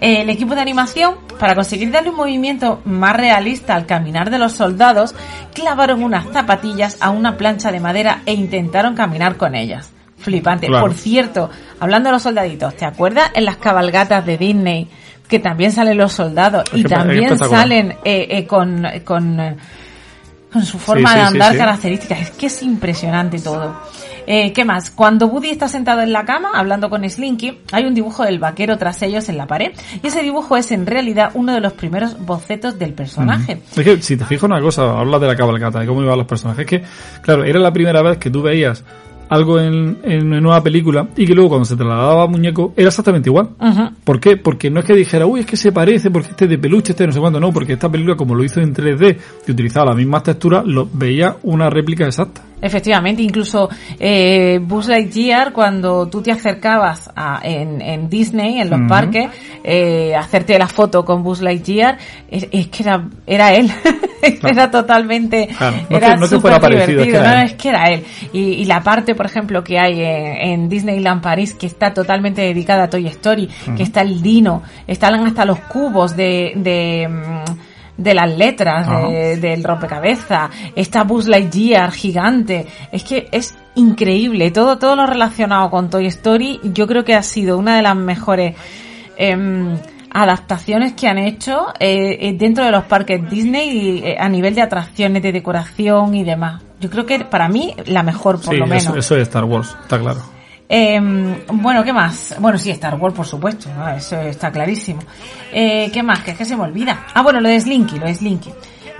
Eh, 0.00 0.22
El 0.22 0.30
equipo 0.30 0.54
de 0.54 0.60
animación, 0.60 1.14
para 1.38 1.54
conseguir 1.54 1.90
darle 1.90 2.10
un 2.10 2.16
movimiento 2.16 2.82
más 2.84 3.16
realista 3.16 3.74
al 3.74 3.86
caminar 3.86 4.30
de 4.30 4.38
los 4.38 4.52
soldados, 4.52 5.14
clavaron 5.54 6.02
unas 6.02 6.26
zapatillas 6.32 6.96
a 7.00 7.10
una 7.10 7.36
plancha 7.36 7.72
de 7.72 7.80
madera 7.80 8.22
e 8.26 8.34
intentaron 8.34 8.94
caminar 8.94 9.36
con 9.36 9.54
ellas. 9.54 9.90
Flipante. 10.18 10.66
Claro. 10.68 10.86
Por 10.86 10.94
cierto, 10.94 11.50
hablando 11.80 12.08
de 12.08 12.12
los 12.12 12.22
soldaditos, 12.22 12.76
¿te 12.76 12.84
acuerdas 12.84 13.30
en 13.34 13.44
las 13.44 13.56
cabalgatas 13.56 14.24
de 14.24 14.38
Disney 14.38 14.88
que 15.32 15.38
también 15.38 15.72
salen 15.72 15.96
los 15.96 16.12
soldados 16.12 16.64
Es 16.74 16.80
y 16.80 16.84
también 16.84 17.38
salen 17.38 17.92
eh, 18.04 18.26
eh, 18.28 18.46
con, 18.46 18.86
con, 19.02 19.56
con 20.52 20.66
su 20.66 20.78
forma 20.78 21.08
Sí, 21.08 21.14
sí, 21.14 21.20
de 21.20 21.26
andar 21.26 21.52
sí. 21.52 21.58
características? 21.58 22.20
Es 22.20 22.30
que 22.32 22.46
es 22.46 22.62
impresionante 22.62 23.38
todo. 23.38 23.74
Eh, 24.26 24.52
¿Qué 24.52 24.66
más? 24.66 24.90
Cuando 24.90 25.28
Woody 25.28 25.48
está 25.48 25.68
sentado 25.68 26.02
en 26.02 26.12
la 26.12 26.26
cama 26.26 26.50
hablando 26.54 26.90
con 26.90 27.08
Slinky, 27.08 27.60
hay 27.72 27.84
un 27.84 27.94
dibujo 27.94 28.24
del 28.24 28.40
vaquero 28.40 28.76
tras 28.76 29.00
ellos 29.00 29.30
en 29.30 29.38
la 29.38 29.46
pared. 29.46 29.72
Y 30.02 30.08
ese 30.08 30.22
dibujo 30.22 30.58
es 30.58 30.70
en 30.70 30.84
realidad 30.84 31.30
uno 31.32 31.54
de 31.54 31.60
los 31.60 31.72
primeros 31.72 32.18
bocetos 32.18 32.78
del 32.78 32.92
personaje. 32.92 33.62
Es 33.74 33.82
que 33.82 34.02
si 34.02 34.18
te 34.18 34.26
fijas 34.26 34.42
una 34.42 34.60
cosa, 34.60 34.98
hablas 35.00 35.18
de 35.18 35.28
la 35.28 35.34
cabalgata, 35.34 35.80
de 35.80 35.86
cómo 35.86 36.02
iban 36.02 36.18
los 36.18 36.26
personajes, 36.26 36.60
es 36.60 36.68
que, 36.68 36.84
claro, 37.22 37.42
era 37.44 37.58
la 37.58 37.72
primera 37.72 38.02
vez 38.02 38.18
que 38.18 38.28
tú 38.28 38.42
veías 38.42 38.84
algo 39.32 39.58
en, 39.58 39.98
en 40.02 40.26
una 40.26 40.40
nueva 40.40 40.62
película 40.62 41.08
y 41.16 41.26
que 41.26 41.34
luego 41.34 41.50
cuando 41.50 41.64
se 41.64 41.74
trasladaba 41.74 42.24
a 42.24 42.26
muñeco 42.26 42.74
era 42.76 42.88
exactamente 42.88 43.30
igual. 43.30 43.48
Ujú. 43.58 43.90
¿Por 44.04 44.20
qué? 44.20 44.36
Porque 44.36 44.70
no 44.70 44.80
es 44.80 44.86
que 44.86 44.94
dijera, 44.94 45.26
uy, 45.26 45.40
es 45.40 45.46
que 45.46 45.56
se 45.56 45.72
parece, 45.72 46.10
porque 46.10 46.30
este 46.30 46.44
es 46.44 46.50
de 46.50 46.58
peluche, 46.58 46.92
este 46.92 47.06
no 47.06 47.12
sé 47.12 47.18
cuánto, 47.18 47.40
no, 47.40 47.50
porque 47.50 47.72
esta 47.72 47.90
película 47.90 48.14
como 48.14 48.34
lo 48.34 48.44
hizo 48.44 48.60
en 48.60 48.74
3D 48.74 49.16
y 49.46 49.50
utilizaba 49.50 49.86
las 49.86 49.96
mismas 49.96 50.22
texturas, 50.22 50.66
lo 50.66 50.86
veía 50.92 51.36
una 51.44 51.70
réplica 51.70 52.04
exacta. 52.04 52.42
Efectivamente, 52.62 53.22
incluso 53.22 53.68
eh, 53.98 54.58
Buzz 54.62 54.86
Lightyear, 54.86 55.52
cuando 55.52 56.08
tú 56.08 56.22
te 56.22 56.30
acercabas 56.32 57.10
a, 57.14 57.40
en, 57.42 57.82
en 57.82 58.08
Disney, 58.08 58.60
en 58.60 58.70
los 58.70 58.80
parques, 58.88 59.28
eh, 59.64 60.14
hacerte 60.16 60.58
la 60.58 60.68
foto 60.68 61.04
con 61.04 61.22
Buzz 61.24 61.42
Lightyear, 61.42 61.98
es, 62.30 62.46
es 62.52 62.68
que 62.68 62.84
era, 62.84 63.04
era 63.26 63.52
él. 63.52 63.70
Era 64.22 64.70
totalmente, 64.70 65.48
Claro, 65.58 65.76
no 65.90 65.96
era 65.96 66.14
no 66.16 66.26
súper 66.28 66.60
parecido, 66.60 66.78
es 66.78 66.86
que 66.86 66.92
divertido. 66.92 67.20
era 67.22 67.34
No, 67.34 67.40
él. 67.40 67.46
es 67.46 67.52
que 67.54 67.68
era 67.70 67.84
él. 67.90 68.04
Y, 68.32 68.38
y 68.38 68.64
la 68.66 68.80
parte, 68.80 69.16
por 69.16 69.26
ejemplo, 69.26 69.64
que 69.64 69.80
hay 69.80 70.00
en, 70.00 70.36
en 70.62 70.68
Disneyland 70.68 71.20
París, 71.20 71.54
que 71.54 71.66
está 71.66 71.92
totalmente 71.92 72.40
dedicada 72.40 72.84
a 72.84 72.88
Toy 72.88 73.08
Story, 73.08 73.48
que 73.76 73.82
está 73.82 74.02
el 74.02 74.22
Dino, 74.22 74.62
están 74.86 75.14
hasta 75.26 75.44
los 75.44 75.58
cubos 75.62 76.16
de, 76.16 76.52
de, 76.54 77.08
mm, 77.08 77.44
de 78.02 78.14
las 78.14 78.36
letras 78.36 78.88
de- 78.88 79.36
del 79.36 79.62
rompecabezas, 79.64 80.50
está 80.76 81.04
Buzz 81.04 81.26
Lightyear 81.28 81.90
gigante, 81.92 82.66
es 82.90 83.04
que 83.04 83.28
es 83.32 83.54
increíble. 83.74 84.50
Todo, 84.50 84.78
todo 84.78 84.96
lo 84.96 85.06
relacionado 85.06 85.70
con 85.70 85.88
Toy 85.90 86.06
Story, 86.06 86.60
yo 86.62 86.86
creo 86.86 87.04
que 87.04 87.14
ha 87.14 87.22
sido 87.22 87.58
una 87.58 87.76
de 87.76 87.82
las 87.82 87.96
mejores 87.96 88.54
em, 89.16 89.76
adaptaciones 90.14 90.92
que 90.92 91.08
han 91.08 91.18
hecho 91.18 91.68
eh, 91.80 92.18
eh, 92.20 92.34
dentro 92.38 92.64
de 92.64 92.70
los 92.70 92.84
parques 92.84 93.28
Disney 93.30 93.70
y, 93.70 93.98
eh, 94.04 94.16
a 94.18 94.28
nivel 94.28 94.54
de 94.54 94.62
atracciones, 94.62 95.22
de 95.22 95.32
decoración 95.32 96.14
y 96.14 96.24
demás. 96.24 96.62
Yo 96.80 96.90
creo 96.90 97.06
que 97.06 97.20
para 97.24 97.48
mí 97.48 97.74
la 97.86 98.02
mejor, 98.02 98.40
por 98.40 98.52
sí, 98.54 98.58
lo 98.60 98.66
menos. 98.66 98.84
Eso, 98.84 98.96
eso 98.96 99.16
es 99.16 99.22
Star 99.22 99.44
Wars, 99.44 99.76
está 99.82 99.98
claro. 99.98 100.20
Eh, 100.74 100.98
bueno, 101.52 101.84
¿qué 101.84 101.92
más? 101.92 102.34
Bueno, 102.38 102.56
sí, 102.56 102.70
Star 102.70 102.94
Wars, 102.94 103.14
por 103.14 103.26
supuesto, 103.26 103.68
¿no? 103.76 103.90
eso 103.90 104.18
está 104.22 104.50
clarísimo. 104.50 105.02
Eh, 105.52 105.90
¿Qué 105.92 106.02
más? 106.02 106.20
Que 106.20 106.30
es 106.30 106.38
que 106.38 106.46
se 106.46 106.56
me 106.56 106.62
olvida. 106.62 107.08
Ah, 107.12 107.20
bueno, 107.20 107.42
lo 107.42 107.50
de 107.50 107.60
Slinky, 107.60 107.98
lo 107.98 108.06
de 108.06 108.14
Slinky. 108.14 108.50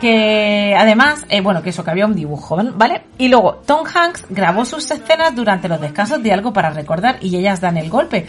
Que 0.03 0.74
además, 0.76 1.24
eh, 1.28 1.40
bueno, 1.40 1.62
que 1.62 1.70
eso, 1.70 1.84
que 1.84 1.92
había 1.92 2.07
un 2.07 2.14
dibujo, 2.14 2.59
¿vale? 2.74 3.05
Y 3.18 3.28
luego, 3.28 3.62
Tom 3.64 3.86
Hanks 3.86 4.26
grabó 4.30 4.64
sus 4.64 4.90
escenas 4.90 5.32
durante 5.32 5.68
los 5.68 5.80
descansos 5.80 6.20
de 6.20 6.32
algo 6.32 6.53
para 6.53 6.70
recordar 6.70 7.18
y 7.20 7.36
ellas 7.36 7.61
dan 7.61 7.76
el 7.76 7.88
golpe. 7.88 8.26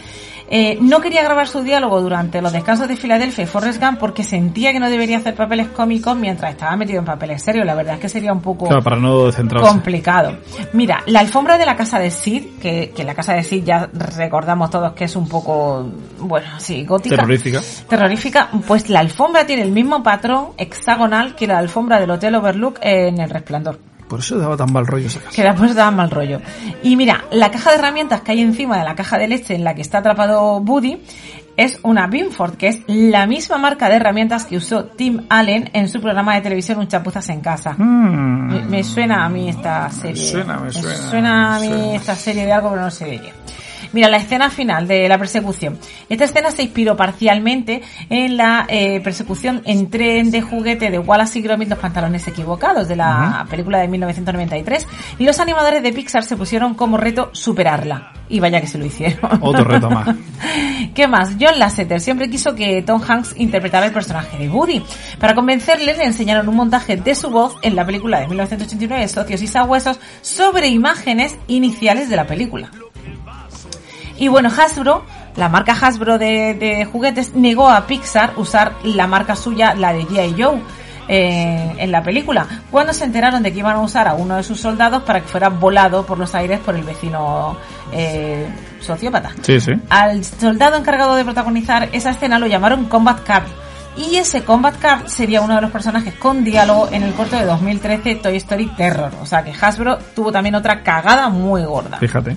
Eh, 0.48 0.78
no 0.80 1.00
quería 1.00 1.22
grabar 1.24 1.48
su 1.48 1.62
diálogo 1.62 2.00
durante 2.00 2.40
los 2.42 2.52
descansos 2.52 2.86
de 2.86 2.96
Filadelfia 2.96 3.44
y 3.44 3.46
Forrest 3.46 3.82
Gump 3.82 3.98
porque 3.98 4.22
sentía 4.22 4.72
que 4.72 4.78
no 4.78 4.90
debería 4.90 5.16
hacer 5.16 5.34
papeles 5.34 5.68
cómicos 5.68 6.16
mientras 6.16 6.52
estaba 6.52 6.76
metido 6.76 7.00
en 7.00 7.06
papeles 7.06 7.42
serios. 7.42 7.66
La 7.66 7.74
verdad 7.74 7.94
es 7.94 8.00
que 8.00 8.08
sería 8.08 8.32
un 8.32 8.40
poco 8.40 8.66
Claro, 8.66 8.82
para 8.82 8.96
no 8.96 9.30
complicado. 9.60 10.36
Mira, 10.74 11.02
la 11.06 11.20
alfombra 11.20 11.58
de 11.58 11.66
la 11.66 11.74
casa 11.74 11.98
de 11.98 12.10
Sid, 12.10 12.58
que, 12.60 12.92
que 12.94 13.02
la 13.02 13.14
casa 13.14 13.32
de 13.32 13.42
Sid 13.42 13.64
ya 13.64 13.88
recordamos 13.92 14.70
todos 14.70 14.92
que 14.92 15.04
es 15.04 15.16
un 15.16 15.28
poco, 15.28 15.90
bueno, 16.20 16.46
sí, 16.58 16.84
gótica. 16.84 17.16
Terrorífica. 17.16 17.60
Terrorífica, 17.88 18.50
pues 18.66 18.88
la 18.90 19.00
alfombra 19.00 19.46
tiene 19.46 19.62
el 19.62 19.72
mismo 19.72 20.02
patrón 20.02 20.50
hexagonal 20.58 21.34
que 21.34 21.46
la 21.46 21.58
alfombra 21.64 22.00
del 22.00 22.10
Hotel 22.10 22.34
Overlook 22.36 22.78
en 22.80 23.20
El 23.20 23.28
Resplandor. 23.30 23.78
Por 24.08 24.20
eso 24.20 24.36
daba 24.38 24.56
tan 24.56 24.72
mal 24.72 24.86
rollo 24.86 25.06
esa 25.06 25.18
casa. 25.18 25.34
Que 25.34 25.42
después 25.42 25.74
da 25.74 25.90
mal 25.90 26.10
rollo. 26.10 26.40
Y 26.82 26.94
mira, 26.94 27.24
la 27.32 27.50
caja 27.50 27.70
de 27.70 27.78
herramientas 27.78 28.20
que 28.20 28.32
hay 28.32 28.40
encima 28.42 28.78
de 28.78 28.84
la 28.84 28.94
caja 28.94 29.18
de 29.18 29.26
leche 29.28 29.54
en 29.54 29.64
la 29.64 29.74
que 29.74 29.80
está 29.80 29.98
atrapado 29.98 30.58
Woody 30.58 31.00
es 31.56 31.78
una 31.82 32.06
Binford, 32.08 32.56
que 32.56 32.68
es 32.68 32.80
la 32.86 33.26
misma 33.26 33.58
marca 33.58 33.88
de 33.88 33.96
herramientas 33.96 34.44
que 34.44 34.56
usó 34.56 34.84
Tim 34.86 35.24
Allen 35.30 35.70
en 35.72 35.88
su 35.88 36.00
programa 36.00 36.34
de 36.34 36.42
televisión 36.42 36.78
Un 36.80 36.88
chapuzas 36.88 37.28
en 37.30 37.40
casa. 37.40 37.74
Mm. 37.78 38.52
Me, 38.52 38.62
me 38.64 38.84
suena 38.84 39.24
a 39.24 39.28
mí 39.28 39.48
esta 39.48 39.88
serie. 39.90 40.22
suena, 40.22 40.58
me 40.58 40.70
suena, 40.70 41.56
a 41.56 41.60
me 41.60 41.68
mí 41.68 41.72
suena. 41.72 41.94
esta 41.94 42.14
serie 42.14 42.44
de 42.44 42.52
algo, 42.52 42.70
pero 42.70 42.82
no 42.82 42.90
sé 42.90 43.06
de 43.06 43.20
qué. 43.20 43.32
Mira, 43.94 44.08
la 44.08 44.16
escena 44.16 44.50
final 44.50 44.88
de 44.88 45.08
la 45.08 45.16
persecución. 45.18 45.78
Esta 46.08 46.24
escena 46.24 46.50
se 46.50 46.64
inspiró 46.64 46.96
parcialmente 46.96 47.80
en 48.10 48.36
la 48.36 48.66
eh, 48.68 49.00
persecución 49.00 49.62
en 49.64 49.88
tren 49.88 50.30
de 50.32 50.42
juguete 50.42 50.90
de 50.90 50.98
Wallace 50.98 51.38
y 51.38 51.42
Gromit, 51.42 51.68
los 51.68 51.78
pantalones 51.78 52.26
equivocados, 52.26 52.88
de 52.88 52.96
la 52.96 53.38
Ujú. 53.42 53.50
película 53.50 53.78
de 53.78 53.88
1993. 53.88 54.86
Y 55.18 55.24
los 55.24 55.38
animadores 55.38 55.82
de 55.82 55.92
Pixar 55.92 56.24
se 56.24 56.36
pusieron 56.36 56.74
como 56.74 56.96
reto 56.96 57.30
superarla. 57.32 58.12
Y 58.28 58.40
vaya 58.40 58.60
que 58.60 58.66
se 58.66 58.78
lo 58.78 58.84
hicieron. 58.84 59.38
Otro 59.40 59.64
reto 59.64 59.88
más. 59.88 60.08
¿Qué 60.94 61.06
más? 61.06 61.36
John 61.40 61.58
Lasseter 61.58 62.00
siempre 62.00 62.28
quiso 62.28 62.54
que 62.54 62.82
Tom 62.82 63.00
Hanks 63.06 63.34
interpretara 63.36 63.86
el 63.86 63.92
personaje 63.92 64.36
de 64.38 64.48
Woody. 64.48 64.82
Para 65.20 65.34
convencerle, 65.34 65.94
le 65.94 66.04
enseñaron 66.04 66.48
un 66.48 66.56
montaje 66.56 66.96
de 66.96 67.14
su 67.14 67.30
voz 67.30 67.54
en 67.62 67.76
la 67.76 67.86
película 67.86 68.20
de 68.20 68.26
1989, 68.26 69.06
Socios 69.08 69.40
y 69.42 69.46
Sabuesos, 69.46 70.00
sobre 70.20 70.66
imágenes 70.68 71.36
iniciales 71.46 72.08
de 72.08 72.16
la 72.16 72.26
película. 72.26 72.70
Y 74.16 74.28
bueno, 74.28 74.48
Hasbro, 74.48 75.04
la 75.36 75.48
marca 75.48 75.72
Hasbro 75.72 76.18
de, 76.18 76.54
de 76.54 76.84
juguetes, 76.84 77.34
negó 77.34 77.68
a 77.68 77.86
Pixar 77.86 78.34
usar 78.36 78.74
la 78.84 79.06
marca 79.06 79.34
suya, 79.36 79.74
la 79.74 79.92
de 79.92 80.04
G.I. 80.06 80.42
Joe. 80.42 80.60
eh, 81.08 81.74
en 81.76 81.92
la 81.92 82.02
película, 82.02 82.46
cuando 82.70 82.92
se 82.94 83.04
enteraron 83.04 83.42
de 83.42 83.52
que 83.52 83.58
iban 83.58 83.76
a 83.76 83.80
usar 83.80 84.08
a 84.08 84.14
uno 84.14 84.36
de 84.36 84.42
sus 84.42 84.58
soldados 84.58 85.02
para 85.02 85.20
que 85.20 85.28
fuera 85.28 85.48
volado 85.50 86.06
por 86.06 86.18
los 86.18 86.34
aires 86.34 86.60
por 86.60 86.74
el 86.76 86.82
vecino 86.82 87.56
eh, 87.92 88.46
sociópata. 88.80 89.32
Sí, 89.42 89.60
sí. 89.60 89.72
Al 89.90 90.24
soldado 90.24 90.76
encargado 90.76 91.14
de 91.14 91.24
protagonizar 91.24 91.90
esa 91.92 92.10
escena 92.10 92.38
lo 92.38 92.46
llamaron 92.46 92.86
Combat 92.86 93.22
Card. 93.22 93.44
Y 93.96 94.16
ese 94.16 94.42
Combat 94.44 94.76
Card 94.78 95.06
sería 95.06 95.40
uno 95.42 95.54
de 95.54 95.60
los 95.60 95.70
personajes 95.70 96.14
con 96.14 96.42
diálogo 96.42 96.88
en 96.90 97.02
el 97.02 97.12
corto 97.12 97.36
de 97.36 97.44
2013 97.44 98.16
Toy 98.16 98.36
Story 98.36 98.66
Terror. 98.74 99.12
O 99.20 99.26
sea 99.26 99.44
que 99.44 99.52
Hasbro 99.52 99.98
tuvo 100.16 100.32
también 100.32 100.54
otra 100.54 100.82
cagada 100.82 101.28
muy 101.28 101.62
gorda. 101.64 101.98
Fíjate. 101.98 102.34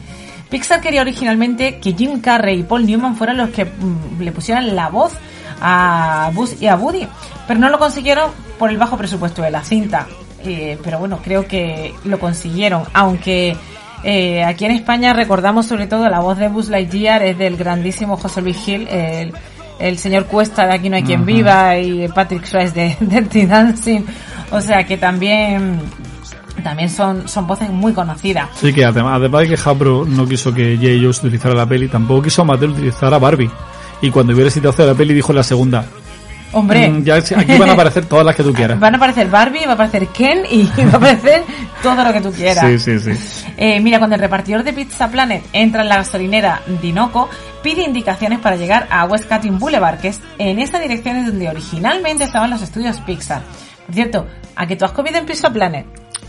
Pixar 0.50 0.82
quería 0.82 1.02
originalmente 1.02 1.80
que 1.80 1.94
Jim 1.94 2.22
Carrey 2.22 2.60
y 2.60 2.64
Paul 2.64 2.86
Newman 2.86 3.16
fueran 3.16 3.38
los 3.38 3.50
que 3.50 3.66
mm, 3.66 4.22
le 4.22 4.32
pusieran 4.32 4.76
la 4.76 4.90
voz 4.90 5.14
a 5.62 6.32
Buzz 6.34 6.62
y 6.62 6.68
a 6.68 6.76
Woody, 6.76 7.08
pero 7.48 7.60
no 7.60 7.70
lo 7.70 7.80
consiguieron 7.80 8.32
por 8.58 8.70
el 8.70 8.78
bajo 8.78 8.98
presupuesto 8.98 9.42
de 9.42 9.52
la 9.52 9.64
cinta. 9.64 10.08
Eh, 10.44 10.78
pero 10.84 11.00
bueno, 11.00 11.20
creo 11.24 11.48
que 11.48 11.94
lo 12.06 12.20
consiguieron, 12.20 12.84
aunque 12.94 13.58
eh, 14.04 14.44
aquí 14.44 14.66
en 14.66 14.72
España 14.72 15.14
recordamos 15.14 15.66
sobre 15.66 15.88
todo 15.88 16.08
la 16.08 16.20
voz 16.20 16.38
de 16.38 16.48
Buzz 16.48 16.70
Lightyear 16.70 17.24
es 17.24 17.38
del 17.38 17.58
grandísimo 17.58 18.18
José 18.18 18.42
Luis 18.42 18.58
Gil, 18.58 18.88
el, 18.88 19.34
el 19.80 19.98
señor 19.98 20.26
Cuesta 20.28 20.68
de 20.68 20.76
Aquí 20.76 20.90
no 20.90 20.96
hay 20.96 21.04
quien 21.04 21.26
viva 21.26 21.78
y 21.78 22.08
Patrick 22.08 22.46
Swayze 22.46 22.74
de 22.74 22.98
Dirty 23.00 23.46
Dancing, 23.48 24.02
o 24.52 24.62
sea 24.62 24.86
que 24.86 24.98
también 24.98 25.82
también 26.64 26.90
son, 26.90 27.28
son 27.28 27.48
voces 27.48 27.70
muy 27.70 27.94
conocidas. 27.94 28.50
Sí, 28.56 28.74
que 28.74 28.86
además, 28.86 29.14
además 29.18 29.42
de 29.42 29.48
que 29.50 29.54
Hasbro 29.56 30.06
no 30.06 30.28
quiso 30.28 30.54
que 30.54 30.76
J. 30.78 30.88
Jones 31.02 31.20
utilizara 31.20 31.56
la 31.56 31.66
peli, 31.66 31.88
tampoco 31.88 32.24
quiso 32.24 32.44
Mattel 32.46 32.72
utilizar 32.72 33.14
a 33.14 33.20
Barbie. 33.20 33.50
Y 34.02 34.10
cuando 34.12 34.34
hubiera 34.34 34.50
situación 34.52 34.88
de 34.88 34.94
la 34.94 34.98
peli, 34.98 35.14
dijo 35.14 35.32
en 35.32 35.38
la 35.38 35.44
segunda. 35.44 35.86
Hombre, 36.54 36.88
"Mm, 36.90 37.04
ya 37.04 37.16
aquí 37.16 37.58
van 37.58 37.70
a 37.70 37.74
aparecer 37.74 38.06
todas 38.06 38.26
las 38.26 38.34
que 38.36 38.42
tú 38.44 38.54
quieras. 38.54 38.80
Van 38.80 38.94
a 38.94 38.98
aparecer 38.98 39.28
Barbie, 39.30 39.66
va 39.66 39.72
a 39.72 39.74
aparecer 39.74 40.08
Ken 40.08 40.44
y 40.50 40.64
va 40.86 40.94
a 40.94 40.96
aparecer 40.96 41.44
todo 41.84 42.04
lo 42.04 42.14
que 42.14 42.22
tú 42.22 42.32
quieras. 42.32 42.66
Sí, 42.66 42.80
sí, 42.80 43.00
sí. 43.14 43.44
Eh, 43.58 43.80
mira, 43.82 43.98
cuando 43.98 44.16
el 44.16 44.22
repartidor 44.22 44.64
de 44.64 44.72
Pizza 44.72 45.10
Planet 45.10 45.44
entra 45.52 45.82
en 45.82 45.90
la 45.90 45.98
gasolinera 45.98 46.62
Dinoco, 46.82 47.30
pide 47.62 47.82
indicaciones 47.84 48.40
para 48.40 48.56
llegar 48.56 48.88
a 48.90 49.04
West 49.06 49.26
Cutting 49.28 49.60
Boulevard, 49.60 50.00
que 50.00 50.08
es 50.10 50.22
en 50.38 50.60
esa 50.60 50.80
dirección 50.80 51.18
es 51.18 51.26
donde 51.28 51.50
originalmente 51.50 52.24
estaban 52.24 52.50
los 52.50 52.62
estudios 52.62 52.98
Pixar. 53.02 53.42
Por 53.86 53.96
cierto, 53.96 54.28
¿a 54.56 54.68
que 54.68 54.76
tú 54.78 54.86
has 54.86 54.92
comido 54.92 55.18
en 55.18 55.26
Pizza 55.26 55.50
Planet? 55.52 55.86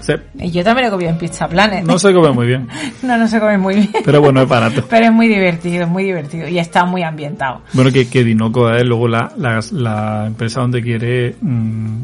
Sí. 0.09 0.15
Y 0.39 0.51
yo 0.51 0.65
también 0.65 0.89
he 0.89 0.91
comido 0.91 1.11
en 1.11 1.19
Pizza 1.19 1.47
Planet. 1.49 1.85
No 1.85 1.99
se 1.99 2.13
come 2.15 2.33
muy 2.33 2.47
bien. 2.47 2.67
no, 3.03 3.17
no 3.19 3.29
se 3.29 3.39
come 3.39 3.59
muy 3.59 3.75
bien. 3.77 3.91
Pero 4.05 4.21
bueno, 4.21 4.41
es 4.43 4.49
barato. 4.49 4.85
Pero 4.89 5.05
es 5.07 5.13
muy 5.13 5.29
divertido, 5.29 5.83
es 5.85 5.89
muy 5.89 6.05
divertido 6.05 6.49
y 6.49 6.59
está 6.59 6.85
muy 6.87 7.03
ambientado. 7.03 7.61
Bueno, 7.75 7.93
que, 7.93 8.09
que 8.09 8.25
Dinoco 8.25 8.71
es 8.71 8.85
luego 8.85 9.07
la, 9.09 9.31
la, 9.37 9.61
la 9.73 10.25
empresa 10.27 10.61
donde 10.63 10.83
quiere 10.83 11.37
mm, 11.41 12.03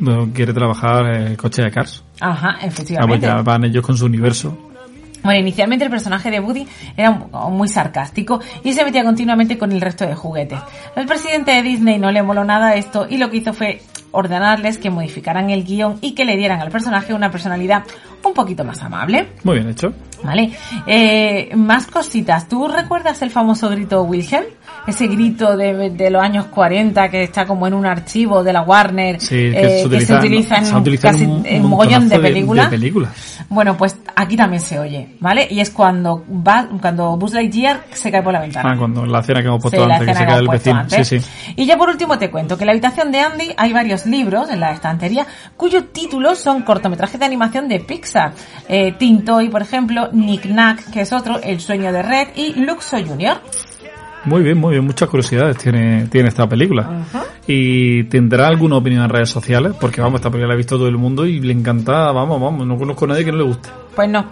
donde 0.00 0.32
quiere 0.34 0.52
trabajar 0.52 1.06
eh, 1.14 1.36
coche 1.36 1.62
de 1.62 1.70
Cars. 1.70 2.04
Ajá, 2.20 2.50
Ah, 2.50 2.56
pues 2.60 2.72
efectivamente. 2.74 3.26
ya 3.26 3.42
van 3.42 3.64
ellos 3.64 3.84
con 3.84 3.96
su 3.96 4.04
universo. 4.06 4.56
Bueno, 5.24 5.40
inicialmente 5.40 5.84
el 5.84 5.90
personaje 5.90 6.30
de 6.30 6.38
Woody 6.38 6.66
era 6.96 7.10
muy 7.10 7.66
sarcástico 7.66 8.40
y 8.62 8.72
se 8.74 8.84
metía 8.84 9.02
continuamente 9.02 9.58
con 9.58 9.72
el 9.72 9.80
resto 9.80 10.06
de 10.06 10.14
juguetes. 10.14 10.58
Al 10.94 11.06
presidente 11.06 11.50
de 11.50 11.62
Disney 11.62 11.98
no 11.98 12.12
le 12.12 12.22
moló 12.22 12.44
nada 12.44 12.76
esto 12.76 13.06
y 13.10 13.16
lo 13.16 13.28
que 13.30 13.38
hizo 13.38 13.52
fue 13.52 13.80
ordenarles 14.12 14.78
que 14.78 14.90
modificaran 14.90 15.50
el 15.50 15.64
guion 15.64 15.98
y 16.00 16.14
que 16.14 16.24
le 16.24 16.36
dieran 16.36 16.60
al 16.60 16.70
personaje 16.70 17.12
una 17.14 17.30
personalidad 17.30 17.84
un 18.24 18.34
poquito 18.34 18.64
más 18.64 18.82
amable. 18.82 19.28
Muy 19.44 19.56
bien 19.56 19.68
hecho. 19.68 19.92
¿Vale? 20.22 20.50
Eh, 20.86 21.50
más 21.54 21.86
cositas. 21.86 22.48
¿Tú 22.48 22.66
recuerdas 22.68 23.20
el 23.22 23.30
famoso 23.30 23.68
grito 23.68 24.02
Wilhelm? 24.02 24.44
Ese 24.86 25.06
grito 25.08 25.56
de, 25.56 25.90
de 25.90 26.10
los 26.10 26.22
años 26.22 26.46
40 26.46 27.08
que 27.10 27.24
está 27.24 27.44
como 27.44 27.66
en 27.66 27.74
un 27.74 27.86
archivo 27.86 28.42
de 28.42 28.52
la 28.52 28.62
Warner 28.62 29.20
Sí, 29.20 29.34
que, 29.34 29.50
eh, 29.50 29.82
se, 29.82 29.88
que 29.88 29.96
utiliza, 29.96 30.06
se 30.06 30.16
utiliza 30.16 30.58
en, 30.58 30.64
se 30.64 30.98
casi 30.98 31.24
en 31.24 31.64
un 31.64 31.70
mogollón 31.70 32.08
de 32.08 32.18
películas. 32.18 32.70
de 32.70 32.76
películas. 32.78 33.35
Bueno, 33.48 33.76
pues 33.76 33.96
aquí 34.16 34.36
también 34.36 34.60
se 34.60 34.78
oye, 34.78 35.16
¿vale? 35.20 35.46
Y 35.50 35.60
es 35.60 35.70
cuando 35.70 36.24
va, 36.28 36.68
cuando 36.80 37.16
Buzz 37.16 37.32
Lightyear 37.32 37.84
se 37.92 38.10
cae 38.10 38.22
por 38.22 38.32
la 38.32 38.40
ventana. 38.40 38.72
Ah, 38.72 38.76
cuando 38.76 39.06
la 39.06 39.20
escena 39.20 39.40
que 39.40 39.46
hemos 39.46 39.62
puesto 39.62 39.84
Sí, 39.84 39.90
antes, 39.90 40.08
que 40.08 40.14
se 40.14 40.26
cae 40.26 40.38
el 40.38 40.48
vecino. 40.48 40.80
antes. 40.80 41.08
Sí, 41.08 41.20
sí. 41.20 41.30
Y 41.56 41.64
ya 41.64 41.76
por 41.76 41.88
último 41.88 42.18
te 42.18 42.30
cuento 42.30 42.56
que 42.56 42.64
en 42.64 42.66
la 42.66 42.72
habitación 42.72 43.12
de 43.12 43.20
Andy 43.20 43.54
hay 43.56 43.72
varios 43.72 44.04
libros 44.06 44.50
en 44.50 44.58
la 44.60 44.72
estantería 44.72 45.26
cuyos 45.56 45.92
títulos 45.92 46.38
son 46.38 46.62
cortometrajes 46.62 47.20
de 47.20 47.26
animación 47.26 47.68
de 47.68 47.80
Pixar. 47.80 48.32
Eh, 48.68 48.92
Tintoy, 48.98 49.48
por 49.48 49.62
ejemplo, 49.62 50.08
Nick 50.12 50.46
Nack, 50.46 50.90
que 50.90 51.02
es 51.02 51.12
otro, 51.12 51.40
El 51.40 51.60
sueño 51.60 51.92
de 51.92 52.02
Red 52.02 52.28
y 52.34 52.54
Luxo 52.54 52.96
Jr. 52.98 53.40
Muy 54.26 54.42
bien, 54.42 54.58
muy 54.58 54.72
bien. 54.72 54.84
Muchas 54.84 55.08
curiosidades 55.08 55.56
tiene, 55.56 56.06
tiene 56.08 56.28
esta 56.28 56.48
película. 56.48 57.04
¿Y 57.46 58.04
tendrá 58.04 58.48
alguna 58.48 58.76
opinión 58.76 59.04
en 59.04 59.08
redes 59.08 59.30
sociales? 59.30 59.72
Porque 59.80 60.00
vamos, 60.00 60.18
esta 60.18 60.30
película 60.30 60.48
la 60.48 60.54
ha 60.54 60.56
visto 60.56 60.76
todo 60.76 60.88
el 60.88 60.98
mundo 60.98 61.26
y 61.26 61.40
le 61.40 61.52
encanta, 61.52 62.10
vamos, 62.12 62.40
vamos, 62.40 62.66
no 62.66 62.76
conozco 62.76 63.04
a 63.04 63.08
nadie 63.08 63.24
que 63.24 63.32
no 63.32 63.38
le 63.38 63.44
guste. 63.44 63.68
Pues 63.94 64.08
no, 64.08 64.26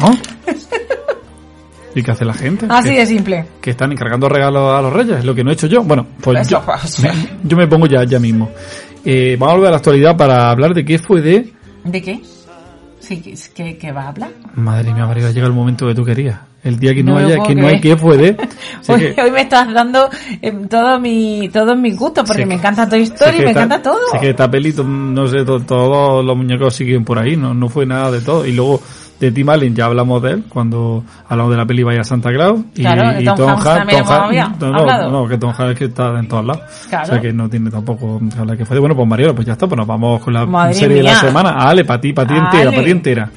¿No? 0.00 0.10
¿Y 1.94 2.02
qué 2.02 2.10
hace 2.10 2.24
la 2.24 2.34
gente? 2.34 2.66
así 2.68 2.90
¿Que, 2.90 2.98
de 2.98 3.06
simple. 3.06 3.46
que 3.60 3.70
están 3.70 3.90
encargando 3.92 4.28
regalos 4.28 4.74
a 4.74 4.82
los 4.82 4.92
reyes, 4.92 5.24
lo 5.24 5.34
que 5.34 5.42
no 5.42 5.50
he 5.50 5.54
hecho 5.54 5.66
yo. 5.66 5.82
Bueno, 5.82 6.06
pues 6.20 6.46
Eso 6.46 6.62
yo, 7.02 7.02
me, 7.02 7.28
yo 7.44 7.56
me 7.56 7.66
pongo 7.66 7.86
ya, 7.86 8.04
ya 8.04 8.18
mismo. 8.18 8.50
Eh, 9.04 9.36
vamos 9.38 9.52
a 9.52 9.56
volver 9.56 9.68
a 9.68 9.70
la 9.72 9.76
actualidad 9.78 10.16
para 10.16 10.50
hablar 10.50 10.74
de 10.74 10.84
qué 10.84 10.98
fue 10.98 11.22
de... 11.22 11.52
¿De 11.84 12.02
qué? 12.02 12.20
Sí, 13.00 13.20
¿qué, 13.22 13.34
qué, 13.54 13.78
qué 13.78 13.92
va 13.92 14.02
a 14.02 14.08
hablar? 14.08 14.30
Madre 14.54 14.92
mía, 14.92 15.06
María, 15.06 15.30
llega 15.30 15.46
el 15.46 15.52
momento 15.52 15.86
que 15.86 15.94
tú 15.94 16.04
querías. 16.04 16.40
El 16.68 16.78
día 16.78 16.94
que 16.94 17.02
no, 17.02 17.12
No 17.12 17.18
haya, 17.26 17.42
que 17.42 17.54
no 17.54 17.66
hay 17.66 17.80
creer. 17.80 17.96
qué 17.96 17.96
fue 17.96 18.16
de... 18.16 18.36
Sé 18.82 18.92
Hoy, 18.92 19.14
que- 19.14 19.22
hoy 19.22 19.30
me 19.30 19.40
estás 19.42 19.72
dando 19.72 20.08
eh, 20.42 20.52
todo 20.68 21.00
mi, 21.00 21.48
todos 21.52 21.76
mis 21.78 21.96
gustos 21.96 22.24
porque 22.26 22.44
me 22.46 22.54
encanta 22.54 22.88
Toy 22.88 23.02
Story, 23.02 23.38
que 23.38 23.44
me 23.44 23.50
esta- 23.50 23.64
encanta 23.64 23.82
todo. 23.82 23.98
sé 24.12 24.18
que 24.20 24.30
esta 24.30 24.50
peli, 24.50 24.74
no 24.84 25.26
sé, 25.26 25.44
to- 25.44 25.60
todos 25.60 26.24
los 26.24 26.36
muñecos 26.36 26.74
siguen 26.74 27.04
por 27.04 27.18
ahí, 27.18 27.36
no, 27.36 27.54
no 27.54 27.68
fue 27.68 27.86
nada 27.86 28.10
de 28.10 28.20
todo. 28.20 28.44
Y 28.46 28.52
luego 28.52 28.80
De 29.18 29.32
Tim 29.32 29.48
Allen 29.48 29.74
ya 29.74 29.86
hablamos 29.86 30.22
de 30.22 30.30
él 30.30 30.44
cuando 30.48 31.02
hablamos 31.28 31.50
de 31.50 31.56
la 31.56 31.66
peli 31.66 31.82
Vaya 31.82 32.04
Santa 32.04 32.30
Claus. 32.30 32.60
Y, 32.76 32.82
Claro, 32.82 33.14
de 33.14 33.22
y 33.22 33.24
Tom 33.24 33.36
Tom 33.36 33.50
Hanks 33.50 34.00
no, 34.60 34.70
no, 34.72 35.10
no, 35.10 35.28
que 35.28 35.38
Tom 35.38 35.52
Hanks 35.58 35.76
que 35.76 35.86
está 35.86 36.16
en 36.20 36.28
todos 36.28 36.44
lados. 36.44 36.62
Claro. 36.88 37.02
O 37.04 37.06
sea 37.08 37.20
que 37.20 37.32
no 37.32 37.48
tiene 37.50 37.68
tampoco 37.68 38.20
que 38.32 38.38
hablar 38.38 38.56
que 38.56 38.64
fue. 38.64 38.78
Bueno, 38.78 38.94
pues 38.94 39.08
Mariela, 39.08 39.32
pues 39.34 39.44
ya 39.44 39.54
está, 39.54 39.66
pues 39.66 39.76
nos 39.76 39.88
vamos 39.88 40.20
con 40.22 40.34
la 40.34 40.46
Madre 40.46 40.74
serie 40.74 40.98
de 40.98 41.02
la 41.02 41.16
semana. 41.16 41.50
Ale, 41.58 41.84
para 41.84 42.00
ti, 42.00 42.12
para 42.12 42.28
ti 42.28 42.34
entera, 42.34 42.70
para 42.70 42.84
ti 42.84 42.90
entera. 42.92 43.30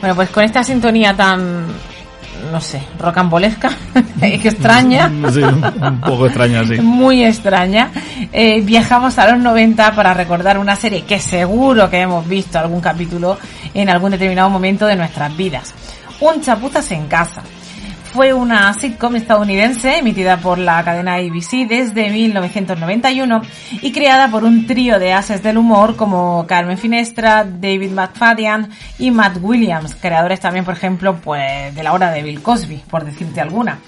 Bueno, 0.00 0.14
pues 0.14 0.30
con 0.30 0.44
esta 0.44 0.64
sintonía 0.64 1.14
tan, 1.14 1.66
no 2.50 2.60
sé, 2.60 2.82
rocambolesca, 2.98 3.70
que 4.20 4.48
extraña, 4.48 5.10
Sí, 5.30 5.42
un, 5.42 5.62
un 5.62 6.00
poco 6.00 6.26
extraña, 6.26 6.64
sí. 6.64 6.74
muy 6.82 7.24
extraña, 7.24 7.90
eh, 8.32 8.60
viajamos 8.62 9.18
a 9.18 9.30
los 9.30 9.38
90 9.40 9.94
para 9.94 10.14
recordar 10.14 10.58
una 10.58 10.76
serie 10.76 11.02
que 11.02 11.18
seguro 11.20 11.90
que 11.90 12.00
hemos 12.00 12.26
visto 12.26 12.58
algún 12.58 12.80
capítulo 12.80 13.38
en 13.74 13.90
algún 13.90 14.10
determinado 14.12 14.48
momento 14.48 14.86
de 14.86 14.96
nuestras 14.96 15.36
vidas. 15.36 15.74
Un 16.20 16.40
chapuzas 16.40 16.90
en 16.92 17.06
casa. 17.06 17.42
Fue 18.12 18.32
una 18.34 18.74
sitcom 18.74 19.14
estadounidense 19.14 19.98
emitida 19.98 20.36
por 20.36 20.58
la 20.58 20.82
cadena 20.82 21.14
ABC 21.14 21.68
desde 21.68 22.10
1991 22.10 23.42
y 23.82 23.92
creada 23.92 24.28
por 24.28 24.42
un 24.42 24.66
trío 24.66 24.98
de 24.98 25.12
ases 25.12 25.44
del 25.44 25.58
humor 25.58 25.94
como 25.94 26.44
Carmen 26.48 26.76
Finestra, 26.76 27.44
David 27.44 27.92
McFadden 27.92 28.68
y 28.98 29.12
Matt 29.12 29.36
Williams, 29.40 29.94
creadores 29.94 30.40
también, 30.40 30.64
por 30.64 30.74
ejemplo, 30.74 31.20
pues 31.22 31.72
de 31.72 31.82
la 31.84 31.92
hora 31.92 32.10
de 32.10 32.24
Bill 32.24 32.42
Cosby, 32.42 32.82
por 32.90 33.04
decirte 33.04 33.40
alguna. 33.40 33.78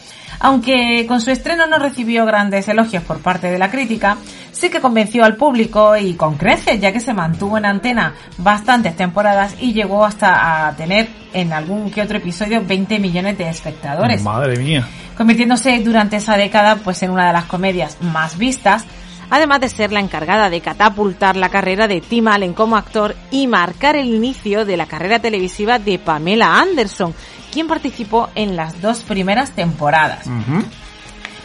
Aunque 0.41 1.05
con 1.07 1.21
su 1.21 1.31
estreno 1.31 1.67
no 1.67 1.79
recibió 1.79 2.25
grandes 2.27 2.69
elogios 2.69 3.03
por 3.05 3.19
parte 3.19 3.51
de 3.51 3.59
la 3.59 3.71
crítica, 3.71 4.17
sí 4.53 4.71
que 4.71 4.81
convenció 4.81 5.25
al 5.25 5.37
público 5.37 5.97
y 5.97 6.15
con 6.15 6.37
creces, 6.37 6.81
ya 6.81 6.93
que 6.93 7.01
se 7.01 7.13
mantuvo 7.13 7.59
en 7.59 7.65
antena 7.65 8.15
bastantes 8.39 8.97
temporadas 8.97 9.57
y 9.61 9.73
llegó 9.73 10.05
hasta 10.05 10.69
a 10.69 10.77
tener 10.77 11.09
en 11.33 11.53
algún 11.53 11.91
que 11.91 12.03
otro 12.03 12.19
episodio 12.19 12.63
20 12.65 12.99
millones 12.99 13.39
de 13.39 13.49
espectadores 13.49 14.23
Madre 14.23 14.57
mía. 14.59 14.87
convirtiéndose 15.17 15.81
durante 15.81 16.17
esa 16.17 16.37
década 16.37 16.77
pues 16.77 17.03
en 17.03 17.11
una 17.11 17.27
de 17.27 17.33
las 17.33 17.45
comedias 17.45 17.97
más 18.01 18.37
vistas, 18.37 18.85
además 19.33 19.61
de 19.61 19.71
ser 19.71 19.93
la 19.93 20.01
encargada 20.01 20.51
de 20.51 20.61
catapultar 20.61 21.37
la 21.37 21.49
carrera 21.49 21.89
de 21.89 22.03
Tim 22.03 22.29
Allen 22.29 22.53
como 22.53 22.77
actor 22.77 23.17
y 23.31 23.47
marcar 23.47 23.97
el 23.97 24.09
inicio 24.09 24.67
de 24.67 24.77
la 24.77 24.85
carrera 24.85 25.21
televisiva 25.21 25.79
de 25.79 25.99
Pamela 25.99 26.61
Anderson, 26.61 27.15
quien 27.51 27.67
participó 27.67 28.29
en 28.35 28.57
las 28.57 28.83
dos 28.83 29.01
primeras 29.01 29.53
temporadas. 29.53 30.29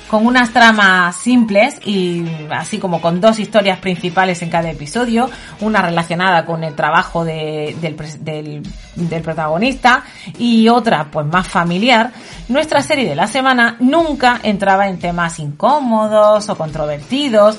Con 0.07 0.25
unas 0.25 0.51
tramas 0.53 1.17
simples 1.17 1.79
y 1.85 2.23
así 2.49 2.77
como 2.79 3.01
con 3.01 3.19
dos 3.19 3.39
historias 3.39 3.79
principales 3.79 4.41
en 4.41 4.49
cada 4.49 4.69
episodio, 4.71 5.29
una 5.59 5.81
relacionada 5.81 6.45
con 6.45 6.63
el 6.63 6.75
trabajo 6.75 7.25
de- 7.25 7.75
del, 7.81 7.97
del- 8.23 8.63
del 8.95 9.21
protagonista 9.21 10.03
y 10.39 10.69
otra 10.69 11.07
pues 11.11 11.25
más 11.25 11.45
familiar, 11.49 12.13
nuestra 12.47 12.81
serie 12.81 13.09
de 13.09 13.15
la 13.17 13.27
semana 13.27 13.75
nunca 13.81 14.39
entraba 14.43 14.87
en 14.87 14.97
temas 14.97 15.39
incómodos 15.39 16.47
o 16.47 16.57
controvertidos, 16.57 17.57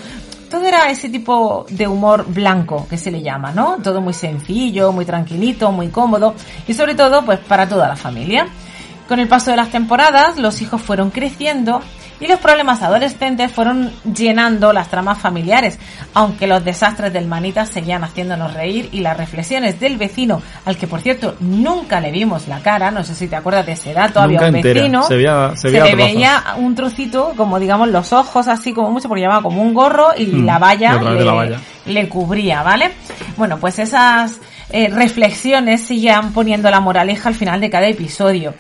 todo 0.51 0.65
era 0.65 0.89
ese 0.91 1.11
tipo 1.11 1.67
de 1.69 1.87
humor 1.87 2.25
blanco 2.27 2.87
que 2.89 2.97
se 2.97 3.11
le 3.11 3.21
llama, 3.21 3.53
¿no? 3.53 3.77
Todo 3.83 4.01
muy 4.01 4.15
sencillo, 4.15 4.91
muy 4.91 5.05
tranquilito, 5.05 5.71
muy 5.71 5.89
cómodo 5.89 6.35
y 6.67 6.73
sobre 6.73 6.95
todo 6.95 7.27
pues 7.27 7.41
para 7.41 7.69
toda 7.69 7.87
la 7.89 7.97
familia. 7.97 8.47
Con 9.07 9.21
el 9.21 9.29
paso 9.29 9.51
de 9.51 9.57
las 9.59 9.71
temporadas, 9.71 10.39
los 10.39 10.61
hijos 10.63 10.81
fueron 10.83 11.11
creciendo 11.11 11.83
y 12.21 12.27
los 12.27 12.39
problemas 12.41 12.83
adolescentes 12.83 13.53
fueron 13.53 13.93
llenando 14.15 14.73
las 14.73 14.89
tramas 14.89 15.19
familiares, 15.19 15.79
aunque 16.15 16.47
los 16.47 16.65
desastres 16.65 17.13
del 17.13 17.27
Manitas 17.27 17.69
seguían 17.69 18.03
haciéndonos 18.05 18.55
reír 18.55 18.89
y 18.93 19.01
las 19.01 19.17
reflexiones 19.17 19.79
del 19.81 19.97
vecino, 19.99 20.43
al 20.65 20.77
que 20.77 20.87
por 20.87 21.01
cierto 21.01 21.37
nunca 21.41 22.01
le 22.01 22.11
vimos 22.11 22.49
la 22.49 22.61
cara, 22.61 22.91
no 22.91 23.05
sé 23.05 23.15
si 23.15 23.29
te 23.29 23.37
acuerdas 23.37 23.67
de 23.67 23.73
ese 23.73 23.93
dato, 23.95 24.21
había 24.21 24.41
un 24.41 24.57
entera, 24.57 24.81
vecino, 24.81 25.03
se 25.05 25.17
veía- 25.17 25.51
se 25.55 25.63
se 25.63 25.71
veía 25.71 25.85
le 25.85 25.95
veía 25.95 26.45
un 26.59 26.75
trocito, 26.75 27.35
como 27.37 27.59
digamos 27.61 27.89
los 27.89 28.13
ojos 28.13 28.49
así 28.49 28.73
como 28.73 28.91
mucho, 28.91 29.09
porque 29.09 29.21
llevaba 29.23 29.43
como 29.43 29.63
un 29.63 29.75
gorro 29.75 30.09
y 30.17 30.27
Mm, 30.27 30.45
la 30.47 30.59
valla, 30.59 30.95
le, 31.03 31.25
la 31.25 31.33
valla. 31.33 31.59
le 31.87 32.09
cubría, 32.09 32.63
¿vale? 32.63 32.91
Bueno, 33.37 33.59
pues 33.59 33.79
esas 33.79 34.39
eh, 34.71 34.89
reflexiones 34.91 35.83
siguen 35.87 36.33
poniendo 36.33 36.71
la 36.71 36.81
moraleja 36.81 37.29
al 37.29 37.35
final 37.35 37.61
de 37.61 37.71
cada 37.71 37.87
episodio. 37.87 38.55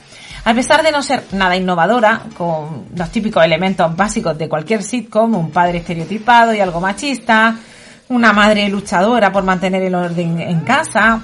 A 0.49 0.55
pesar 0.55 0.83
de 0.83 0.91
no 0.91 1.03
ser 1.03 1.25
nada 1.33 1.57
innovadora, 1.57 2.23
con 2.35 2.87
los 2.97 3.11
típicos 3.11 3.45
elementos 3.45 3.95
básicos 3.95 4.39
de 4.39 4.49
cualquier 4.49 4.83
sitcom, 4.83 5.35
un 5.35 5.51
padre 5.51 5.77
estereotipado 5.77 6.55
y 6.55 6.61
algo 6.61 6.81
machista, 6.81 7.55
una 8.09 8.33
madre 8.33 8.67
luchadora 8.71 9.31
por 9.31 9.45
mantener 9.45 9.83
el 9.83 9.95
orden 9.95 10.41
en 10.41 10.61
casa, 10.61 11.21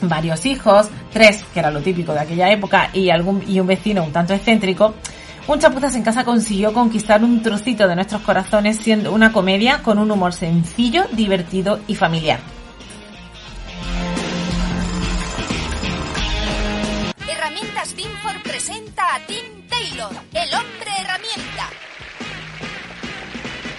varios 0.00 0.46
hijos, 0.46 0.88
tres, 1.12 1.44
que 1.52 1.60
era 1.60 1.70
lo 1.70 1.82
típico 1.82 2.14
de 2.14 2.20
aquella 2.20 2.50
época, 2.50 2.88
y 2.94 3.10
algún 3.10 3.44
y 3.46 3.60
un 3.60 3.66
vecino 3.66 4.02
un 4.02 4.12
tanto 4.12 4.32
excéntrico, 4.32 4.94
un 5.48 5.58
chapuzas 5.58 5.94
en 5.94 6.02
casa 6.02 6.24
consiguió 6.24 6.72
conquistar 6.72 7.22
un 7.22 7.42
trocito 7.42 7.86
de 7.86 7.94
nuestros 7.94 8.22
corazones 8.22 8.78
siendo 8.78 9.12
una 9.12 9.32
comedia 9.32 9.82
con 9.82 9.98
un 9.98 10.10
humor 10.10 10.32
sencillo, 10.32 11.04
divertido 11.12 11.80
y 11.88 11.94
familiar. 11.94 12.55
Herramientas 17.56 17.94
Finfor 17.94 18.42
presenta 18.42 19.14
a 19.14 19.26
Tim 19.26 19.66
Taylor, 19.68 20.10
el 20.34 20.54
hombre 20.54 20.90
herramienta. 21.00 21.70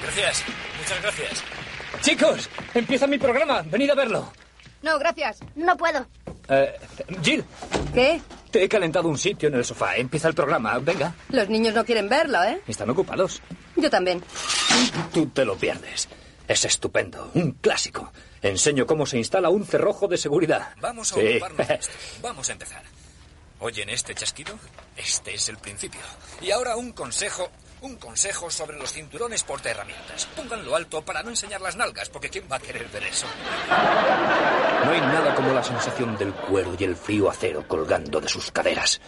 Gracias, 0.01 0.43
muchas 0.80 1.01
gracias. 1.03 1.43
Chicos, 2.01 2.49
empieza 2.73 3.05
mi 3.05 3.19
programa. 3.19 3.61
Venid 3.61 3.91
a 3.91 3.95
verlo. 3.95 4.34
No, 4.82 4.97
gracias. 4.97 5.38
No 5.55 5.78
puedo. 5.78 6.07
Eh, 6.49 6.73
Jill, 7.21 7.43
¿Qué? 7.93 8.19
te 8.49 8.63
he 8.63 8.67
calentado 8.69 9.09
un 9.09 9.17
sitio 9.17 9.49
en 9.49 9.53
el 9.55 9.63
sofá. 9.65 9.95
Empieza 9.95 10.28
el 10.28 10.34
programa. 10.34 10.80
Venga. 10.80 11.13
Los 11.30 11.47
niños 11.47 11.75
no 11.75 11.86
quieren 11.86 12.09
verlo, 12.09 12.43
¿eh? 12.43 12.59
Están 12.67 12.89
ocupados. 12.89 13.43
Yo 13.75 13.91
también. 13.91 14.23
Tú 15.13 15.28
te 15.28 15.45
lo 15.45 15.55
pierdes. 15.55 16.07
Es 16.47 16.65
estupendo. 16.65 17.30
Un 17.36 17.51
clásico. 17.51 18.11
Enseño 18.41 18.88
cómo 18.88 19.05
se 19.05 19.19
instala 19.19 19.49
un 19.49 19.65
cerrojo 19.67 20.07
de 20.07 20.17
seguridad. 20.17 20.69
Vamos 20.82 21.11
a 21.11 21.15
Sí. 21.15 21.28
ocuparnos 21.36 21.67
de 21.67 21.73
esto. 21.75 21.93
Vamos 22.23 22.49
a 22.49 22.53
empezar. 22.53 22.82
¿Oyen 23.59 23.89
este 23.89 24.13
chasquido? 24.13 24.53
Este 24.95 25.33
es 25.33 25.49
el 25.49 25.57
principio. 25.57 26.01
Y 26.41 26.51
ahora 26.51 26.75
un 26.75 26.91
consejo, 26.91 27.49
un 27.81 27.95
consejo 27.95 28.51
sobre 28.51 28.77
los 28.77 28.93
cinturones 28.93 29.41
portaherramientas. 29.43 30.27
Pónganlo 30.35 30.75
alto 30.75 31.01
para 31.01 31.23
no 31.23 31.29
enseñar 31.29 31.61
las 31.61 31.75
nalgas, 31.75 32.09
porque 32.09 32.29
¿quién 32.29 32.45
va 32.51 32.57
a 32.57 32.59
querer 32.59 32.87
ver 32.89 33.03
eso? 33.03 33.25
No 34.85 34.91
hay 34.91 35.01
nada 35.01 35.33
como 35.33 35.53
la 35.53 35.63
sensación 35.63 36.15
del 36.17 36.33
cuero 36.33 36.75
y 36.77 36.83
el 36.83 36.95
frío 36.95 37.31
acero 37.31 37.67
colgando 37.67 38.21
de 38.21 38.29
sus 38.29 38.51
caderas. 38.51 39.01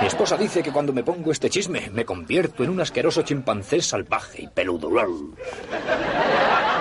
Mi 0.00 0.08
esposa 0.08 0.36
dice 0.36 0.62
que 0.64 0.72
cuando 0.72 0.92
me 0.92 1.04
pongo 1.04 1.30
este 1.30 1.48
chisme 1.48 1.90
me 1.90 2.04
convierto 2.04 2.64
en 2.64 2.70
un 2.70 2.80
asqueroso 2.80 3.22
chimpancé 3.22 3.80
salvaje 3.82 4.42
y 4.42 4.48
peludo. 4.48 4.90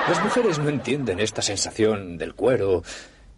Las 0.07 0.23
mujeres 0.23 0.57
no 0.57 0.69
entienden 0.69 1.19
esta 1.19 1.43
sensación 1.43 2.17
del 2.17 2.33
cuero 2.33 2.81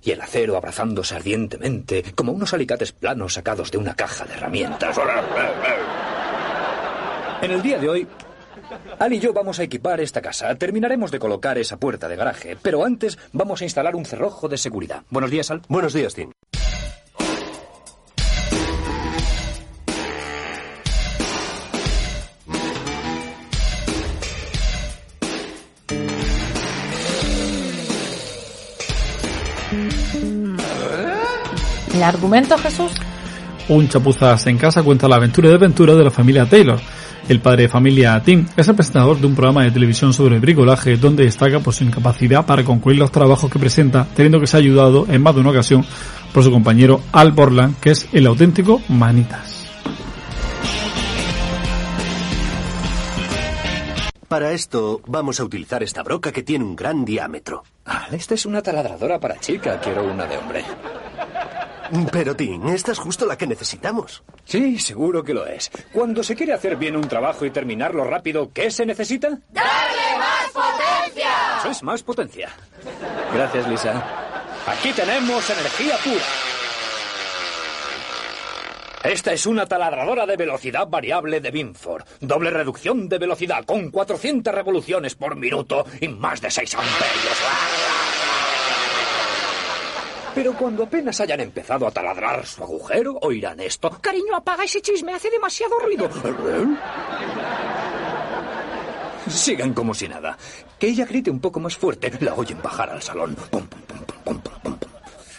y 0.04 0.12
el 0.12 0.22
acero 0.22 0.58
abrazándose 0.58 1.16
ardientemente 1.16 2.04
como 2.16 2.32
unos 2.32 2.54
alicates 2.54 2.92
planos 2.92 3.34
sacados 3.34 3.72
de 3.72 3.78
una 3.78 3.96
caja 3.96 4.26
de 4.26 4.34
herramientas. 4.34 4.98
En 7.42 7.52
el 7.52 7.62
día 7.62 7.78
de 7.78 7.90
hoy, 7.90 8.08
Al 9.00 9.14
y 9.14 9.20
yo 9.20 9.34
vamos 9.34 9.60
a 9.60 9.64
equipar 9.64 10.00
esta 10.00 10.22
casa. 10.22 10.56
Terminaremos 10.56 11.12
de 11.12 11.20
colocar 11.20 11.58
esa 11.58 11.78
puerta 11.78 12.08
de 12.08 12.16
garaje, 12.16 12.58
pero 12.62 12.86
antes 12.86 13.18
vamos 13.32 13.62
a 13.62 13.66
instalar 13.66 13.96
un 13.96 14.06
cerrojo 14.06 14.48
de 14.48 14.58
seguridad. 14.58 15.04
Buenos 15.10 15.32
días, 15.32 15.52
Al. 15.52 15.62
Buenos 15.68 15.94
días, 15.94 16.14
Tim. 16.14 16.32
¿El 32.04 32.10
argumento, 32.10 32.58
Jesús? 32.58 32.92
Un 33.70 33.88
chapuzas 33.88 34.46
en 34.48 34.58
casa 34.58 34.84
cuenta 34.84 35.08
la 35.08 35.16
aventura 35.16 35.48
de 35.48 35.56
aventura 35.56 35.96
de 35.96 36.04
la 36.04 36.12
familia 36.12 36.46
Taylor. 36.46 36.78
El 37.30 37.40
padre 37.40 37.62
de 37.62 37.70
familia 37.70 38.22
Tim 38.22 38.46
es 38.58 38.68
el 38.68 38.76
presentador 38.76 39.22
de 39.22 39.26
un 39.26 39.36
programa 39.36 39.64
de 39.64 39.72
televisión 39.72 40.12
sobre 40.12 40.38
bricolaje 40.38 40.98
donde 40.98 41.24
destaca 41.24 41.62
por 41.62 41.74
su 41.74 41.86
incapacidad 41.86 42.46
para 42.46 42.66
concluir 42.66 43.00
los 43.00 43.10
trabajos 43.10 43.50
que 43.50 43.58
presenta, 43.58 44.06
teniendo 44.18 44.42
que 44.42 44.48
ser 44.48 44.60
ayudado 44.60 45.06
en 45.08 45.22
más 45.22 45.34
de 45.34 45.40
una 45.40 45.52
ocasión 45.52 45.86
por 46.34 46.44
su 46.44 46.52
compañero 46.52 47.00
Al 47.14 47.32
Borland, 47.32 47.80
que 47.80 47.92
es 47.92 48.06
el 48.12 48.28
auténtico 48.28 48.82
manitas. 48.90 49.66
Para 54.28 54.52
esto 54.52 55.00
vamos 55.08 55.40
a 55.40 55.46
utilizar 55.46 55.82
esta 55.84 56.04
broca 56.04 56.34
que 56.34 56.44
tiene 56.44 56.66
un 56.66 56.76
gran 56.76 57.06
diámetro. 57.06 57.64
Ah, 57.86 58.08
esta 58.12 58.34
es 58.34 58.46
una 58.46 58.62
taladradora 58.62 59.22
para 59.22 59.40
chica. 59.40 59.80
Quiero 59.80 60.04
una 60.04 60.26
de 60.26 60.38
hombre. 60.38 60.66
Pero, 62.12 62.36
Tim, 62.36 62.68
esta 62.70 62.92
es 62.92 63.00
justo 63.00 63.26
la 63.26 63.38
que 63.38 63.48
necesitamos. 63.48 64.24
Sí, 64.46 64.80
seguro 64.80 65.24
que 65.24 65.34
lo 65.34 65.46
es. 65.46 65.72
Cuando 65.92 66.24
se 66.24 66.36
quiere 66.36 66.54
hacer 66.54 66.76
bien 66.76 66.96
un 66.96 67.08
trabajo 67.08 67.46
y 67.46 67.52
terminarlo 67.52 68.04
rápido, 68.04 68.52
¿qué 68.54 68.72
se 68.72 68.86
necesita? 68.86 69.30
¡Darle 69.50 70.18
más 70.18 70.52
potencia! 70.52 71.30
Eso 71.60 71.70
es 71.70 71.84
más 71.84 72.04
potencia. 72.04 72.50
Gracias, 73.34 73.68
Lisa. 73.68 74.04
Aquí 74.66 74.92
tenemos 74.94 75.50
energía 75.50 75.96
pura. 76.04 76.24
Esta 79.04 79.34
es 79.34 79.46
una 79.46 79.66
taladradora 79.66 80.26
de 80.26 80.38
velocidad 80.38 80.88
variable 80.88 81.42
de 81.42 81.52
Binford. 81.52 82.06
Doble 82.22 82.50
reducción 82.50 83.10
de 83.10 83.18
velocidad 83.18 83.66
con 83.66 83.92
400 83.92 84.56
revoluciones 84.56 85.16
por 85.16 85.36
minuto 85.36 85.86
y 86.00 86.08
más 86.08 86.40
de 86.40 86.50
6 86.50 86.76
amperios. 86.76 87.93
Pero 90.36 90.54
cuando 90.56 90.84
apenas 90.84 91.20
hayan 91.20 91.40
empezado 91.42 91.88
a 91.88 91.92
taladrar 91.92 92.46
su 92.46 92.64
agujero, 92.64 93.18
oirán 93.22 93.60
esto. 93.60 93.90
Cariño, 94.02 94.36
apaga 94.36 94.64
ese 94.64 94.82
chisme, 94.82 95.14
hace 95.14 95.30
demasiado 95.30 95.78
ruido. 95.80 96.10
Sigan 99.30 99.74
como 99.74 99.94
si 99.94 100.08
nada. 100.08 100.38
Que 100.80 100.88
ella 100.88 101.06
grite 101.06 101.30
un 101.32 101.40
poco 101.40 101.60
más 101.60 101.78
fuerte. 101.78 102.12
La 102.20 102.34
oyen 102.34 102.62
bajar 102.62 102.90
al 102.90 103.02
salón. 103.02 103.36
Pum, 103.36 103.68
pum, 103.68 103.82
pum, 103.82 104.00
pum, 104.06 104.42
pum, 104.42 104.42
pum, 104.42 104.78
pum. 104.80 104.90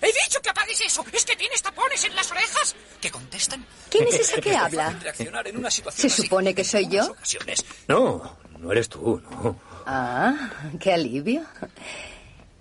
He 0.01 0.07
dicho 0.07 0.40
que 0.42 0.51
apagues 0.51 0.80
eso. 0.80 1.05
¿Es 1.12 1.24
que 1.24 1.36
tienes 1.36 1.62
tapones 1.62 2.05
en 2.05 2.14
las 2.14 2.30
orejas? 2.30 2.74
¿Qué 3.01 3.11
contestan? 3.11 3.64
¿Quién 3.90 4.09
es 4.09 4.14
ese 4.20 4.40
que 4.40 4.57
habla? 4.57 4.90
Reaccionar 5.03 5.47
en 5.49 5.57
una 5.59 5.70
situación 5.70 6.09
¿Se 6.09 6.14
así. 6.14 6.22
supone 6.22 6.55
que 6.55 6.64
soy 6.64 6.88
yo? 6.88 7.05
Ocasiones. 7.11 7.64
No, 7.88 8.36
no 8.59 8.72
eres 8.72 8.88
tú, 8.88 9.20
no. 9.30 9.57
Ah, 9.86 10.51
qué 10.80 10.92
alivio. 10.95 11.42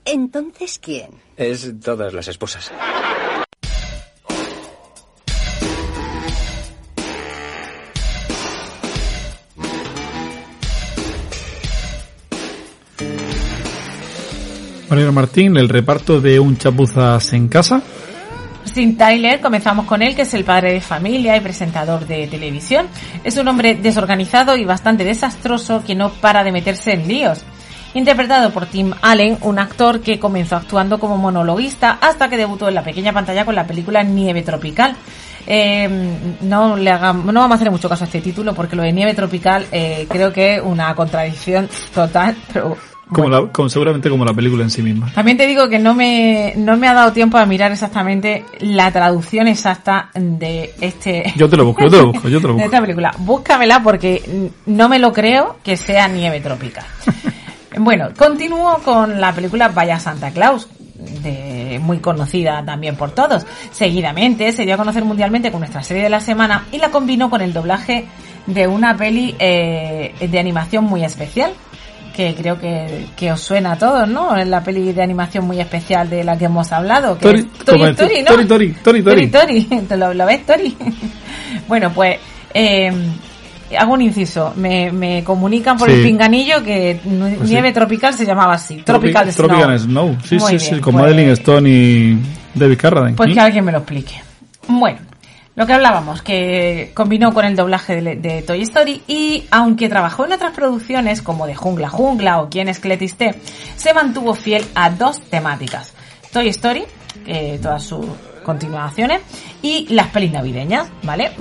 Entonces, 0.05 0.79
¿quién? 0.79 1.11
Es 1.37 1.71
todas 1.81 2.13
las 2.13 2.27
esposas. 2.27 2.71
Mariano 14.89 15.13
Martín, 15.13 15.57
el 15.57 15.69
reparto 15.69 16.21
de 16.21 16.39
un 16.39 16.55
chapuzas 16.55 17.33
en 17.33 17.47
casa. 17.47 17.81
Sin 18.65 18.95
Tyler, 18.95 19.41
comenzamos 19.41 19.85
con 19.85 20.01
él, 20.01 20.15
que 20.15 20.21
es 20.21 20.33
el 20.35 20.43
padre 20.43 20.73
de 20.73 20.81
familia 20.81 21.35
y 21.35 21.41
presentador 21.41 22.05
de 22.05 22.27
televisión. 22.27 22.87
Es 23.23 23.37
un 23.37 23.47
hombre 23.47 23.75
desorganizado 23.75 24.55
y 24.55 24.65
bastante 24.65 25.03
desastroso 25.03 25.83
que 25.85 25.95
no 25.95 26.11
para 26.11 26.43
de 26.43 26.51
meterse 26.51 26.91
en 26.93 27.07
líos. 27.07 27.43
Interpretado 27.93 28.49
por 28.51 28.65
Tim 28.65 28.91
Allen, 29.01 29.37
un 29.41 29.59
actor 29.59 30.01
que 30.01 30.19
comenzó 30.19 30.55
actuando 30.55 30.99
como 30.99 31.17
monologuista 31.17 31.97
hasta 32.01 32.27
que 32.29 32.37
debutó 32.37 32.67
en 32.67 32.75
la 32.75 32.83
pequeña 32.83 33.13
pantalla 33.13 33.45
con 33.45 33.53
la 33.55 33.67
película 33.67 34.01
Nieve 34.03 34.41
Tropical. 34.41 34.95
Eh, 35.45 35.89
no 36.41 36.75
le 36.77 36.89
hagamos, 36.89 37.25
no 37.25 37.39
vamos 37.41 37.55
a 37.55 37.55
hacer 37.55 37.69
mucho 37.69 37.89
caso 37.89 38.05
a 38.05 38.07
este 38.07 38.21
título 38.21 38.53
porque 38.55 38.75
lo 38.75 38.81
de 38.83 38.93
Nieve 38.93 39.13
Tropical 39.13 39.65
eh, 39.71 40.07
creo 40.09 40.31
que 40.33 40.55
es 40.55 40.61
una 40.63 40.95
contradicción 40.95 41.69
total, 41.93 42.35
pero 42.51 42.77
Como 43.11 43.29
la, 43.29 43.45
como, 43.51 43.67
seguramente 43.69 44.09
como 44.09 44.23
la 44.23 44.33
película 44.33 44.63
en 44.63 44.69
sí 44.69 44.81
misma. 44.81 45.11
también 45.13 45.35
te 45.37 45.45
digo 45.45 45.67
que 45.67 45.79
no 45.79 45.93
me, 45.93 46.53
no 46.55 46.77
me 46.77 46.87
ha 46.87 46.93
dado 46.93 47.11
tiempo 47.11 47.37
a 47.37 47.45
mirar 47.45 47.73
exactamente 47.73 48.45
la 48.61 48.89
traducción 48.91 49.47
exacta 49.49 50.09
de 50.15 50.73
este. 50.79 51.31
Yo 51.35 51.49
te 51.49 51.57
lo 51.57 51.65
busco, 51.65 51.83
yo 51.83 51.89
te 51.91 51.97
lo 51.97 52.07
busco, 52.13 52.29
yo 52.29 52.39
te 52.41 52.47
lo 52.47 52.53
de 52.53 52.53
busco. 52.53 52.65
esta 52.65 52.81
película. 52.81 53.11
Búscamela 53.19 53.83
porque 53.83 54.49
no 54.65 54.87
me 54.89 54.97
lo 54.97 55.11
creo 55.11 55.57
que 55.61 55.75
sea 55.77 56.07
nieve 56.07 56.39
tropical. 56.39 56.85
Bueno, 57.79 58.09
continúo 58.17 58.79
con 58.83 59.19
la 59.19 59.33
película 59.33 59.69
Vaya 59.69 59.99
Santa 59.99 60.31
Claus. 60.31 60.67
De, 60.95 61.79
muy 61.81 61.97
conocida 61.99 62.63
también 62.65 62.95
por 62.95 63.11
todos. 63.11 63.45
Seguidamente 63.71 64.51
se 64.53 64.63
dio 64.63 64.75
a 64.75 64.77
conocer 64.77 65.03
mundialmente 65.03 65.51
con 65.51 65.59
nuestra 65.59 65.83
serie 65.83 66.03
de 66.03 66.09
la 66.09 66.21
semana 66.21 66.65
y 66.71 66.77
la 66.77 66.91
combinó 66.91 67.29
con 67.29 67.41
el 67.41 67.51
doblaje 67.51 68.05
de 68.47 68.67
una 68.67 68.95
peli 68.95 69.35
eh, 69.39 70.13
de 70.19 70.39
animación 70.39 70.85
muy 70.85 71.03
especial 71.03 71.51
que 72.15 72.35
creo 72.35 72.59
que, 72.59 73.07
que 73.17 73.31
os 73.31 73.41
suena 73.41 73.71
a 73.73 73.77
todos, 73.77 74.07
¿no? 74.07 74.35
Es 74.37 74.47
la 74.47 74.63
peli 74.63 74.93
de 74.93 75.01
animación 75.01 75.45
muy 75.47 75.59
especial 75.59 76.09
de 76.09 76.23
la 76.23 76.37
que 76.37 76.45
hemos 76.45 76.71
hablado. 76.71 77.17
Que 77.17 77.27
Tori- 77.27 77.39
es 77.39 77.65
Tori. 77.65 77.95
Tori, 77.95 78.23
Tori, 78.45 78.71
Tori, 78.73 79.03
Tori. 79.03 79.27
Tori. 79.27 79.63
¿Te 79.65 79.97
lo, 79.97 80.13
lo 80.13 80.25
ves, 80.25 80.45
Tori? 80.45 80.77
bueno, 81.67 81.91
pues 81.91 82.17
eh, 82.53 82.93
hago 83.77 83.93
un 83.93 84.01
inciso. 84.01 84.53
Me, 84.55 84.91
me 84.91 85.23
comunican 85.23 85.77
por 85.77 85.89
Sí. 85.89 85.95
el 85.95 86.03
pinganillo 86.03 86.63
que 86.63 86.99
Pues 87.03 87.39
sí. 87.47 87.53
nieve 87.53 87.71
tropical 87.71 88.13
se 88.13 88.25
llamaba 88.25 88.53
así. 88.53 88.77
Tropical 88.77 89.27
Tropi- 89.27 89.31
Snow. 89.33 89.47
Tropical 89.47 89.79
Snow. 89.79 90.17
Sí, 90.25 90.35
Muy 90.37 90.51
sí, 90.51 90.57
bien, 90.65 90.75
sí, 90.75 90.81
con 90.81 90.93
pues- 90.93 91.03
Madeline 91.03 91.31
Stone 91.31 91.69
y 91.69 92.19
David 92.55 92.77
Carradine. 92.77 93.15
Pues 93.17 93.29
¿Mm? 93.29 93.33
que 93.33 93.39
alguien 93.39 93.65
me 93.65 93.71
lo 93.71 93.77
explique. 93.79 94.21
Bueno, 94.67 94.99
lo 95.55 95.65
que 95.67 95.73
hablábamos, 95.73 96.21
que 96.21 96.91
combinó 96.93 97.33
con 97.33 97.45
el 97.45 97.55
doblaje 97.55 98.01
de, 98.01 98.15
de 98.15 98.41
Toy 98.43 98.61
Story 98.61 99.01
y 99.07 99.43
aunque 99.51 99.89
trabajó 99.89 100.25
en 100.25 100.31
otras 100.33 100.51
producciones 100.53 101.21
como 101.21 101.45
de 101.45 101.53
Jungla 101.55 101.89
Jungla 101.89 102.41
o 102.41 102.49
Quién 102.49 102.69
es 102.69 102.79
Cletiste, 102.79 103.35
se 103.75 103.93
mantuvo 103.93 104.33
fiel 104.33 104.63
a 104.75 104.89
dos 104.89 105.19
temáticas. 105.21 105.93
Toy 106.31 106.47
Story, 106.49 106.83
eh, 107.27 107.59
todas 107.61 107.83
sus 107.83 108.05
continuaciones, 108.43 109.21
y 109.61 109.87
las 109.93 110.07
pelis 110.07 110.31
navideñas, 110.31 110.87
¿vale? 111.03 111.31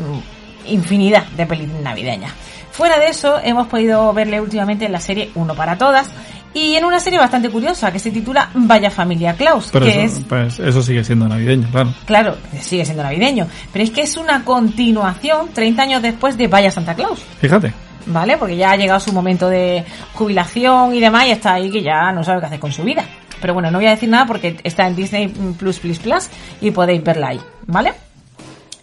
Infinidad 0.67 1.25
de 1.37 1.47
pelis 1.47 1.69
navideñas. 1.69 2.33
Fuera 2.71 2.99
de 2.99 3.09
eso, 3.09 3.39
hemos 3.43 3.67
podido 3.67 4.13
verle 4.13 4.41
últimamente 4.41 4.87
en 4.87 4.93
la 4.93 5.01
serie 5.01 5.31
Uno 5.35 5.55
para 5.55 5.77
Todas 5.77 6.09
y 6.55 6.75
en 6.75 6.85
una 6.85 7.01
serie 7.01 7.19
bastante 7.19 7.51
curiosa 7.51 7.93
que 7.93 7.99
se 7.99 8.11
titula 8.11 8.51
Vaya 8.55 8.91
Familia 8.91 9.35
Klaus, 9.35 9.69
Pero 9.73 9.87
que 9.87 10.05
eso, 10.05 10.19
es 10.19 10.25
pues, 10.27 10.59
eso 10.59 10.83
sigue 10.83 11.05
siendo 11.05 11.29
navideño, 11.29 11.69
claro. 11.71 11.95
Claro, 12.05 12.37
sigue 12.61 12.85
siendo 12.85 13.03
navideño, 13.03 13.47
pero 13.73 13.85
es 13.85 13.91
que 13.91 14.03
es 14.03 14.17
una 14.17 14.45
continuación 14.45 15.49
30 15.53 15.83
años 15.83 16.03
después 16.03 16.37
de 16.37 16.49
Vaya 16.49 16.71
Santa 16.71 16.95
Claus, 16.95 17.21
Fíjate. 17.41 17.73
¿vale? 18.07 18.37
Porque 18.37 18.57
ya 18.57 18.73
ha 18.73 18.77
llegado 18.77 19.01
su 19.01 19.13
momento 19.13 19.49
de 19.49 19.85
jubilación 20.15 20.95
y 20.95 21.01
demás 21.01 21.27
y 21.27 21.31
está 21.31 21.55
ahí 21.55 21.71
que 21.71 21.83
ya 21.83 22.13
no 22.13 22.25
sabe 22.25 22.41
qué 22.41 22.47
hacer 22.47 22.61
con 22.61 22.73
su 22.73 22.83
vida. 22.83 23.05
Pero 23.41 23.55
bueno, 23.55 23.71
no 23.71 23.79
voy 23.79 23.87
a 23.87 23.91
decir 23.91 24.09
nada 24.09 24.27
porque 24.27 24.57
está 24.63 24.87
en 24.87 24.95
Disney 24.95 25.29
Plus 25.29 25.79
Plus 25.79 25.99
Plus 25.99 26.29
y 26.61 26.71
podéis 26.71 27.03
verla 27.03 27.29
ahí, 27.29 27.41
¿vale? 27.67 27.93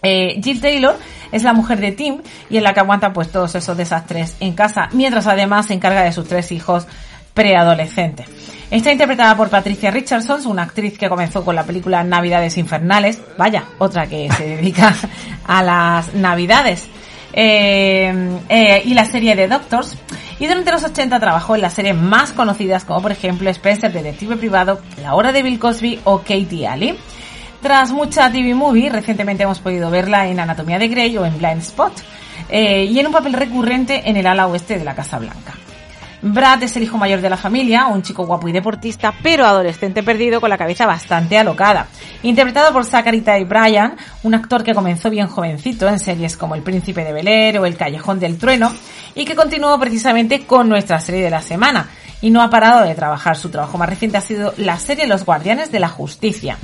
Eh, 0.02 0.40
Jill 0.42 0.60
Taylor 0.60 0.96
es 1.32 1.42
la 1.42 1.52
mujer 1.52 1.80
de 1.80 1.92
Tim 1.92 2.22
y 2.48 2.56
es 2.56 2.62
la 2.62 2.74
que 2.74 2.80
aguanta 2.80 3.12
pues 3.12 3.30
todos 3.30 3.54
esos 3.54 3.76
desastres 3.76 4.36
en 4.40 4.54
casa, 4.54 4.88
mientras 4.92 5.26
además 5.26 5.66
se 5.66 5.74
encarga 5.74 6.02
de 6.02 6.12
sus 6.12 6.28
tres 6.28 6.52
hijos 6.52 6.86
preadolescentes. 7.34 8.28
Está 8.70 8.92
interpretada 8.92 9.36
por 9.36 9.48
Patricia 9.48 9.90
Richardson, 9.90 10.46
una 10.46 10.62
actriz 10.62 10.96
que 10.96 11.08
comenzó 11.08 11.44
con 11.44 11.56
la 11.56 11.64
película 11.64 12.04
Navidades 12.04 12.56
Infernales, 12.56 13.20
vaya, 13.36 13.64
otra 13.78 14.06
que 14.06 14.30
se 14.30 14.44
dedica 14.56 14.94
a 15.44 15.62
las 15.62 16.14
Navidades, 16.14 16.88
eh, 17.32 18.38
eh, 18.48 18.82
y 18.84 18.94
la 18.94 19.04
serie 19.04 19.34
de 19.36 19.48
Doctors. 19.48 19.96
Y 20.38 20.46
durante 20.46 20.72
los 20.72 20.82
80 20.82 21.20
trabajó 21.20 21.54
en 21.54 21.62
las 21.62 21.74
series 21.74 21.96
más 21.96 22.32
conocidas 22.32 22.84
como 22.84 23.02
por 23.02 23.12
ejemplo 23.12 23.50
Spencer, 23.50 23.92
Detective 23.92 24.36
Privado, 24.36 24.80
La 25.02 25.14
Hora 25.14 25.32
de 25.32 25.42
Bill 25.42 25.58
Cosby 25.58 26.00
o 26.04 26.18
Katie 26.18 26.66
Alley. 26.66 26.96
Tras 27.62 27.92
mucha 27.92 28.32
TV 28.32 28.54
movie, 28.54 28.88
recientemente 28.88 29.42
hemos 29.42 29.58
podido 29.58 29.90
verla 29.90 30.26
en 30.26 30.40
Anatomía 30.40 30.78
de 30.78 30.88
Grey 30.88 31.16
o 31.18 31.26
en 31.26 31.36
Blind 31.36 31.60
Spot, 31.60 31.92
eh, 32.48 32.84
y 32.84 32.98
en 32.98 33.06
un 33.06 33.12
papel 33.12 33.34
recurrente 33.34 34.08
en 34.08 34.16
el 34.16 34.26
ala 34.26 34.46
oeste 34.46 34.78
de 34.78 34.84
la 34.84 34.94
Casa 34.94 35.18
Blanca. 35.18 35.52
Brad 36.22 36.62
es 36.62 36.76
el 36.76 36.82
hijo 36.82 36.98
mayor 36.98 37.20
de 37.20 37.30
la 37.30 37.36
familia, 37.36 37.86
un 37.86 38.02
chico 38.02 38.26
guapo 38.26 38.48
y 38.48 38.52
deportista, 38.52 39.14
pero 39.22 39.46
adolescente 39.46 40.02
perdido 40.02 40.40
con 40.40 40.50
la 40.50 40.58
cabeza 40.58 40.86
bastante 40.86 41.38
alocada. 41.38 41.86
Interpretado 42.22 42.72
por 42.72 42.84
Zachary 42.84 43.22
Ty 43.22 43.44
Bryan, 43.44 43.96
un 44.22 44.34
actor 44.34 44.62
que 44.62 44.74
comenzó 44.74 45.08
bien 45.08 45.28
jovencito 45.28 45.88
en 45.88 45.98
series 45.98 46.36
como 46.36 46.54
El 46.54 46.62
Príncipe 46.62 47.04
de 47.04 47.12
Bel 47.12 47.58
o 47.58 47.64
El 47.64 47.76
Callejón 47.76 48.20
del 48.20 48.38
Trueno, 48.38 48.70
y 49.14 49.24
que 49.24 49.34
continuó 49.34 49.78
precisamente 49.78 50.44
con 50.44 50.68
nuestra 50.68 51.00
serie 51.00 51.22
de 51.22 51.30
la 51.30 51.40
semana. 51.40 51.88
Y 52.22 52.30
no 52.30 52.42
ha 52.42 52.50
parado 52.50 52.84
de 52.84 52.94
trabajar. 52.94 53.36
Su 53.36 53.48
trabajo 53.48 53.78
más 53.78 53.88
reciente 53.88 54.18
ha 54.18 54.20
sido 54.20 54.52
la 54.58 54.78
serie 54.78 55.06
Los 55.06 55.24
Guardianes 55.24 55.72
de 55.72 55.80
la 55.80 55.88
Justicia. 55.88 56.58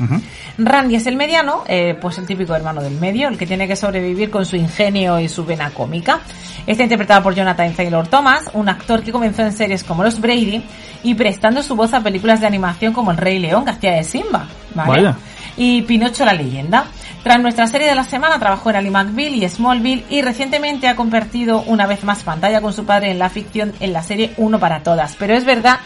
Randy 0.58 0.96
es 0.96 1.06
el 1.06 1.16
mediano, 1.16 1.64
eh, 1.66 1.96
pues 2.00 2.18
el 2.18 2.26
típico 2.26 2.54
hermano 2.54 2.82
del 2.82 2.94
medio, 3.00 3.28
el 3.28 3.38
que 3.38 3.46
tiene 3.46 3.66
que 3.66 3.76
sobrevivir 3.76 4.30
con 4.30 4.44
su 4.44 4.56
ingenio 4.56 5.18
y 5.18 5.28
su 5.28 5.44
vena 5.44 5.70
cómica. 5.70 6.20
Está 6.66 6.82
interpretado 6.82 7.22
por 7.22 7.34
Jonathan 7.34 7.72
Taylor 7.72 8.06
Thomas, 8.08 8.50
un 8.52 8.68
actor 8.68 9.02
que 9.02 9.12
comenzó 9.12 9.42
en 9.42 9.52
series 9.52 9.84
como 9.84 10.02
Los 10.02 10.20
Brady 10.20 10.62
y 11.02 11.14
prestando 11.14 11.62
su 11.62 11.76
voz 11.76 11.94
a 11.94 12.00
películas 12.00 12.40
de 12.40 12.46
animación 12.48 12.92
como 12.92 13.12
El 13.12 13.16
Rey 13.16 13.38
León, 13.38 13.64
que 13.64 13.70
hacía 13.70 13.92
de 13.92 14.04
Simba. 14.04 14.48
¿vale? 14.74 14.90
Vaya. 14.90 15.16
Y 15.56 15.82
Pinocho 15.82 16.24
la 16.24 16.34
leyenda. 16.34 16.86
Tras 17.26 17.42
nuestra 17.42 17.66
serie 17.66 17.88
de 17.88 17.96
la 17.96 18.04
semana 18.04 18.38
trabajó 18.38 18.70
en 18.70 18.76
Ali 18.76 18.88
McBeal 18.88 19.34
y 19.34 19.48
Smallville 19.48 20.04
y 20.08 20.22
recientemente 20.22 20.86
ha 20.86 20.94
compartido 20.94 21.60
una 21.62 21.84
vez 21.84 22.04
más 22.04 22.22
pantalla 22.22 22.60
con 22.60 22.72
su 22.72 22.84
padre 22.86 23.10
en 23.10 23.18
la 23.18 23.28
ficción 23.30 23.72
en 23.80 23.92
la 23.92 24.04
serie 24.04 24.32
Uno 24.36 24.60
para 24.60 24.84
Todas. 24.84 25.16
Pero 25.16 25.34
es 25.34 25.44
verdad 25.44 25.80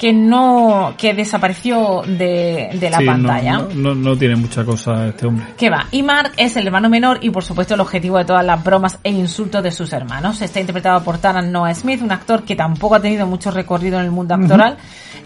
que 0.00 0.12
no, 0.12 0.94
que 0.98 1.14
desapareció 1.14 2.02
de, 2.04 2.70
de 2.74 2.90
la 2.90 2.98
Sí, 2.98 3.06
pantalla. 3.06 3.52
No, 3.52 3.68
no, 3.72 3.94
no 3.94 4.16
tiene 4.16 4.34
mucha 4.34 4.64
cosa 4.64 5.06
este 5.06 5.28
hombre. 5.28 5.46
¿Qué 5.56 5.70
va? 5.70 5.86
Y 5.92 6.02
Mark 6.02 6.32
es 6.36 6.56
el 6.56 6.66
hermano 6.66 6.88
menor 6.88 7.20
y 7.22 7.30
por 7.30 7.44
supuesto 7.44 7.74
el 7.74 7.80
objetivo 7.80 8.18
de 8.18 8.24
todas 8.24 8.44
las 8.44 8.64
bromas 8.64 8.98
e 9.04 9.10
insultos 9.12 9.62
de 9.62 9.70
sus 9.70 9.92
hermanos. 9.92 10.42
Está 10.42 10.58
interpretado 10.58 11.04
por 11.04 11.18
Taran 11.18 11.52
Noah 11.52 11.72
Smith, 11.72 12.02
un 12.02 12.10
actor 12.10 12.42
que 12.42 12.56
tampoco 12.56 12.96
ha 12.96 13.00
tenido 13.00 13.28
mucho 13.28 13.52
recorrido 13.52 14.00
en 14.00 14.06
el 14.06 14.10
mundo 14.10 14.34
actoral, 14.34 14.76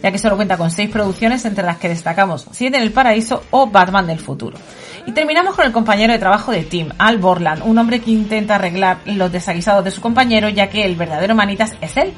ya 0.02 0.12
que 0.12 0.18
solo 0.18 0.36
cuenta 0.36 0.58
con 0.58 0.70
seis 0.70 0.90
producciones 0.90 1.42
entre 1.46 1.64
las 1.64 1.78
que 1.78 1.88
destacamos 1.88 2.46
Siete 2.50 2.76
en 2.76 2.82
el 2.82 2.92
Paraíso 2.92 3.44
o 3.52 3.68
Batman 3.68 4.06
del 4.06 4.18
futuro. 4.20 4.58
Y 5.06 5.12
terminamos 5.12 5.54
con 5.54 5.64
el 5.64 5.72
compañero 5.72 6.12
de 6.12 6.18
trabajo 6.18 6.50
de 6.52 6.64
Tim, 6.64 6.88
Al 6.98 7.18
Borland, 7.18 7.62
un 7.64 7.78
hombre 7.78 8.00
que 8.00 8.10
intenta 8.10 8.56
arreglar 8.56 8.98
los 9.06 9.30
desaguisados 9.30 9.84
de 9.84 9.90
su 9.92 10.00
compañero, 10.00 10.48
ya 10.48 10.68
que 10.68 10.84
el 10.84 10.96
verdadero 10.96 11.34
manitas 11.34 11.72
es 11.80 11.96
él. 11.96 12.12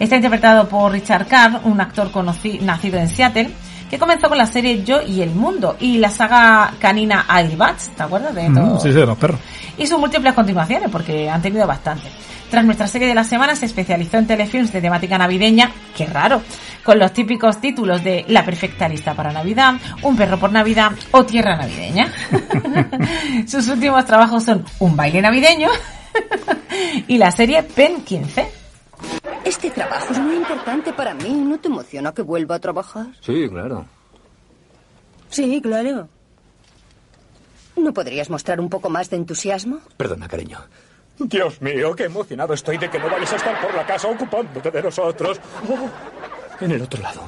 Está 0.00 0.16
interpretado 0.16 0.68
por 0.68 0.90
Richard 0.90 1.26
Carr, 1.28 1.60
un 1.64 1.80
actor 1.80 2.10
conoci- 2.10 2.60
nacido 2.60 2.98
en 2.98 3.08
Seattle, 3.08 3.50
que 3.88 3.98
comenzó 3.98 4.28
con 4.28 4.38
la 4.38 4.46
serie 4.46 4.82
Yo 4.82 5.02
y 5.02 5.20
el 5.22 5.30
Mundo 5.30 5.76
y 5.78 5.98
la 5.98 6.10
saga 6.10 6.72
canina 6.80 7.26
Airbats, 7.28 7.90
¿te 7.96 8.02
acuerdas 8.02 8.34
de 8.34 8.48
Mm, 8.48 8.54
todo? 8.54 8.80
Sí, 8.80 8.88
sí, 8.88 8.94
de 8.98 9.06
los 9.06 9.18
perros. 9.18 9.38
Y 9.78 9.86
sus 9.86 9.98
múltiples 9.98 10.34
continuaciones, 10.34 10.90
porque 10.90 11.28
han 11.28 11.42
tenido 11.42 11.66
bastante. 11.66 12.08
Tras 12.50 12.64
nuestra 12.64 12.86
serie 12.86 13.08
de 13.08 13.14
la 13.14 13.24
semana 13.24 13.56
se 13.56 13.66
especializó 13.66 14.18
en 14.18 14.26
telefilms 14.26 14.72
de 14.72 14.80
temática 14.82 15.16
navideña, 15.16 15.70
qué 15.96 16.06
raro, 16.06 16.42
con 16.82 16.98
los 16.98 17.12
típicos 17.12 17.60
títulos 17.60 18.04
de 18.04 18.26
La 18.28 18.44
perfecta 18.44 18.88
lista 18.88 19.14
para 19.14 19.32
Navidad, 19.32 19.74
Un 20.02 20.16
perro 20.16 20.38
por 20.38 20.52
Navidad 20.52 20.92
o 21.12 21.24
Tierra 21.24 21.56
navideña. 21.56 22.12
sus 23.46 23.68
últimos 23.68 24.04
trabajos 24.04 24.44
son 24.44 24.64
Un 24.80 24.94
baile 24.96 25.22
navideño 25.22 25.68
y 27.08 27.16
la 27.16 27.30
serie 27.30 27.62
Pen 27.62 28.02
15. 28.02 28.48
Este 29.44 29.70
trabajo 29.70 30.12
es 30.12 30.18
muy 30.18 30.36
importante 30.36 30.92
para 30.92 31.14
mí. 31.14 31.32
¿No 31.32 31.58
te 31.58 31.68
emociona 31.68 32.12
que 32.12 32.22
vuelva 32.22 32.56
a 32.56 32.58
trabajar? 32.60 33.06
Sí, 33.20 33.48
claro. 33.48 33.86
Sí, 35.28 35.60
claro. 35.62 36.08
¿No 37.76 37.92
podrías 37.92 38.30
mostrar 38.30 38.60
un 38.60 38.68
poco 38.68 38.90
más 38.90 39.10
de 39.10 39.16
entusiasmo? 39.16 39.80
Perdona, 39.96 40.28
cariño. 40.28 40.58
Dios 41.18 41.60
mío, 41.60 41.94
qué 41.94 42.04
emocionado 42.04 42.54
estoy 42.54 42.78
de 42.78 42.90
que 42.90 42.98
no 42.98 43.08
vayas 43.10 43.32
a 43.32 43.36
estar 43.36 43.60
por 43.60 43.74
la 43.74 43.86
casa 43.86 44.08
ocupándote 44.08 44.70
de 44.70 44.82
nosotros. 44.82 45.40
Oh, 45.68 46.64
En 46.64 46.70
el 46.72 46.82
otro 46.82 47.02
lado. 47.02 47.22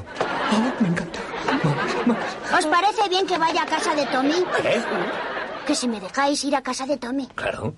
¿Os 2.56 2.66
parece 2.66 3.08
bien 3.08 3.26
que 3.26 3.38
vaya 3.38 3.62
a 3.62 3.66
casa 3.66 3.94
de 3.94 4.06
Tommy? 4.06 4.34
¿Eh? 4.64 4.82
Que 5.66 5.74
si 5.74 5.88
me 5.88 6.00
dejáis 6.00 6.42
ir 6.44 6.54
a 6.56 6.62
casa 6.62 6.86
de 6.86 6.96
Tommy. 6.96 7.26
Claro. 7.34 7.74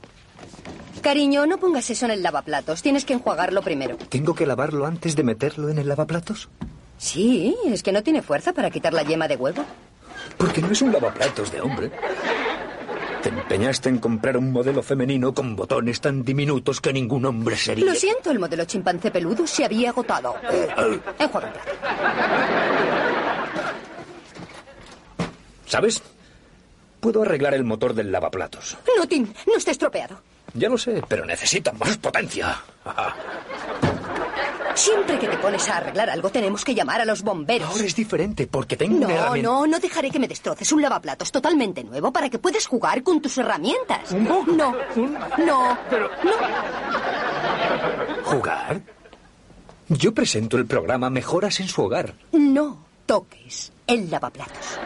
Cariño, 1.02 1.46
no 1.46 1.58
pongas 1.58 1.88
eso 1.90 2.06
en 2.06 2.12
el 2.12 2.22
lavaplatos. 2.22 2.82
Tienes 2.82 3.04
que 3.04 3.12
enjuagarlo 3.14 3.62
primero. 3.62 3.96
¿Tengo 3.96 4.34
que 4.34 4.46
lavarlo 4.46 4.86
antes 4.86 5.14
de 5.16 5.22
meterlo 5.22 5.68
en 5.68 5.78
el 5.78 5.88
lavaplatos? 5.88 6.48
Sí, 6.98 7.54
es 7.66 7.82
que 7.82 7.92
no 7.92 8.02
tiene 8.02 8.22
fuerza 8.22 8.52
para 8.52 8.70
quitar 8.70 8.92
la 8.92 9.02
yema 9.02 9.28
de 9.28 9.36
huevo. 9.36 9.64
Porque 10.36 10.60
no 10.60 10.70
es 10.70 10.82
un 10.82 10.92
lavaplatos 10.92 11.50
de 11.50 11.60
hombre. 11.60 11.90
Te 13.22 13.30
empeñaste 13.30 13.88
en 13.88 13.98
comprar 13.98 14.36
un 14.36 14.52
modelo 14.52 14.82
femenino 14.82 15.34
con 15.34 15.56
botones 15.56 16.00
tan 16.00 16.24
diminutos 16.24 16.80
que 16.80 16.92
ningún 16.92 17.24
hombre 17.24 17.56
sería. 17.56 17.84
Lo 17.84 17.94
siento, 17.94 18.30
el 18.30 18.38
modelo 18.38 18.64
chimpancé 18.64 19.10
peludo 19.10 19.46
se 19.46 19.64
había 19.64 19.90
agotado. 19.90 20.36
Enjuaga. 21.18 21.52
¿Sabes? 25.66 26.02
Puedo 27.00 27.22
arreglar 27.22 27.54
el 27.54 27.64
motor 27.64 27.94
del 27.94 28.12
lavaplatos. 28.12 28.76
No, 28.96 29.06
Tim, 29.06 29.32
no 29.46 29.56
está 29.56 29.72
estropeado. 29.72 30.20
Ya 30.54 30.68
lo 30.68 30.78
sé, 30.78 31.02
pero 31.08 31.24
necesita 31.24 31.72
más 31.72 31.96
potencia. 31.96 32.56
Siempre 34.76 35.18
que 35.18 35.26
te 35.26 35.38
pones 35.38 35.68
a 35.70 35.78
arreglar 35.78 36.10
algo 36.10 36.28
tenemos 36.30 36.64
que 36.64 36.74
llamar 36.74 37.00
a 37.00 37.04
los 37.04 37.22
bomberos. 37.22 37.68
Ahora 37.70 37.84
es 37.84 37.96
diferente 37.96 38.46
porque 38.46 38.76
tengo 38.76 38.98
una 38.98 39.08
No, 39.08 39.14
herramienta. 39.14 39.48
no, 39.50 39.66
no 39.66 39.78
dejaré 39.80 40.10
que 40.10 40.18
me 40.18 40.28
destroces 40.28 40.70
un 40.70 40.82
lavaplatos 40.82 41.32
totalmente 41.32 41.82
nuevo 41.82 42.12
para 42.12 42.28
que 42.28 42.38
puedas 42.38 42.66
jugar 42.66 43.02
con 43.02 43.20
tus 43.22 43.38
herramientas. 43.38 44.12
No, 44.12 44.44
no, 44.44 44.74
no. 45.38 45.78
¿Jugar? 48.24 48.80
Yo 49.88 50.12
presento 50.12 50.56
el 50.58 50.66
programa 50.66 51.10
Mejoras 51.10 51.58
en 51.60 51.68
su 51.68 51.82
hogar. 51.82 52.14
No 52.32 52.84
toques 53.06 53.72
el 53.86 54.10
lavaplatos. 54.10 54.78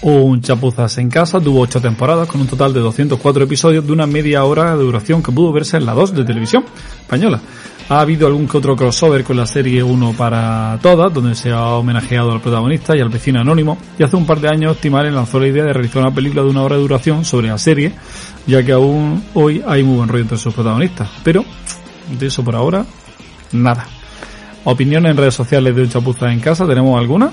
Un 0.00 0.40
Chapuzas 0.40 0.96
en 0.98 1.10
casa 1.10 1.40
tuvo 1.40 1.60
ocho 1.60 1.80
temporadas 1.80 2.28
con 2.28 2.40
un 2.40 2.46
total 2.46 2.72
de 2.72 2.78
204 2.78 3.44
episodios 3.44 3.84
de 3.84 3.92
una 3.92 4.06
media 4.06 4.44
hora 4.44 4.76
de 4.76 4.84
duración 4.84 5.22
que 5.22 5.32
pudo 5.32 5.52
verse 5.52 5.76
en 5.76 5.86
la 5.86 5.92
2 5.92 6.14
de 6.14 6.24
televisión 6.24 6.64
española. 7.00 7.40
Ha 7.88 8.00
habido 8.00 8.28
algún 8.28 8.46
que 8.46 8.58
otro 8.58 8.76
crossover 8.76 9.24
con 9.24 9.36
la 9.36 9.46
serie 9.46 9.82
1 9.82 10.12
para 10.12 10.78
todas, 10.80 11.12
donde 11.12 11.34
se 11.34 11.50
ha 11.50 11.66
homenajeado 11.70 12.30
al 12.30 12.40
protagonista 12.40 12.96
y 12.96 13.00
al 13.00 13.08
vecino 13.08 13.40
anónimo, 13.40 13.76
y 13.98 14.04
hace 14.04 14.14
un 14.14 14.24
par 14.24 14.40
de 14.40 14.48
años 14.48 14.76
Timaren 14.76 15.14
lanzó 15.14 15.40
la 15.40 15.48
idea 15.48 15.64
de 15.64 15.72
realizar 15.72 16.02
una 16.02 16.14
película 16.14 16.42
de 16.42 16.50
una 16.50 16.62
hora 16.62 16.76
de 16.76 16.82
duración 16.82 17.24
sobre 17.24 17.48
la 17.48 17.58
serie, 17.58 17.92
ya 18.46 18.62
que 18.62 18.72
aún 18.72 19.24
hoy 19.34 19.64
hay 19.66 19.82
muy 19.82 19.96
buen 19.96 20.08
rollo 20.08 20.22
entre 20.22 20.38
sus 20.38 20.54
protagonistas. 20.54 21.08
Pero, 21.24 21.44
de 22.18 22.26
eso 22.26 22.44
por 22.44 22.54
ahora, 22.54 22.84
nada. 23.52 23.84
¿Opiniones 24.64 25.10
en 25.10 25.16
redes 25.16 25.34
sociales 25.34 25.74
de 25.74 25.82
un 25.82 25.88
Chapuzas 25.88 26.30
en 26.30 26.40
casa? 26.40 26.66
¿Tenemos 26.66 27.00
alguna? 27.00 27.30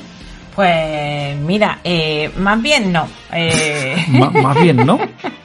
Pues 0.56 1.05
mira, 1.46 1.80
eh, 1.84 2.32
más 2.38 2.62
bien 2.62 2.92
no. 2.92 3.08
Eh, 3.32 3.96
más 4.10 4.62
bien, 4.62 4.78
¿no? 4.86 5.00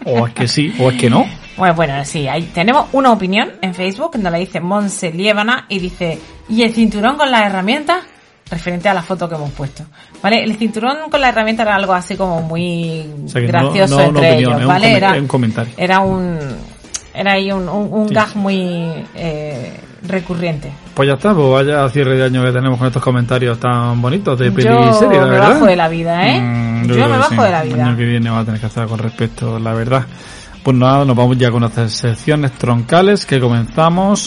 O 0.04 0.26
es 0.26 0.32
que 0.34 0.48
sí, 0.48 0.74
o 0.80 0.90
es 0.90 0.96
que 0.98 1.08
no. 1.10 1.26
Bueno, 1.56 1.74
bueno, 1.74 2.04
sí, 2.04 2.26
ahí 2.26 2.44
tenemos 2.54 2.86
una 2.92 3.12
opinión 3.12 3.50
en 3.60 3.74
Facebook 3.74 4.12
donde 4.14 4.30
la 4.30 4.38
dice 4.38 4.60
Monse 4.60 5.12
Liébana 5.12 5.66
y 5.68 5.78
dice, 5.78 6.18
¿y 6.48 6.62
el 6.62 6.72
cinturón 6.72 7.16
con 7.16 7.30
las 7.30 7.42
herramientas? 7.46 7.98
Referente 8.50 8.88
a 8.88 8.94
la 8.94 9.02
foto 9.02 9.28
que 9.28 9.36
hemos 9.36 9.50
puesto. 9.52 9.84
¿Vale? 10.22 10.42
El 10.42 10.56
cinturón 10.56 11.08
con 11.08 11.20
la 11.20 11.28
herramienta 11.28 11.62
era 11.62 11.76
algo 11.76 11.92
así 11.92 12.16
como 12.16 12.42
muy 12.42 13.04
O 13.24 13.28
sea 13.28 13.40
que 13.42 13.46
no- 13.46 13.52
gracioso 13.70 13.96
no 13.96 14.02
entre 14.06 14.32
opinión, 14.32 14.52
ellos, 14.54 14.66
¿vale? 14.66 14.86
comen- 14.88 14.96
Era, 14.96 15.14
es 15.14 15.20
un 15.20 15.28
comentario. 15.28 15.72
era 15.76 16.00
un, 16.00 16.38
era 17.20 17.32
ahí 17.32 17.52
un, 17.52 17.68
un, 17.68 17.88
un 17.92 18.08
Sí. 18.08 18.14
gag 18.14 18.34
muy 18.36 19.04
eh, 19.14 19.78
recurrente. 20.06 20.72
Pues 20.94 21.08
ya 21.08 21.14
está, 21.14 21.34
pues 21.34 21.48
vaya 21.66 21.88
cierre 21.90 22.16
de 22.16 22.24
año 22.24 22.42
que 22.44 22.52
tenemos 22.52 22.78
con 22.78 22.86
estos 22.88 23.02
comentarios 23.02 23.58
tan 23.60 24.00
bonitos 24.00 24.38
de 24.38 24.50
peli 24.50 24.68
Yo 24.68 24.90
y 24.90 24.94
serie, 24.94 25.18
la 25.18 25.24
me 25.26 25.30
verdad. 25.32 25.50
bajo 25.54 25.66
de 25.66 25.76
la 25.76 25.88
vida, 25.88 26.26
¿eh? 26.28 26.40
Mm, 26.40 26.86
Yo 26.88 27.08
me 27.08 27.18
bajo 27.18 27.30
sí. 27.30 27.36
de 27.42 27.50
la 27.50 27.62
El 27.62 27.68
vida. 27.74 27.86
año 27.86 27.96
que 27.96 28.04
viene 28.04 28.30
va 28.30 28.38
a 28.40 28.44
tener 28.44 28.60
que 28.60 28.66
hacer 28.66 28.86
con 28.86 28.98
respecto, 28.98 29.58
la 29.58 29.74
verdad. 29.74 30.04
Pues 30.62 30.76
nada, 30.76 31.04
nos 31.04 31.16
vamos 31.16 31.38
ya 31.38 31.50
con 31.50 31.60
nuestras 31.60 31.92
secciones 31.92 32.52
troncales 32.52 33.24
que 33.24 33.40
comenzamos 33.40 34.20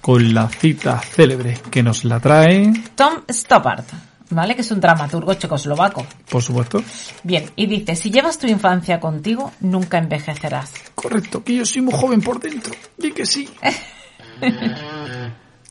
con 0.00 0.32
la 0.34 0.48
cita 0.48 0.98
célebre 1.00 1.58
que 1.70 1.82
nos 1.82 2.04
la 2.04 2.20
trae, 2.20 2.72
Tom 2.94 3.14
Stoppard, 3.30 3.84
¿vale? 4.30 4.54
Que 4.54 4.62
es 4.62 4.70
un 4.70 4.80
dramaturgo 4.80 5.34
checoslovaco. 5.34 6.06
por 6.30 6.42
supuesto. 6.42 6.82
Bien, 7.22 7.50
y 7.56 7.66
dice, 7.66 7.96
si 7.96 8.10
llevas 8.10 8.38
tu 8.38 8.46
infancia 8.46 9.00
contigo, 9.00 9.52
nunca 9.60 9.98
envejecerás. 9.98 10.72
Correcto, 10.94 11.42
que 11.44 11.56
yo 11.56 11.66
soy 11.66 11.82
muy 11.82 11.94
joven 11.94 12.20
por 12.20 12.40
dentro. 12.40 12.72
Di 12.96 13.12
que 13.12 13.26
sí. 13.26 13.48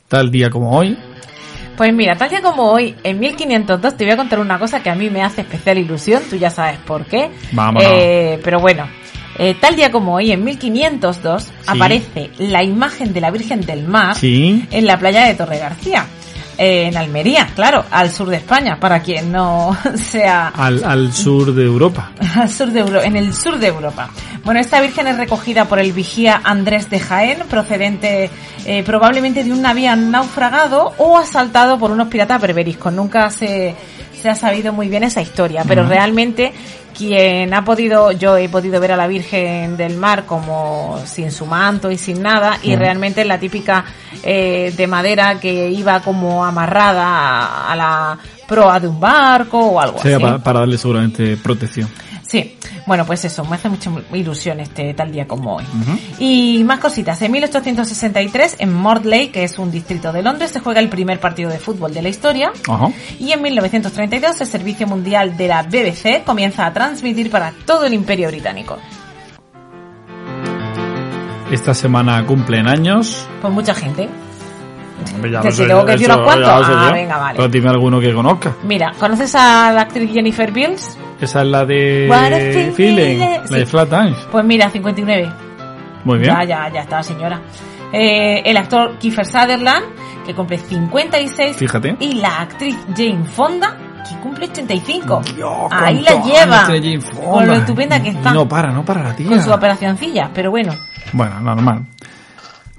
Tal 0.07 0.31
día 0.31 0.49
como 0.49 0.71
hoy, 0.77 0.97
Pues 1.77 1.93
mira, 1.93 2.15
tal 2.15 2.29
día 2.29 2.41
como 2.41 2.71
hoy, 2.71 2.95
en 3.03 3.19
1502, 3.19 3.97
te 3.97 4.05
voy 4.05 4.13
a 4.13 4.17
contar 4.17 4.39
una 4.39 4.57
cosa 4.59 4.81
que 4.81 4.89
a 4.89 4.95
mí 4.95 5.09
me 5.09 5.21
hace 5.21 5.41
especial 5.41 5.77
ilusión, 5.77 6.23
tú 6.29 6.35
ya 6.37 6.49
sabes 6.49 6.77
por 6.79 7.05
qué. 7.05 7.29
Vámonos. 7.51 7.83
Eh, 7.91 8.39
pero 8.43 8.59
bueno, 8.59 8.87
eh, 9.37 9.55
tal 9.59 9.75
día 9.75 9.91
como 9.91 10.15
hoy, 10.15 10.31
en 10.31 10.43
1502, 10.43 11.51
aparece 11.67 12.29
la 12.37 12.63
imagen 12.63 13.13
de 13.13 13.21
la 13.21 13.31
Virgen 13.31 13.61
del 13.61 13.85
Mar 13.87 14.15
Sí. 14.15 14.65
en 14.71 14.85
la 14.85 14.97
playa 14.97 15.25
de 15.25 15.33
Torre 15.33 15.57
García. 15.59 16.05
Eh, 16.57 16.87
en 16.87 16.97
Almería, 16.97 17.47
claro, 17.55 17.83
al 17.91 18.11
sur 18.11 18.27
de 18.29 18.37
España, 18.37 18.79
para 18.79 19.01
quien 19.01 19.31
no 19.31 19.75
sea 19.95 20.49
al, 20.55 20.83
al 20.83 21.13
sur 21.13 21.53
de 21.53 21.63
Europa. 21.63 22.11
al 22.35 22.49
sur 22.49 22.69
de 22.71 22.79
Euro- 22.81 23.01
en 23.01 23.15
el 23.15 23.33
sur 23.33 23.57
de 23.57 23.67
Europa. 23.67 24.09
Bueno, 24.43 24.59
esta 24.59 24.79
virgen 24.81 25.07
es 25.07 25.17
recogida 25.17 25.65
por 25.65 25.79
el 25.79 25.91
vigía 25.91 26.41
Andrés 26.43 26.89
de 26.89 26.99
Jaén, 26.99 27.39
procedente 27.49 28.29
eh, 28.65 28.83
probablemente 28.83 29.43
de 29.43 29.51
un 29.51 29.61
navío 29.61 29.95
naufragado 29.95 30.93
o 30.97 31.17
asaltado 31.17 31.77
por 31.79 31.91
unos 31.91 32.07
piratas 32.07 32.39
berberiscos. 32.41 32.93
Nunca 32.93 33.29
se, 33.31 33.75
se 34.21 34.29
ha 34.29 34.35
sabido 34.35 34.71
muy 34.73 34.87
bien 34.87 35.03
esa 35.03 35.21
historia, 35.21 35.63
pero 35.67 35.85
realmente 35.87 36.53
quien 36.95 37.53
ha 37.53 37.63
podido, 37.65 38.11
yo 38.11 38.37
he 38.37 38.49
podido 38.49 38.79
ver 38.79 38.93
a 38.93 38.97
la 38.97 39.07
Virgen 39.07 39.77
del 39.77 39.97
Mar 39.97 40.25
como 40.25 40.99
sin 41.05 41.31
su 41.31 41.45
manto 41.45 41.91
y 41.91 41.97
sin 41.97 42.21
nada, 42.21 42.57
y 42.63 42.71
Ujú. 42.71 42.79
realmente 42.79 43.25
la 43.25 43.37
típica 43.39 43.85
eh, 44.23 44.73
de 44.75 44.87
madera 44.87 45.39
que 45.39 45.69
iba 45.69 45.99
como 46.01 46.43
amarrada 46.45 47.05
a, 47.05 47.71
a 47.71 47.75
la 47.75 48.17
proa 48.47 48.79
de 48.79 48.87
un 48.87 48.99
barco 48.99 49.59
o 49.59 49.79
algo 49.79 49.99
Sería 49.99 50.17
así. 50.17 50.25
para, 50.25 50.39
para 50.39 50.59
darle 50.61 50.77
seguramente 50.77 51.37
protección. 51.37 51.89
Sí, 52.27 52.57
bueno, 52.87 53.05
pues 53.05 53.23
eso, 53.25 53.45
me 53.45 53.55
hace 53.55 53.69
mucha 53.69 53.91
ilusión 54.13 54.59
este 54.59 54.93
tal 54.93 55.11
día 55.11 55.27
como 55.27 55.57
hoy. 55.57 55.63
Y 56.19 56.63
más 56.63 56.79
cositas. 56.79 57.21
En 57.21 57.31
1863, 57.31 58.55
en 58.59 58.73
Mortlake, 58.73 59.31
que 59.31 59.43
es 59.43 59.59
un 59.59 59.71
distrito 59.71 60.11
de 60.11 60.23
Londres, 60.23 60.51
se 60.51 60.59
juega 60.59 60.79
el 60.79 60.89
primer 60.89 61.19
partido 61.19 61.49
de 61.49 61.59
fútbol 61.59 61.93
de 61.93 62.01
la 62.01 62.09
historia. 62.09 62.51
Ajá. 62.67 62.87
Y 63.19 63.31
en 63.31 63.41
1932, 63.41 64.41
el 64.41 64.47
Servicio 64.47 64.87
Mundial 64.87 65.37
de 65.37 65.47
la 65.47 65.63
BBC 65.63 66.23
comienza 66.23 66.65
a 66.65 66.73
transmitir 66.73 67.29
para 67.29 67.53
todo 67.65 67.85
el 67.85 67.93
Imperio 67.93 68.29
Británico. 68.29 68.77
Esta 71.51 71.75
semana 71.75 72.25
cumplen 72.25 72.67
años. 72.67 73.27
Pues 73.41 73.53
mucha 73.53 73.75
gente. 73.75 74.09
Hombre, 75.13 75.31
ya 75.31 75.41
¿Que 75.41 75.51
si 75.51 75.65
tengo 75.67 75.85
que 75.85 75.91
decir 75.93 76.09
unos 76.11 76.21
cuantos? 76.23 76.49
Ah, 76.49 76.91
venga, 76.93 77.17
vale. 77.17 77.35
Pero 77.37 77.49
dime 77.49 77.69
alguno 77.69 77.99
que 77.99 78.13
conozca. 78.13 78.53
Mira, 78.63 78.93
¿conoces 78.99 79.35
a 79.35 79.71
la 79.71 79.81
actriz 79.81 80.11
Jennifer 80.11 80.51
Beals? 80.51 80.97
Esa 81.19 81.41
es 81.41 81.47
la 81.47 81.65
de 81.65 82.71
feeling. 82.75 83.19
La 83.49 83.57
de. 83.57 83.65
Flat 83.65 83.89
Times. 83.89 84.17
Pues 84.31 84.45
mira, 84.45 84.69
59. 84.69 85.31
Muy 86.05 86.19
bien. 86.19 86.33
Ya, 86.33 86.43
ya, 86.43 86.69
ya 86.73 86.81
está, 86.81 87.01
señora. 87.03 87.41
Eh, 87.91 88.41
el 88.45 88.57
actor 88.57 88.97
Kiefer 88.97 89.25
Sutherland, 89.25 89.85
que 90.25 90.33
cumple 90.33 90.57
56. 90.57 91.55
Fíjate. 91.55 91.95
Y 91.99 92.15
la 92.15 92.41
actriz 92.41 92.75
Jane 92.95 93.23
Fonda, 93.25 93.77
que 94.07 94.15
cumple 94.19 94.45
85. 94.49 95.21
Ahí 95.71 96.03
cuántos 96.03 96.03
la 96.03 96.25
lleva. 96.25 96.67
Con 97.23 97.47
lo 97.47 97.53
estupenda 97.53 98.01
que 98.01 98.09
Y 98.09 98.15
está. 98.15 98.33
no 98.33 98.47
para, 98.47 98.71
no 98.71 98.83
para 98.83 99.03
la 99.03 99.15
tía. 99.15 99.27
Con 99.29 99.41
su 99.41 99.51
operacioncilla, 99.51 100.29
pero 100.33 100.51
bueno. 100.51 100.73
Bueno, 101.13 101.39
normal. 101.39 101.83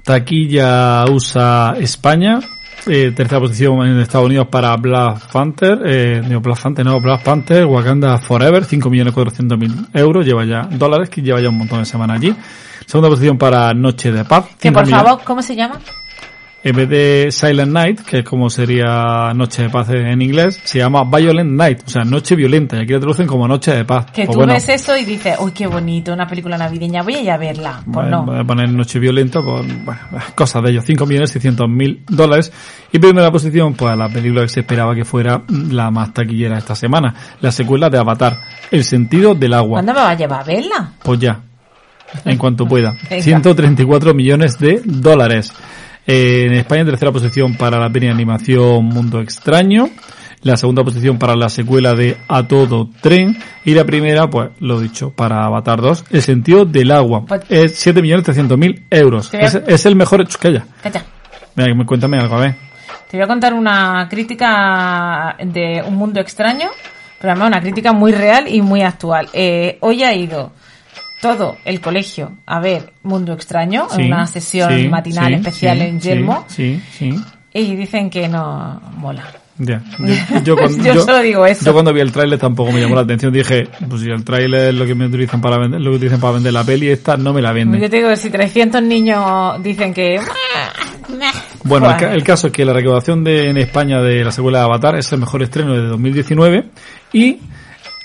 Taquilla 0.07 1.03
USA 1.11 1.75
España. 1.81 2.39
Eh, 2.85 3.11
tercera 3.13 3.41
posición 3.41 3.85
en 3.85 3.99
Estados 3.99 4.27
Unidos 4.27 4.47
para 4.49 4.73
Black 4.77 5.29
Panther. 5.33 5.79
Eh, 5.85 6.21
no, 6.25 6.39
Black 6.39 6.61
Panther, 6.61 6.85
no, 6.85 7.01
Black 7.01 7.23
Panther. 7.23 7.65
Wakanda 7.65 8.17
Forever. 8.17 8.63
5.400.000 8.63 9.89
euros. 9.93 10.25
Lleva 10.25 10.45
ya 10.45 10.61
dólares, 10.71 11.09
que 11.09 11.21
lleva 11.21 11.41
ya 11.41 11.49
un 11.49 11.57
montón 11.57 11.79
de 11.79 11.85
semanas 11.85 12.21
allí. 12.21 12.33
Segunda 12.85 13.09
posición 13.09 13.37
para 13.37 13.73
Noche 13.73 14.13
de 14.13 14.23
Paz. 14.23 14.45
Que 14.57 14.69
5 14.69 14.79
por 14.79 14.87
favor, 14.87 15.19
¿cómo 15.25 15.41
se 15.41 15.57
llama? 15.57 15.77
En 16.63 16.75
vez 16.75 16.89
de 16.89 17.27
Silent 17.31 17.71
Night, 17.71 18.01
que 18.01 18.19
es 18.19 18.25
como 18.25 18.49
sería 18.49 19.31
Noche 19.33 19.63
de 19.63 19.69
Paz 19.69 19.89
en 19.89 20.21
inglés, 20.21 20.59
se 20.63 20.79
llama 20.79 21.03
Violent 21.03 21.51
Night. 21.51 21.83
O 21.85 21.89
sea, 21.89 22.03
Noche 22.03 22.35
Violenta. 22.35 22.75
Y 22.77 22.81
aquí 22.81 22.93
la 22.93 22.99
traducen 22.99 23.27
como 23.27 23.47
Noche 23.47 23.73
de 23.73 23.85
Paz. 23.85 24.07
Que 24.07 24.25
Pues 24.25 24.29
tú 24.29 24.39
bueno, 24.39 24.53
ves 24.53 24.67
eso 24.67 24.97
y 24.97 25.05
dices, 25.05 25.37
uy, 25.39 25.51
qué 25.51 25.67
bonito, 25.67 26.11
una 26.11 26.27
película 26.27 26.57
navideña, 26.57 27.03
voy 27.03 27.15
a 27.15 27.21
ir 27.21 27.31
a 27.31 27.37
verla. 27.37 27.81
Pues 27.91 28.07
no. 28.09 28.25
Voy 28.25 28.39
a 28.39 28.43
poner 28.43 28.69
Noche 28.71 28.99
Violenta, 28.99 29.39
pues, 29.41 29.85
bueno, 29.85 30.01
cosas 30.35 30.63
de 30.63 30.71
ellos, 30.71 30.85
5.600.000 30.89 32.03
dólares. 32.07 32.51
Y 32.91 32.99
primera 32.99 33.31
posición, 33.31 33.75
pues 33.75 33.95
la 33.95 34.09
película 34.09 34.41
que 34.41 34.49
se 34.49 34.61
esperaba 34.61 34.95
que 34.95 35.05
fuera 35.05 35.43
la 35.47 35.91
más 35.91 36.13
taquillera 36.13 36.57
esta 36.57 36.75
semana, 36.75 37.13
la 37.39 37.51
secuela 37.51 37.89
de 37.89 37.99
Avatar, 37.99 38.39
El 38.71 38.83
sentido 38.83 39.35
del 39.35 39.53
agua. 39.53 39.81
¿Cuándo 39.81 39.93
me 39.93 39.99
va 39.99 40.09
a 40.09 40.15
llevar 40.15 40.41
a 40.41 40.43
verla? 40.43 40.91
Pues 41.03 41.19
ya, 41.19 41.39
en 42.25 42.37
cuanto 42.37 42.65
pueda. 42.65 42.93
Venga. 43.09 43.23
134 43.23 44.13
millones 44.13 44.57
de 44.59 44.81
dólares. 44.83 45.53
En 46.09 46.53
España, 46.53 46.85
tercera 46.85 47.11
posición 47.11 47.55
para 47.55 47.77
la 47.77 47.89
peli 47.89 48.07
animación 48.07 48.85
Mundo 48.85 49.19
Extraño. 49.19 49.89
La 50.41 50.55
segunda 50.55 50.81
posición 50.81 51.19
para 51.19 51.35
la 51.35 51.49
secuela 51.49 51.95
de 51.95 52.15
A 52.29 52.47
Todo 52.47 52.89
Tren. 53.01 53.37
Y 53.65 53.73
la 53.73 53.83
primera, 53.83 54.29
pues, 54.29 54.51
lo 54.59 54.79
dicho, 54.79 55.11
para 55.11 55.43
Avatar 55.43 55.81
2, 55.81 56.05
El 56.09 56.21
sentido 56.21 56.63
del 56.63 56.91
agua. 56.91 57.25
Es 57.49 57.85
7.300.000 57.85 58.85
euros. 58.89 59.33
Es, 59.33 59.55
es 59.55 59.85
el 59.85 59.97
mejor... 59.97 60.25
Calla. 60.39 60.65
Calla. 60.81 61.03
Mira, 61.55 61.85
cuéntame 61.85 62.17
algo, 62.17 62.35
a 62.37 62.39
ver. 62.39 62.55
Te 63.11 63.17
voy 63.17 63.25
a 63.25 63.27
contar 63.27 63.53
una 63.53 64.07
crítica 64.09 65.35
de 65.43 65.83
Un 65.85 65.95
Mundo 65.95 66.21
Extraño, 66.21 66.69
pero 67.19 67.31
además 67.31 67.49
una 67.49 67.59
crítica 67.61 67.91
muy 67.91 68.13
real 68.13 68.47
y 68.47 68.61
muy 68.61 68.81
actual. 68.81 69.27
Eh, 69.33 69.77
hoy 69.81 70.03
ha 70.03 70.13
ido 70.13 70.53
todo 71.21 71.57
el 71.65 71.81
colegio 71.81 72.33
a 72.45 72.59
ver 72.59 72.93
Mundo 73.03 73.33
Extraño, 73.33 73.87
Sí, 73.89 74.01
en 74.01 74.07
una 74.13 74.27
sesión 74.27 74.71
sí, 74.75 74.87
matinal 74.87 75.27
sí, 75.27 75.33
especial 75.33 75.81
en 75.81 75.99
Yelmo, 75.99 76.45
Sí, 76.47 76.81
sí, 76.91 77.11
sí. 77.11 77.19
y 77.53 77.75
dicen 77.75 78.09
que 78.09 78.27
no 78.27 78.79
mola. 78.97 79.23
Ya. 79.59 79.81
Yo, 79.99 80.43
yo 80.43 80.55
cuando, 80.55 80.83
Yo 80.83 81.01
solo 81.03 81.17
digo 81.19 81.43
eso. 81.43 81.65
Yo 81.65 81.73
cuando 81.73 81.91
vi 81.91 82.01
el 82.01 82.11
tráiler 82.11 82.37
tampoco 82.37 82.71
me 82.71 82.79
llamó 82.79 82.93
la 82.93 83.01
atención. 83.01 83.33
Dije, 83.33 83.67
pues 83.89 84.03
si 84.03 84.09
el 84.11 84.23
tráiler 84.23 84.67
es 84.69 84.75
lo 84.75 84.85
que 84.85 84.93
me 84.93 85.07
utilizan 85.07 85.41
para 85.41 85.57
vender, 85.57 85.81
lo 85.81 85.89
que 85.89 85.95
utilizan 85.95 86.19
para 86.19 86.33
vender 86.33 86.53
la 86.53 86.63
peli, 86.63 86.89
esta 86.89 87.17
no 87.17 87.33
me 87.33 87.41
la 87.41 87.51
venden. 87.53 87.81
Yo 87.81 87.89
te 87.89 87.97
digo 87.97 88.15
si 88.15 88.29
300 88.29 88.83
niños 88.83 89.63
dicen 89.63 89.95
que... 89.95 90.19
Bueno, 91.63 91.89
el, 91.89 91.97
ca- 91.97 92.13
el 92.13 92.23
caso 92.23 92.47
es 92.47 92.53
que 92.53 92.65
la 92.65 92.73
recaudación 92.73 93.23
de, 93.23 93.49
en 93.49 93.57
España 93.57 93.99
de 94.01 94.23
la 94.23 94.31
secuela 94.31 94.59
de 94.59 94.65
Avatar 94.65 94.95
es 94.95 95.11
el 95.11 95.19
mejor 95.19 95.41
estreno 95.43 95.73
de 95.73 95.87
2019 95.87 96.65
y 97.13 97.39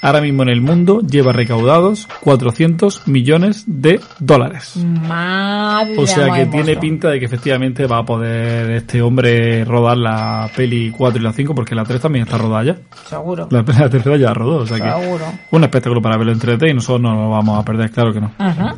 ahora 0.03 0.21
mismo 0.21 0.43
en 0.43 0.51
el 0.51 0.61
mundo 0.61 1.01
lleva 1.01 1.33
recaudados 1.33 2.07
400 2.21 3.09
millones 3.09 3.65
de 3.67 4.01
dólares. 4.19 4.77
Madre 4.77 5.97
O 5.97 6.07
sea 6.07 6.35
que 6.35 6.47
tiene 6.47 6.77
pinta 6.77 7.09
de 7.09 7.19
que 7.19 7.27
efectivamente 7.27 7.87
va 7.87 7.99
a 7.99 8.05
poder 8.05 8.71
este 8.73 9.01
hombre 9.01 9.65
rodar 9.65 9.97
la 9.97 10.51
peli 10.55 10.91
4 10.91 11.21
y 11.21 11.25
la 11.25 11.33
5 11.33 11.55
porque 11.55 11.75
la 11.75 11.85
3 11.85 12.01
también 12.01 12.25
está 12.25 12.37
rodada 12.37 12.65
ya. 12.65 12.77
Seguro. 13.09 13.49
La, 13.51 13.63
la 13.63 13.89
tercera 13.89 14.17
ya 14.17 14.35
rodó, 14.35 14.59
o 14.59 14.67
sea 14.67 14.79
que 14.79 15.03
Seguro. 15.03 15.25
un 15.53 15.65
espectáculo 15.65 16.03
para 16.03 16.17
verlo 16.17 16.33
en 16.33 16.41
3D 16.41 16.71
y 16.71 16.75
nosotros 16.75 17.01
no 17.01 17.15
lo 17.15 17.31
vamos 17.31 17.59
a 17.59 17.65
perder, 17.65 17.91
claro 17.91 18.13
que 18.13 18.21
no. 18.21 18.33
Ajá. 18.39 18.77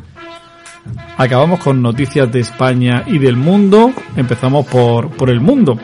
Acabamos 1.17 1.59
con 1.59 1.81
noticias 1.81 2.31
de 2.31 2.41
España 2.41 3.03
y 3.07 3.17
del 3.17 3.37
mundo. 3.37 3.91
Empezamos 4.15 4.65
por, 4.67 5.09
por 5.11 5.29
el 5.29 5.39
mundo. 5.41 5.77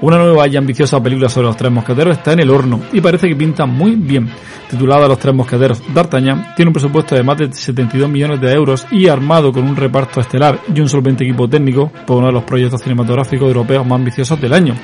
Una 0.00 0.16
nueva 0.16 0.46
y 0.46 0.56
ambiciosa 0.56 1.02
película 1.02 1.28
sobre 1.28 1.48
los 1.48 1.56
tres 1.56 1.72
mosqueteros 1.72 2.16
está 2.16 2.32
en 2.32 2.40
el 2.40 2.50
horno 2.50 2.80
y 2.92 3.00
parece 3.00 3.28
que 3.28 3.36
pinta 3.36 3.66
muy 3.66 3.96
bien. 3.96 4.28
Titulada 4.70 5.08
Los 5.08 5.18
tres 5.18 5.34
mosqueteros 5.34 5.82
D'Artagnan, 5.92 6.54
tiene 6.54 6.68
un 6.68 6.72
presupuesto 6.72 7.14
de 7.14 7.22
más 7.22 7.36
de 7.38 7.52
72 7.52 8.08
millones 8.08 8.40
de 8.40 8.52
euros 8.52 8.86
y 8.90 9.08
armado 9.08 9.52
con 9.52 9.64
un 9.64 9.74
reparto 9.74 10.20
estelar 10.20 10.60
y 10.72 10.80
un 10.80 10.88
solvente 10.88 11.24
equipo 11.24 11.48
técnico 11.48 11.90
por 12.06 12.18
uno 12.18 12.28
de 12.28 12.32
los 12.32 12.44
proyectos 12.44 12.82
cinematográficos 12.82 13.48
europeos 13.48 13.84
más 13.86 13.96
ambiciosos 13.96 14.40
del 14.40 14.52
año. 14.52 14.74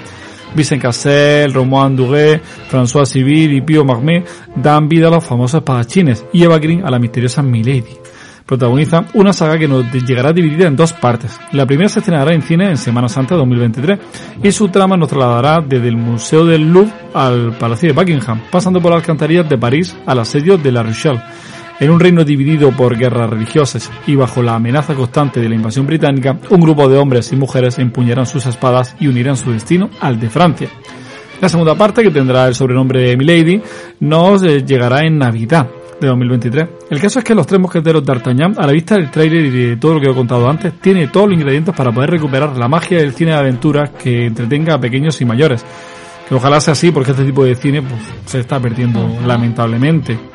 Vincent 0.55 0.83
Cassel, 0.83 1.53
Romuald 1.53 1.97
Duguay, 1.97 2.41
François 2.71 3.07
Civil 3.07 3.55
y 3.55 3.61
Pio 3.61 3.85
Magmet 3.85 4.27
dan 4.57 4.89
vida 4.89 5.09
a 5.09 5.11
los 5.11 5.25
famosos 5.25 5.59
espadachines 5.59 6.25
y 6.33 6.45
Eva 6.45 6.59
Green 6.59 6.85
a 6.85 6.91
la 6.91 6.99
misteriosa 6.99 7.43
Milady 7.43 8.05
protagoniza 8.47 9.07
una 9.15 9.33
saga 9.33 9.59
que 9.59 9.69
nos 9.69 9.91
llegará 9.93 10.33
dividida 10.33 10.67
en 10.67 10.77
dos 10.77 10.93
partes. 10.93 11.39
La 11.53 11.67
primera 11.67 11.89
se 11.89 12.01
estrenará 12.01 12.35
en 12.35 12.43
cine 12.43 12.69
en 12.69 12.77
Semana 12.77 13.09
Santa 13.09 13.35
de 13.35 13.41
2023 13.41 13.99
y 14.43 14.53
su 14.53 14.69
trama 14.69 14.97
nos 14.97 15.09
trasladará 15.09 15.61
desde 15.61 15.89
el 15.89 15.97
Museo 15.97 16.45
del 16.45 16.71
Louvre 16.71 16.93
al 17.15 17.57
Palacio 17.59 17.89
de 17.89 17.95
Buckingham, 17.95 18.43
pasando 18.51 18.81
por 18.81 18.91
las 18.91 19.01
alcantarillas 19.01 19.49
de 19.49 19.59
París 19.59 19.97
al 20.07 20.19
asedio 20.19 20.59
de 20.59 20.73
La 20.73 20.83
Rochelle. 20.83 21.23
En 21.81 21.91
un 21.91 21.99
reino 21.99 22.23
dividido 22.23 22.71
por 22.71 22.97
guerras 22.97 23.31
religiosas 23.31 23.91
y 24.07 24.15
bajo 24.15 24.43
la 24.43 24.55
amenaza 24.55 24.95
constante 24.95 25.41
de 25.41 25.49
la 25.49 25.57
invasión 25.57 25.87
británica, 25.87 26.39
un 26.51 26.61
grupo 26.61 26.89
de 26.89 26.99
hombres 26.99 27.33
y 27.33 27.37
mujeres 27.37 27.79
empuñarán 27.79 28.27
sus 28.27 28.47
espadas 28.47 28.95
y 29.01 29.09
unirán 29.09 29.37
su 29.37 29.51
destino 29.51 29.91
al 30.01 30.21
de 30.21 30.31
Francia. 30.31 30.69
La 31.41 31.49
segunda 31.49 31.75
parte, 31.75 32.05
que 32.05 32.13
tendrá 32.13 32.47
el 32.47 32.55
sobrenombre 32.55 33.01
de 33.01 33.17
Milady, 33.17 33.61
nos 34.01 34.45
eh, 34.45 34.65
llegará 34.65 35.05
en 35.05 35.19
Navidad 35.19 35.69
de 36.05 36.11
2023. 36.11 36.69
El 36.91 37.01
caso 37.01 37.19
es 37.19 37.25
que 37.25 37.35
los 37.35 37.47
tres 37.47 37.61
mosqueteros 37.61 38.05
d'Artagnan, 38.05 38.55
a 38.59 38.67
la 38.67 38.73
vista 38.73 38.97
del 38.97 39.11
tráiler 39.11 39.45
y 39.47 39.51
de 39.51 39.77
todo 39.77 39.95
lo 39.95 40.01
que 40.01 40.11
he 40.11 40.15
contado 40.15 40.49
antes, 40.49 40.73
tiene 40.81 41.09
todos 41.09 41.29
los 41.29 41.39
ingredientes 41.39 41.75
para 41.75 41.93
poder 41.93 42.11
recuperar 42.11 42.57
la 42.57 42.69
magia 42.69 42.99
del 42.99 43.13
cine 43.13 43.33
de 43.33 43.39
aventuras 43.39 43.91
que 43.91 44.27
entretenga 44.27 44.75
a 44.75 44.81
pequeños 44.81 45.21
y 45.21 45.25
mayores. 45.25 45.65
Que 46.29 46.35
ojalá 46.35 46.61
sea 46.61 46.73
así, 46.73 46.91
porque 46.91 47.11
este 47.11 47.25
tipo 47.25 47.45
de 47.45 47.55
cine 47.55 47.83
pues, 47.83 48.01
se 48.27 48.41
está 48.41 48.59
perdiendo 48.61 49.07
lamentablemente. 49.27 50.34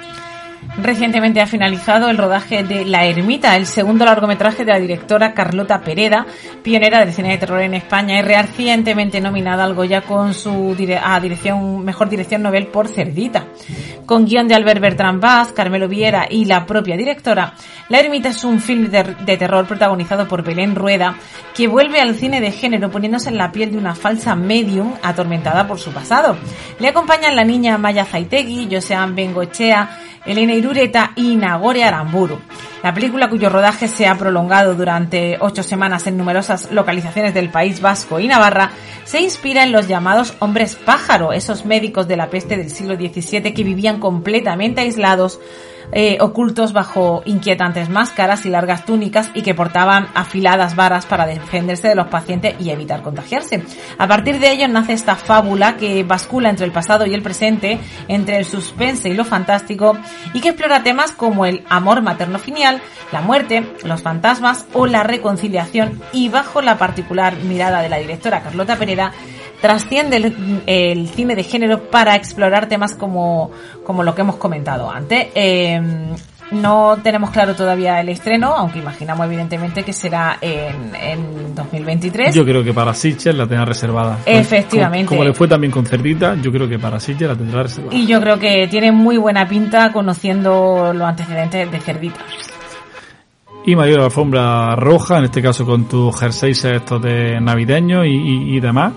Recientemente 0.82 1.42
ha 1.42 1.46
finalizado 1.46 2.10
el 2.10 2.18
rodaje 2.18 2.64
de 2.64 2.86
La 2.86 3.06
Ermita, 3.06 3.58
el 3.58 3.66
segundo 3.66 4.06
largometraje 4.06 4.64
de 4.64 4.72
la 4.72 4.80
directora 4.80 5.34
Carlota 5.34 5.82
Pereda, 5.82 6.26
pionera 6.64 7.00
del 7.00 7.14
cine 7.14 7.32
de 7.32 7.38
terror 7.38 7.62
en 7.62 7.74
España 7.74 8.18
y 8.18 8.22
recientemente 8.22 9.20
nominada 9.20 9.66
al 9.66 9.74
Goya 9.74 10.02
con 10.02 10.34
su 10.34 10.76
dirección, 10.76 11.84
mejor 11.84 12.08
dirección 12.08 12.42
Nobel 12.42 12.68
por 12.68 12.88
Cerdita. 12.88 13.48
Con 14.06 14.26
guion 14.26 14.48
de 14.48 14.56
Albert 14.56 14.80
Bertrand 14.80 15.22
Vaz, 15.22 15.52
Carmelo 15.52 15.88
Viera 15.90 16.28
y 16.30 16.46
la 16.46 16.66
propia 16.66 16.96
directora, 16.96 17.54
La 17.90 18.00
Ermita 18.00 18.30
es 18.30 18.44
un 18.44 18.62
film 18.62 18.90
de, 18.90 19.38
terror 19.38 19.68
protagonizado 19.68 20.28
por 20.28 20.44
Belén 20.44 20.76
Rueda, 20.76 21.16
que 21.54 21.68
vuelve 21.68 22.00
al 22.00 22.16
cine 22.16 22.40
de 22.40 22.52
género 22.52 22.90
poniéndose 22.90 23.30
en 23.30 23.38
la 23.38 23.52
piel 23.52 23.72
de 23.72 23.78
una 23.78 23.96
falsa 23.96 24.34
medium 24.36 24.94
atormentada 25.04 25.68
por 25.68 25.78
su 25.78 25.92
pasado. 25.92 26.38
Le 26.80 26.88
acompañan 26.88 27.36
la 27.36 27.44
niña 27.44 27.78
Maya 27.78 28.06
Zaitegui, 28.06 28.70
Josean 28.72 29.14
Bengochea, 29.14 29.90
Elena 30.26 30.54
Irureta 30.70 31.14
y 31.16 31.36
Nagore 31.36 31.84
Aramburu. 31.84 32.40
La 32.84 32.94
película 32.94 33.30
cuyo 33.30 33.50
rodaje 33.50 33.88
se 33.90 34.08
ha 34.08 34.16
prolongado 34.16 34.74
durante 34.74 35.38
ocho 35.42 35.64
semanas 35.64 36.08
en 36.08 36.18
numerosas 36.18 36.72
localizaciones 36.72 37.34
del 37.34 37.50
País 37.50 37.82
Vasco 37.82 38.20
y 38.20 38.28
Navarra 38.28 38.72
se 39.04 39.20
inspira 39.20 39.64
en 39.64 39.72
los 39.74 39.88
llamados 39.88 40.34
hombres 40.40 40.76
pájaro, 40.76 41.34
esos 41.34 41.66
médicos 41.66 42.08
de 42.08 42.16
la 42.16 42.30
peste 42.30 42.56
del 42.56 42.70
siglo 42.70 42.96
XVII 42.96 43.54
que 43.54 43.64
vivían 43.64 44.00
completamente 44.00 44.82
aislados 44.82 45.40
eh, 45.92 46.18
ocultos 46.22 46.72
bajo 46.72 47.24
inquietantes 47.26 47.90
máscaras 47.90 48.46
y 48.46 48.50
largas 48.50 48.86
túnicas 48.86 49.32
y 49.34 49.42
que 49.42 49.56
portaban 49.56 50.08
afiladas 50.14 50.76
varas 50.76 51.08
para 51.08 51.26
defenderse 51.26 51.88
de 51.88 51.96
los 51.96 52.08
pacientes 52.08 52.56
y 52.60 52.70
evitar 52.70 53.02
contagiarse. 53.02 53.64
A 53.98 54.08
partir 54.08 54.40
de 54.40 54.52
ello 54.52 54.68
nace 54.68 54.94
esta 54.94 55.16
fábula 55.16 55.78
que 55.78 56.04
bascula 56.04 56.50
entre 56.52 56.68
el 56.68 56.72
pasado 56.72 57.08
y 57.08 57.16
el 57.16 57.24
presente, 57.24 57.80
entre 58.08 58.38
el 58.38 58.46
suspense 58.46 59.10
y 59.10 59.16
lo 59.16 59.26
fantástico 59.26 59.98
y 60.34 60.42
que 60.42 60.50
explora 60.50 60.84
temas 60.84 61.12
como 61.12 61.48
el 61.48 61.64
amor 61.70 62.04
materno-filial, 62.70 62.82
la 63.12 63.22
muerte, 63.22 63.64
los 63.84 64.02
fantasmas 64.02 64.66
o 64.74 64.86
la 64.86 65.04
reconciliación 65.04 66.02
y 66.14 66.30
bajo 66.30 66.62
la 66.62 66.78
particular 66.78 67.38
mirada 67.38 67.82
de 67.82 67.90
la 67.90 67.98
directora 67.98 68.42
Carlota 68.42 68.76
Pereda 68.76 69.12
trasciende 69.62 70.18
el, 70.18 70.62
el 70.68 71.10
cine 71.10 71.36
de 71.36 71.44
género 71.44 71.90
para 71.90 72.16
explorar 72.16 72.68
temas 72.70 72.96
como, 72.96 73.52
como 73.86 74.04
lo 74.04 74.16
que 74.16 74.22
hemos 74.22 74.38
comentado 74.38 74.90
antes. 74.90 75.28
Eh, 75.36 75.82
no 76.52 76.98
tenemos 77.04 77.30
claro 77.30 77.56
todavía 77.56 78.00
el 78.00 78.10
estreno, 78.10 78.56
aunque 78.56 78.80
imaginamos 78.80 79.26
evidentemente 79.28 79.84
que 79.84 79.94
será 79.94 80.38
en, 80.42 80.96
en 80.96 81.54
2023. 81.54 82.34
Yo 82.34 82.44
creo 82.44 82.64
que 82.64 82.74
para 82.74 82.94
Sitges 82.94 83.36
la 83.36 83.46
tenga 83.46 83.66
reservada. 83.66 84.20
Efectivamente. 84.26 85.06
Como, 85.06 85.20
como 85.20 85.30
le 85.30 85.36
fue 85.36 85.48
también 85.48 85.72
con 85.72 85.86
Cerdita, 85.86 86.36
yo 86.42 86.52
creo 86.52 86.68
que 86.68 86.80
para 86.80 87.00
Sitges 87.00 87.28
la 87.28 87.36
tendrá 87.36 87.64
reservada. 87.64 87.96
Y 87.96 88.08
yo 88.08 88.20
creo 88.20 88.40
que 88.40 88.68
tiene 88.68 88.92
muy 88.92 89.18
buena 89.18 89.48
pinta 89.48 89.92
conociendo 89.92 90.92
los 90.94 91.08
antecedentes 91.08 91.72
de 91.72 91.80
Cerdita. 91.80 92.20
Y 93.72 93.76
la 93.96 94.06
alfombra 94.06 94.76
roja, 94.76 95.20
en 95.20 95.26
este 95.26 95.42
caso 95.42 95.66
con 95.66 95.86
tus 95.86 96.18
jerseys 96.20 96.64
estos 96.66 97.02
de 97.02 97.40
navideños 97.40 98.06
y, 98.06 98.10
y- 98.10 98.56
y 98.58 98.60
demás. 98.60 98.94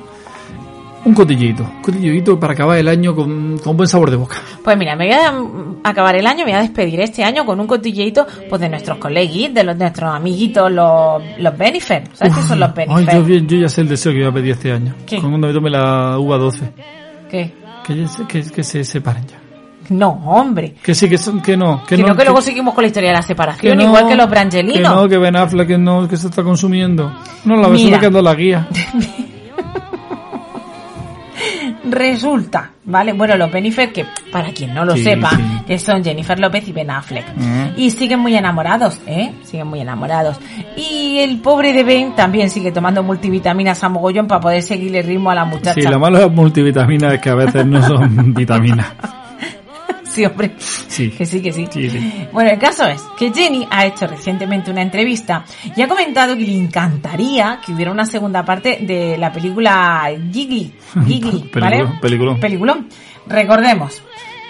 Un 1.05 1.15
cotillito, 1.15 1.65
un 1.65 1.83
cotillito 1.83 2.39
para 2.39 2.53
acabar 2.53 2.79
el 2.79 2.87
año 2.87 3.13
con, 3.15 3.59
con 3.59 3.77
buen 3.77 3.89
sabor 3.89 4.09
de 4.11 4.17
boca. 4.17 4.37
Pues 4.63 4.79
mira, 4.79 4.95
me 4.95 5.07
voy 5.07 5.15
a 5.15 5.35
acabar 5.91 6.15
el 6.15 6.25
año, 6.29 6.45
me 6.45 6.53
voy 6.53 6.61
a 6.61 6.63
despedir 6.63 7.01
este 7.01 7.25
año 7.25 7.45
con 7.45 7.59
un 7.59 7.67
cotilleito 7.67 8.25
pues 8.49 8.61
de 8.61 8.69
nuestros 8.69 8.99
coleguis, 8.99 9.53
de 9.53 9.65
los 9.65 9.77
nuestros 9.77 10.15
amiguitos, 10.15 10.71
los, 10.71 11.21
los 11.39 11.59
Benifer. 11.59 12.05
¿Sabes 12.15 12.37
qué 12.37 12.43
son 12.43 12.61
los 12.61 12.71
Ay, 12.79 12.87
Benifer? 12.87 13.27
yo, 13.27 13.37
yo 13.47 13.57
ya 13.63 13.69
sé 13.69 13.81
el 13.81 13.89
deseo 13.89 14.13
que 14.13 14.19
iba 14.21 14.29
a 14.29 14.33
pedir 14.33 14.53
este 14.53 14.71
año. 14.73 14.95
¿Qué? 15.05 15.19
Cuando 15.21 15.49
me 15.49 15.53
tome 15.53 15.71
la 15.71 16.17
uva 16.21 16.39
12. 16.39 16.73
¿Qué? 17.29 17.53
Que, 17.85 18.07
que, 18.29 18.43
que 18.51 18.63
se 18.63 18.85
separen 18.85 19.27
ya. 19.27 19.42
No, 19.91 20.09
hombre. 20.27 20.75
Que 20.83 20.95
sí, 20.95 21.09
que, 21.09 21.19
son, 21.19 21.41
que 21.41 21.57
no. 21.57 21.83
Que, 21.85 21.97
Que, 21.97 22.03
no, 22.03 22.09
no, 22.09 22.17
que 22.17 22.25
luego 22.25 22.41
seguimos 22.41 22.75
con 22.75 22.83
la 22.83 22.89
historia 22.89 23.11
de 23.11 23.17
la 23.17 23.23
separación, 23.23 23.73
que 23.73 23.77
no, 23.77 23.89
igual 23.89 24.09
que 24.09 24.17
los 24.17 24.27
Que 24.27 24.31
Brangelinos. 24.31 24.95
no, 24.95 25.09
que 25.09 25.19
Ben 25.19 25.37
Affleck 25.37 25.69
que 25.69 25.79
no, 25.79 26.09
que 26.09 26.17
se 26.17 26.29
está 26.29 26.43
consumiendo. 26.43 27.13
No, 27.45 27.57
la 27.57 27.69
persona 27.69 27.99
que 27.99 28.11
la 28.11 28.35
guía. 28.35 28.69
Resulta, 31.85 32.71
¿vale? 32.85 33.13
Bueno, 33.13 33.37
los 33.37 33.51
Benifer, 33.51 33.93
que 33.93 34.07
para 34.31 34.51
quien 34.53 34.73
no 34.73 34.85
lo 34.85 34.95
Sí, 34.95 35.03
sepa, 35.03 35.31
sí. 35.31 35.43
que 35.67 35.79
son 35.79 36.03
Jennifer 36.05 36.39
López 36.39 36.67
y 36.69 36.73
Ben 36.73 36.91
Affleck. 36.91 37.25
Mm. 37.37 37.65
Y 37.77 37.91
siguen 37.91 38.21
muy 38.21 38.37
enamorados, 38.37 39.01
¿eh? 39.07 39.33
Siguen 39.43 39.67
muy 39.67 39.81
enamorados. 39.81 40.39
Y 40.77 41.19
el 41.19 41.41
pobre 41.41 41.73
de 41.73 41.83
Ben 41.83 42.15
también 42.15 42.51
sigue 42.51 42.71
tomando 42.71 43.03
multivitaminas 43.03 43.83
a 43.83 43.89
mogollón 43.89 44.29
para 44.29 44.41
poder 44.41 44.63
seguirle 44.63 45.01
el 45.01 45.07
ritmo 45.07 45.31
a 45.31 45.35
la 45.35 45.45
muchacha. 45.45 45.75
Sí, 45.75 45.83
la 45.83 45.99
mala 45.99 46.21
de 46.21 46.27
las 46.27 46.35
multivitaminas 46.35 47.15
es 47.15 47.21
que 47.21 47.31
a 47.31 47.35
veces 47.35 47.67
no 47.67 47.83
son 47.87 48.33
vitaminas. 48.35 48.87
Sí, 50.13 50.27
hombre. 50.27 50.53
Sí. 50.59 51.11
Que 51.11 51.25
sí, 51.25 51.41
que 51.41 51.53
sí. 51.53 51.67
Sí, 51.71 51.89
sí. 51.89 52.29
Bueno, 52.33 52.51
el 52.51 52.59
caso 52.59 52.87
es 52.87 53.01
que 53.17 53.33
Jenny 53.33 53.67
ha 53.71 53.87
hecho 53.87 54.07
recientemente 54.07 54.71
una 54.71 54.83
entrevista 54.83 55.45
y 55.75 55.81
ha 55.81 55.89
comentado 55.89 56.37
que 56.37 56.43
le 56.45 56.55
encantaría 56.55 57.61
que 57.65 57.73
hubiera 57.73 57.91
una 57.91 58.05
segunda 58.05 58.45
parte 58.45 58.81
de 58.83 59.17
la 59.17 59.33
película 59.33 60.11
Giggly. 60.31 60.75
Giggly, 61.07 61.51
¿vale? 61.55 61.89
Peliculón. 62.03 62.39
Peliculón. 62.39 62.89
Recordemos. 63.27 64.03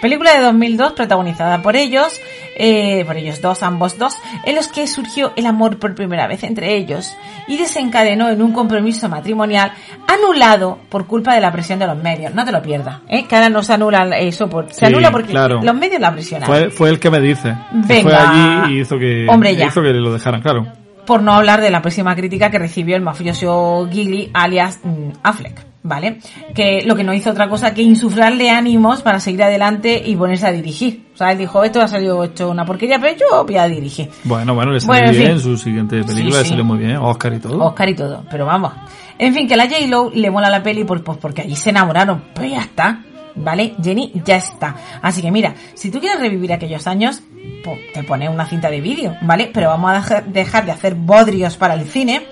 Película 0.03 0.33
de 0.33 0.41
2002 0.41 0.91
protagonizada 0.91 1.61
por 1.61 1.77
ellos, 1.77 2.19
eh, 2.57 3.05
por 3.05 3.15
ellos 3.15 3.39
dos, 3.41 3.63
ambos 3.63 3.97
dos, 3.97 4.17
en 4.45 4.53
los 4.53 4.67
que 4.67 4.85
surgió 4.85 5.31
el 5.37 5.45
amor 5.45 5.79
por 5.79 5.95
primera 5.95 6.27
vez 6.27 6.43
entre 6.43 6.75
ellos 6.75 7.15
y 7.47 7.55
desencadenó 7.57 8.27
en 8.27 8.41
un 8.41 8.51
compromiso 8.51 9.07
matrimonial 9.07 9.71
anulado 10.05 10.77
por 10.89 11.07
culpa 11.07 11.33
de 11.35 11.39
la 11.39 11.53
presión 11.53 11.79
de 11.79 11.87
los 11.87 11.95
medios. 11.95 12.35
No 12.35 12.43
te 12.43 12.51
lo 12.51 12.61
pierdas, 12.61 12.99
¿eh? 13.07 13.23
Que 13.29 13.35
ahora 13.35 13.47
no 13.47 13.63
se 13.63 13.71
anula 13.75 14.03
eso, 14.19 14.49
por, 14.49 14.67
se 14.73 14.81
Sí, 14.81 14.85
anula 14.87 15.09
porque 15.09 15.29
claro. 15.31 15.61
los 15.63 15.73
medios 15.73 16.01
la 16.01 16.11
presionan. 16.11 16.47
Fue, 16.47 16.69
fue 16.69 16.89
el 16.89 16.99
que 16.99 17.09
me 17.09 17.21
dice. 17.21 17.55
Que 17.87 18.01
Fue 18.01 18.03
Venga. 18.03 18.63
allí 18.65 18.73
y 18.75 18.81
hizo 18.81 18.99
que, 18.99 19.25
Hombre, 19.29 19.55
ya. 19.55 19.67
hizo 19.67 19.81
que 19.81 19.93
lo 19.93 20.11
dejaran, 20.11 20.41
claro. 20.41 20.67
por 21.05 21.21
no 21.23 21.31
hablar 21.31 21.61
de 21.61 21.69
la 21.71 21.81
próxima 21.81 22.13
crítica 22.13 22.51
que 22.51 22.59
recibió 22.59 22.97
el 22.97 23.01
mafioso 23.01 23.87
Gilly 23.89 24.29
alias 24.33 24.81
mm, 24.83 25.11
Affleck, 25.23 25.65
¿vale? 25.83 26.19
Que 26.55 26.83
lo 26.85 26.95
que 26.95 27.03
no 27.03 27.13
hizo 27.13 27.29
otra 27.31 27.47
cosa 27.49 27.73
que 27.73 27.81
insuflarle 27.81 28.49
ánimos 28.49 29.01
para 29.01 29.19
seguir 29.19 29.43
adelante 29.43 30.01
y 30.05 30.15
ponerse 30.15 30.47
a 30.47 30.51
dirigir. 30.51 31.05
O 31.13 31.17
sea, 31.17 31.31
él 31.31 31.37
dijo, 31.37 31.63
esto 31.63 31.81
ha 31.81 31.87
salido 31.87 32.23
hecho 32.23 32.49
una 32.49 32.65
porquería, 32.65 32.99
pero 32.99 33.15
yo 33.17 33.43
voy 33.45 33.57
a 33.57 33.67
dirigir. 33.67 34.09
Bueno, 34.23 34.55
bueno, 34.55 34.71
le 34.71 34.79
salió 34.79 34.93
Bueno, 35.01 35.11
en 35.11 35.17
bien 35.17 35.31
fin. 35.33 35.39
su 35.41 35.57
siguiente 35.57 36.03
película, 36.03 36.15
Sí, 36.15 36.37
le 36.37 36.43
sí. 36.43 36.49
salió 36.49 36.65
muy 36.65 36.77
bien, 36.79 36.97
Oscar 36.97 37.33
y 37.33 37.39
todo. 37.39 37.63
Oscar 37.63 37.89
y 37.89 37.95
todo, 37.95 38.23
pero 38.31 38.45
vamos. 38.45 38.73
En 39.19 39.33
fin, 39.33 39.47
que 39.47 39.53
a 39.53 39.57
la 39.57 39.65
J-Lo 39.69 40.09
le 40.13 40.31
mola 40.31 40.49
la 40.49 40.63
peli 40.63 40.83
por, 40.85 41.03
pues 41.03 41.17
porque 41.19 41.41
allí 41.43 41.55
se 41.55 41.69
enamoraron, 41.69 42.23
pues 42.33 42.49
ya 42.49 42.61
está, 42.61 43.03
¿vale? 43.35 43.75
Jenny 43.81 44.11
ya 44.25 44.37
está. 44.37 44.75
Así 45.01 45.21
que 45.21 45.31
mira, 45.31 45.53
si 45.75 45.91
tú 45.91 45.99
quieres 45.99 46.19
revivir 46.19 46.51
aquellos 46.51 46.87
años, 46.87 47.21
pues 47.63 47.79
te 47.93 48.03
pones 48.03 48.29
una 48.29 48.47
cinta 48.47 48.69
de 48.71 48.81
vídeo, 48.81 49.15
¿vale? 49.21 49.51
Pero 49.53 49.69
vamos 49.69 50.11
a 50.11 50.21
dejar 50.21 50.65
de 50.65 50.71
hacer 50.71 50.95
bodrios 50.95 51.57
para 51.57 51.75
el 51.75 51.85
cine, 51.85 52.23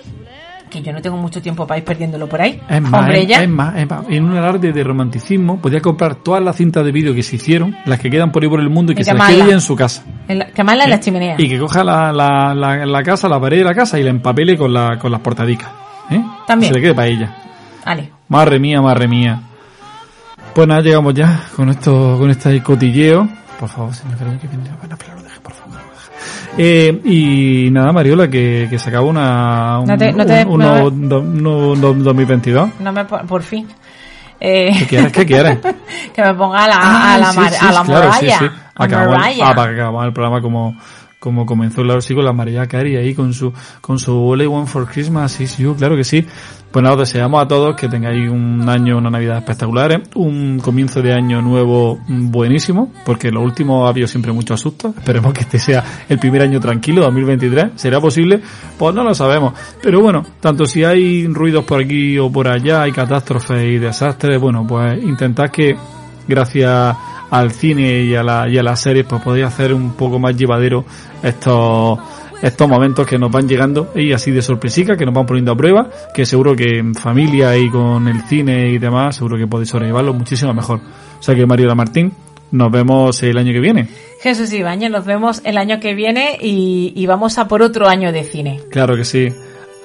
que 0.72 0.82
yo 0.82 0.92
no 0.92 1.00
tengo 1.02 1.18
mucho 1.18 1.40
tiempo 1.40 1.68
para 1.68 1.78
ir 1.78 1.84
perdiéndolo 1.84 2.28
por 2.28 2.42
ahí. 2.42 2.60
Es 2.68 2.82
más, 2.82 3.02
Hombre, 3.02 3.22
es, 3.22 3.28
ya. 3.28 3.44
es 3.44 3.50
más, 3.50 3.76
es 3.78 3.88
más, 3.88 4.06
en 4.10 4.24
un 4.24 4.36
alarde 4.36 4.72
de 4.72 4.84
romanticismo, 4.84 5.62
podía 5.62 5.82
comprar 5.82 6.16
todas 6.16 6.42
las 6.44 6.56
cintas 6.56 6.84
de 6.84 6.92
vídeo 6.92 7.14
que 7.14 7.22
se 7.22 7.36
hicieron, 7.36 7.76
las 7.86 8.00
que 8.00 8.10
quedan 8.10 8.32
por 8.32 8.42
ahí 8.42 8.50
por 8.50 8.60
el 8.60 8.70
mundo 8.72 8.94
y 8.94 8.96
que 8.96 9.02
Y 9.02 9.06
se 9.06 9.14
las 9.14 9.28
quede 9.30 9.44
ella 9.44 9.54
en 9.54 9.62
su 9.62 9.76
casa. 9.76 10.04
En 10.28 10.40
la- 10.40 10.46
en 10.56 10.90
la 10.90 11.00
chimenea. 11.00 11.36
Y 11.38 11.48
que 11.48 11.60
coja 11.60 11.84
la, 11.84 12.12
la, 12.12 12.56
la, 12.56 12.86
la 12.86 13.04
casa, 13.04 13.28
la 13.30 13.40
pared 13.40 13.58
de 13.60 13.66
la 13.66 13.76
casa 13.76 14.00
y 14.00 14.04
la 14.04 14.10
empapele 14.10 14.58
con, 14.58 14.74
la, 14.74 14.98
con 14.98 15.12
las 15.12 15.22
portadicas. 15.22 15.70
¿eh? 16.10 16.24
También. 16.48 16.72
Se 16.74 16.80
le 16.80 16.82
quede 16.84 16.96
para 16.96 17.08
ella. 17.08 17.36
Vale. 17.86 18.10
Madre 18.30 18.60
mía, 18.60 18.82
madre 18.82 19.08
mía. 19.08 19.42
Pues 20.56 20.68
nada, 20.68 20.82
llegamos 20.82 21.14
ya 21.14 21.44
con 21.56 21.70
esto, 21.70 22.18
con 22.18 22.30
este 22.30 22.62
cotilleo. 22.64 23.28
Por 23.60 23.70
favor, 23.70 23.92
creo 24.18 24.40
que 24.40 24.48
viene. 24.48 24.70
Bueno, 24.80 24.96
pero 24.98 25.16
lo 25.16 25.24
deje, 25.24 25.40
por 25.42 25.54
favor. 25.54 25.61
Eh, 26.58 27.02
y 27.06 27.70
nada, 27.72 27.92
Mariola, 27.94 28.28
que, 28.30 28.68
que 28.70 28.78
se 28.78 28.90
acaba 28.90 29.06
una, 29.06 29.80
un, 29.80 29.88
No 29.88 29.98
te- 29.98 30.12
no 30.14 30.26
te- 30.26 30.46
un- 30.46 30.60
no 30.60 30.90
do- 30.92 31.20
uno- 31.22 31.76
do- 31.76 31.94
2022. 31.94 32.70
No 32.80 32.92
me 32.92 33.06
po- 33.06 33.20
por 33.26 33.42
fin. 33.44 33.68
Eh, 34.40 34.72
¿Qué 34.80 34.86
quieres? 34.88 35.12
¿Qué 35.14 35.26
quieres? 35.26 35.60
que 36.16 36.22
me 36.24 36.34
ponga 36.34 36.66
a 36.66 36.68
la, 36.68 36.76
Ah, 36.78 37.14
a 37.14 37.18
la, 37.20 37.32
sí, 37.32 37.40
mar- 37.40 37.52
sí, 37.54 37.58
a 37.66 37.72
la 37.72 37.84
claro, 37.84 38.10
Mariah. 38.10 38.40
sí. 38.40 38.46
A 38.76 38.84
Acabamos, 38.84 39.18
Mariah. 39.18 39.46
ah, 39.50 39.56
para 39.56 39.68
que 39.70 39.76
acabamos 39.76 40.06
el 40.06 40.14
programa 40.14 40.42
como, 40.42 40.76
como 41.22 41.46
comenzó, 41.46 41.84
claro, 41.84 42.02
sí, 42.02 42.16
con 42.16 42.26
la 42.26 42.34
María 42.34 42.66
Carey 42.66 42.96
ahí 42.98 43.14
con 43.14 43.32
su, 43.32 43.54
con 43.80 44.00
su 44.00 44.12
All 44.12 44.42
I 44.42 44.48
Want 44.48 44.68
for 44.68 44.88
Christmas, 44.88 45.32
sí, 45.32 45.46
sí, 45.46 45.64
claro 45.78 45.96
que 45.96 46.04
sí. 46.04 46.26
Pues 46.72 46.82
nada, 46.82 46.96
os 46.96 47.02
deseamos 47.02 47.44
a 47.44 47.48
todos 47.48 47.76
que 47.76 47.88
tengáis 47.88 48.28
un 48.28 48.68
año, 48.68 48.98
una 48.98 49.12
Navidad 49.12 49.38
espectaculares, 49.38 50.00
un 50.16 50.58
comienzo 50.58 51.00
de 51.04 51.14
año 51.14 51.40
nuevo 51.40 52.00
buenísimo, 52.08 52.92
porque 53.06 53.30
lo 53.30 53.42
último 53.42 53.86
ha 53.86 53.90
habido 53.90 54.08
siempre 54.08 54.32
mucho 54.32 54.56
asusto. 54.56 54.96
Esperemos 54.98 55.32
que 55.32 55.42
este 55.42 55.60
sea 55.60 55.84
el 56.10 56.18
primer 56.18 56.42
año 56.42 56.60
tranquilo, 56.60 57.04
2023. 57.04 57.74
¿Será 57.76 58.02
posible? 58.02 58.42
Pues 58.80 58.96
no 58.96 59.04
lo 59.04 59.14
sabemos. 59.14 59.54
Pero 59.84 60.02
bueno, 60.02 60.26
tanto 60.40 60.66
si 60.66 60.84
hay 60.84 61.28
ruidos 61.28 61.66
por 61.66 61.84
aquí 61.84 62.18
o 62.18 62.32
por 62.32 62.48
allá, 62.48 62.82
hay 62.82 62.92
catástrofes 62.92 63.64
y 63.64 63.78
desastres, 63.78 64.42
bueno, 64.42 64.66
pues 64.66 65.04
intentad 65.04 65.52
que 65.52 65.76
gracias 66.28 66.96
al 67.32 67.52
cine 67.52 68.04
y 68.04 68.14
a 68.14 68.24
la, 68.24 68.48
y 68.48 68.58
a 68.58 68.64
las 68.64 68.82
series, 68.82 69.06
pues 69.06 69.22
podéis 69.22 69.48
hacer 69.48 69.74
un 69.74 69.94
poco 69.94 70.20
más 70.20 70.36
llevadero 70.36 70.86
estos, 71.24 71.98
estos 72.42 72.68
momentos 72.68 73.08
que 73.08 73.18
nos 73.18 73.32
van 73.32 73.48
llegando 73.48 73.92
y 73.96 74.12
así 74.12 74.32
de 74.32 74.42
sorpresica, 74.42 74.98
que 74.98 75.06
nos 75.06 75.14
van 75.14 75.26
poniendo 75.26 75.54
a 75.54 75.56
prueba, 75.56 75.90
que 76.14 76.26
seguro 76.26 76.56
que 76.56 76.78
en 76.78 76.94
familia 76.94 77.58
y 77.58 77.70
con 77.70 78.08
el 78.08 78.22
cine 78.24 78.70
y 78.70 78.78
demás, 78.78 79.16
seguro 79.16 79.38
que 79.38 79.48
podéis 79.48 79.70
sobrellevarlo 79.70 80.14
muchísimo 80.14 80.54
mejor. 80.54 80.82
O 81.20 81.24
sea 81.24 81.34
que 81.34 81.46
Mariola 81.46 81.74
Martín, 81.74 82.14
nos 82.52 82.70
vemos 82.70 83.24
el 83.24 83.38
año 83.38 83.54
que 83.54 83.62
viene. 83.62 83.88
Jesús 84.22 84.52
Ibáñez, 84.52 84.92
nos 84.92 85.06
vemos 85.06 85.42
el 85.46 85.58
año 85.58 85.80
que 85.80 85.96
viene 85.96 86.38
y, 86.42 86.92
y 86.96 87.06
vamos 87.06 87.38
a 87.38 87.48
por 87.48 87.62
otro 87.62 87.88
año 87.88 88.12
de 88.12 88.26
cine. 88.26 88.60
Claro 88.70 88.96
que 88.98 89.06
sí. 89.06 89.30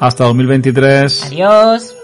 Hasta 0.00 0.24
2023. 0.24 1.26
Adiós. 1.26 1.96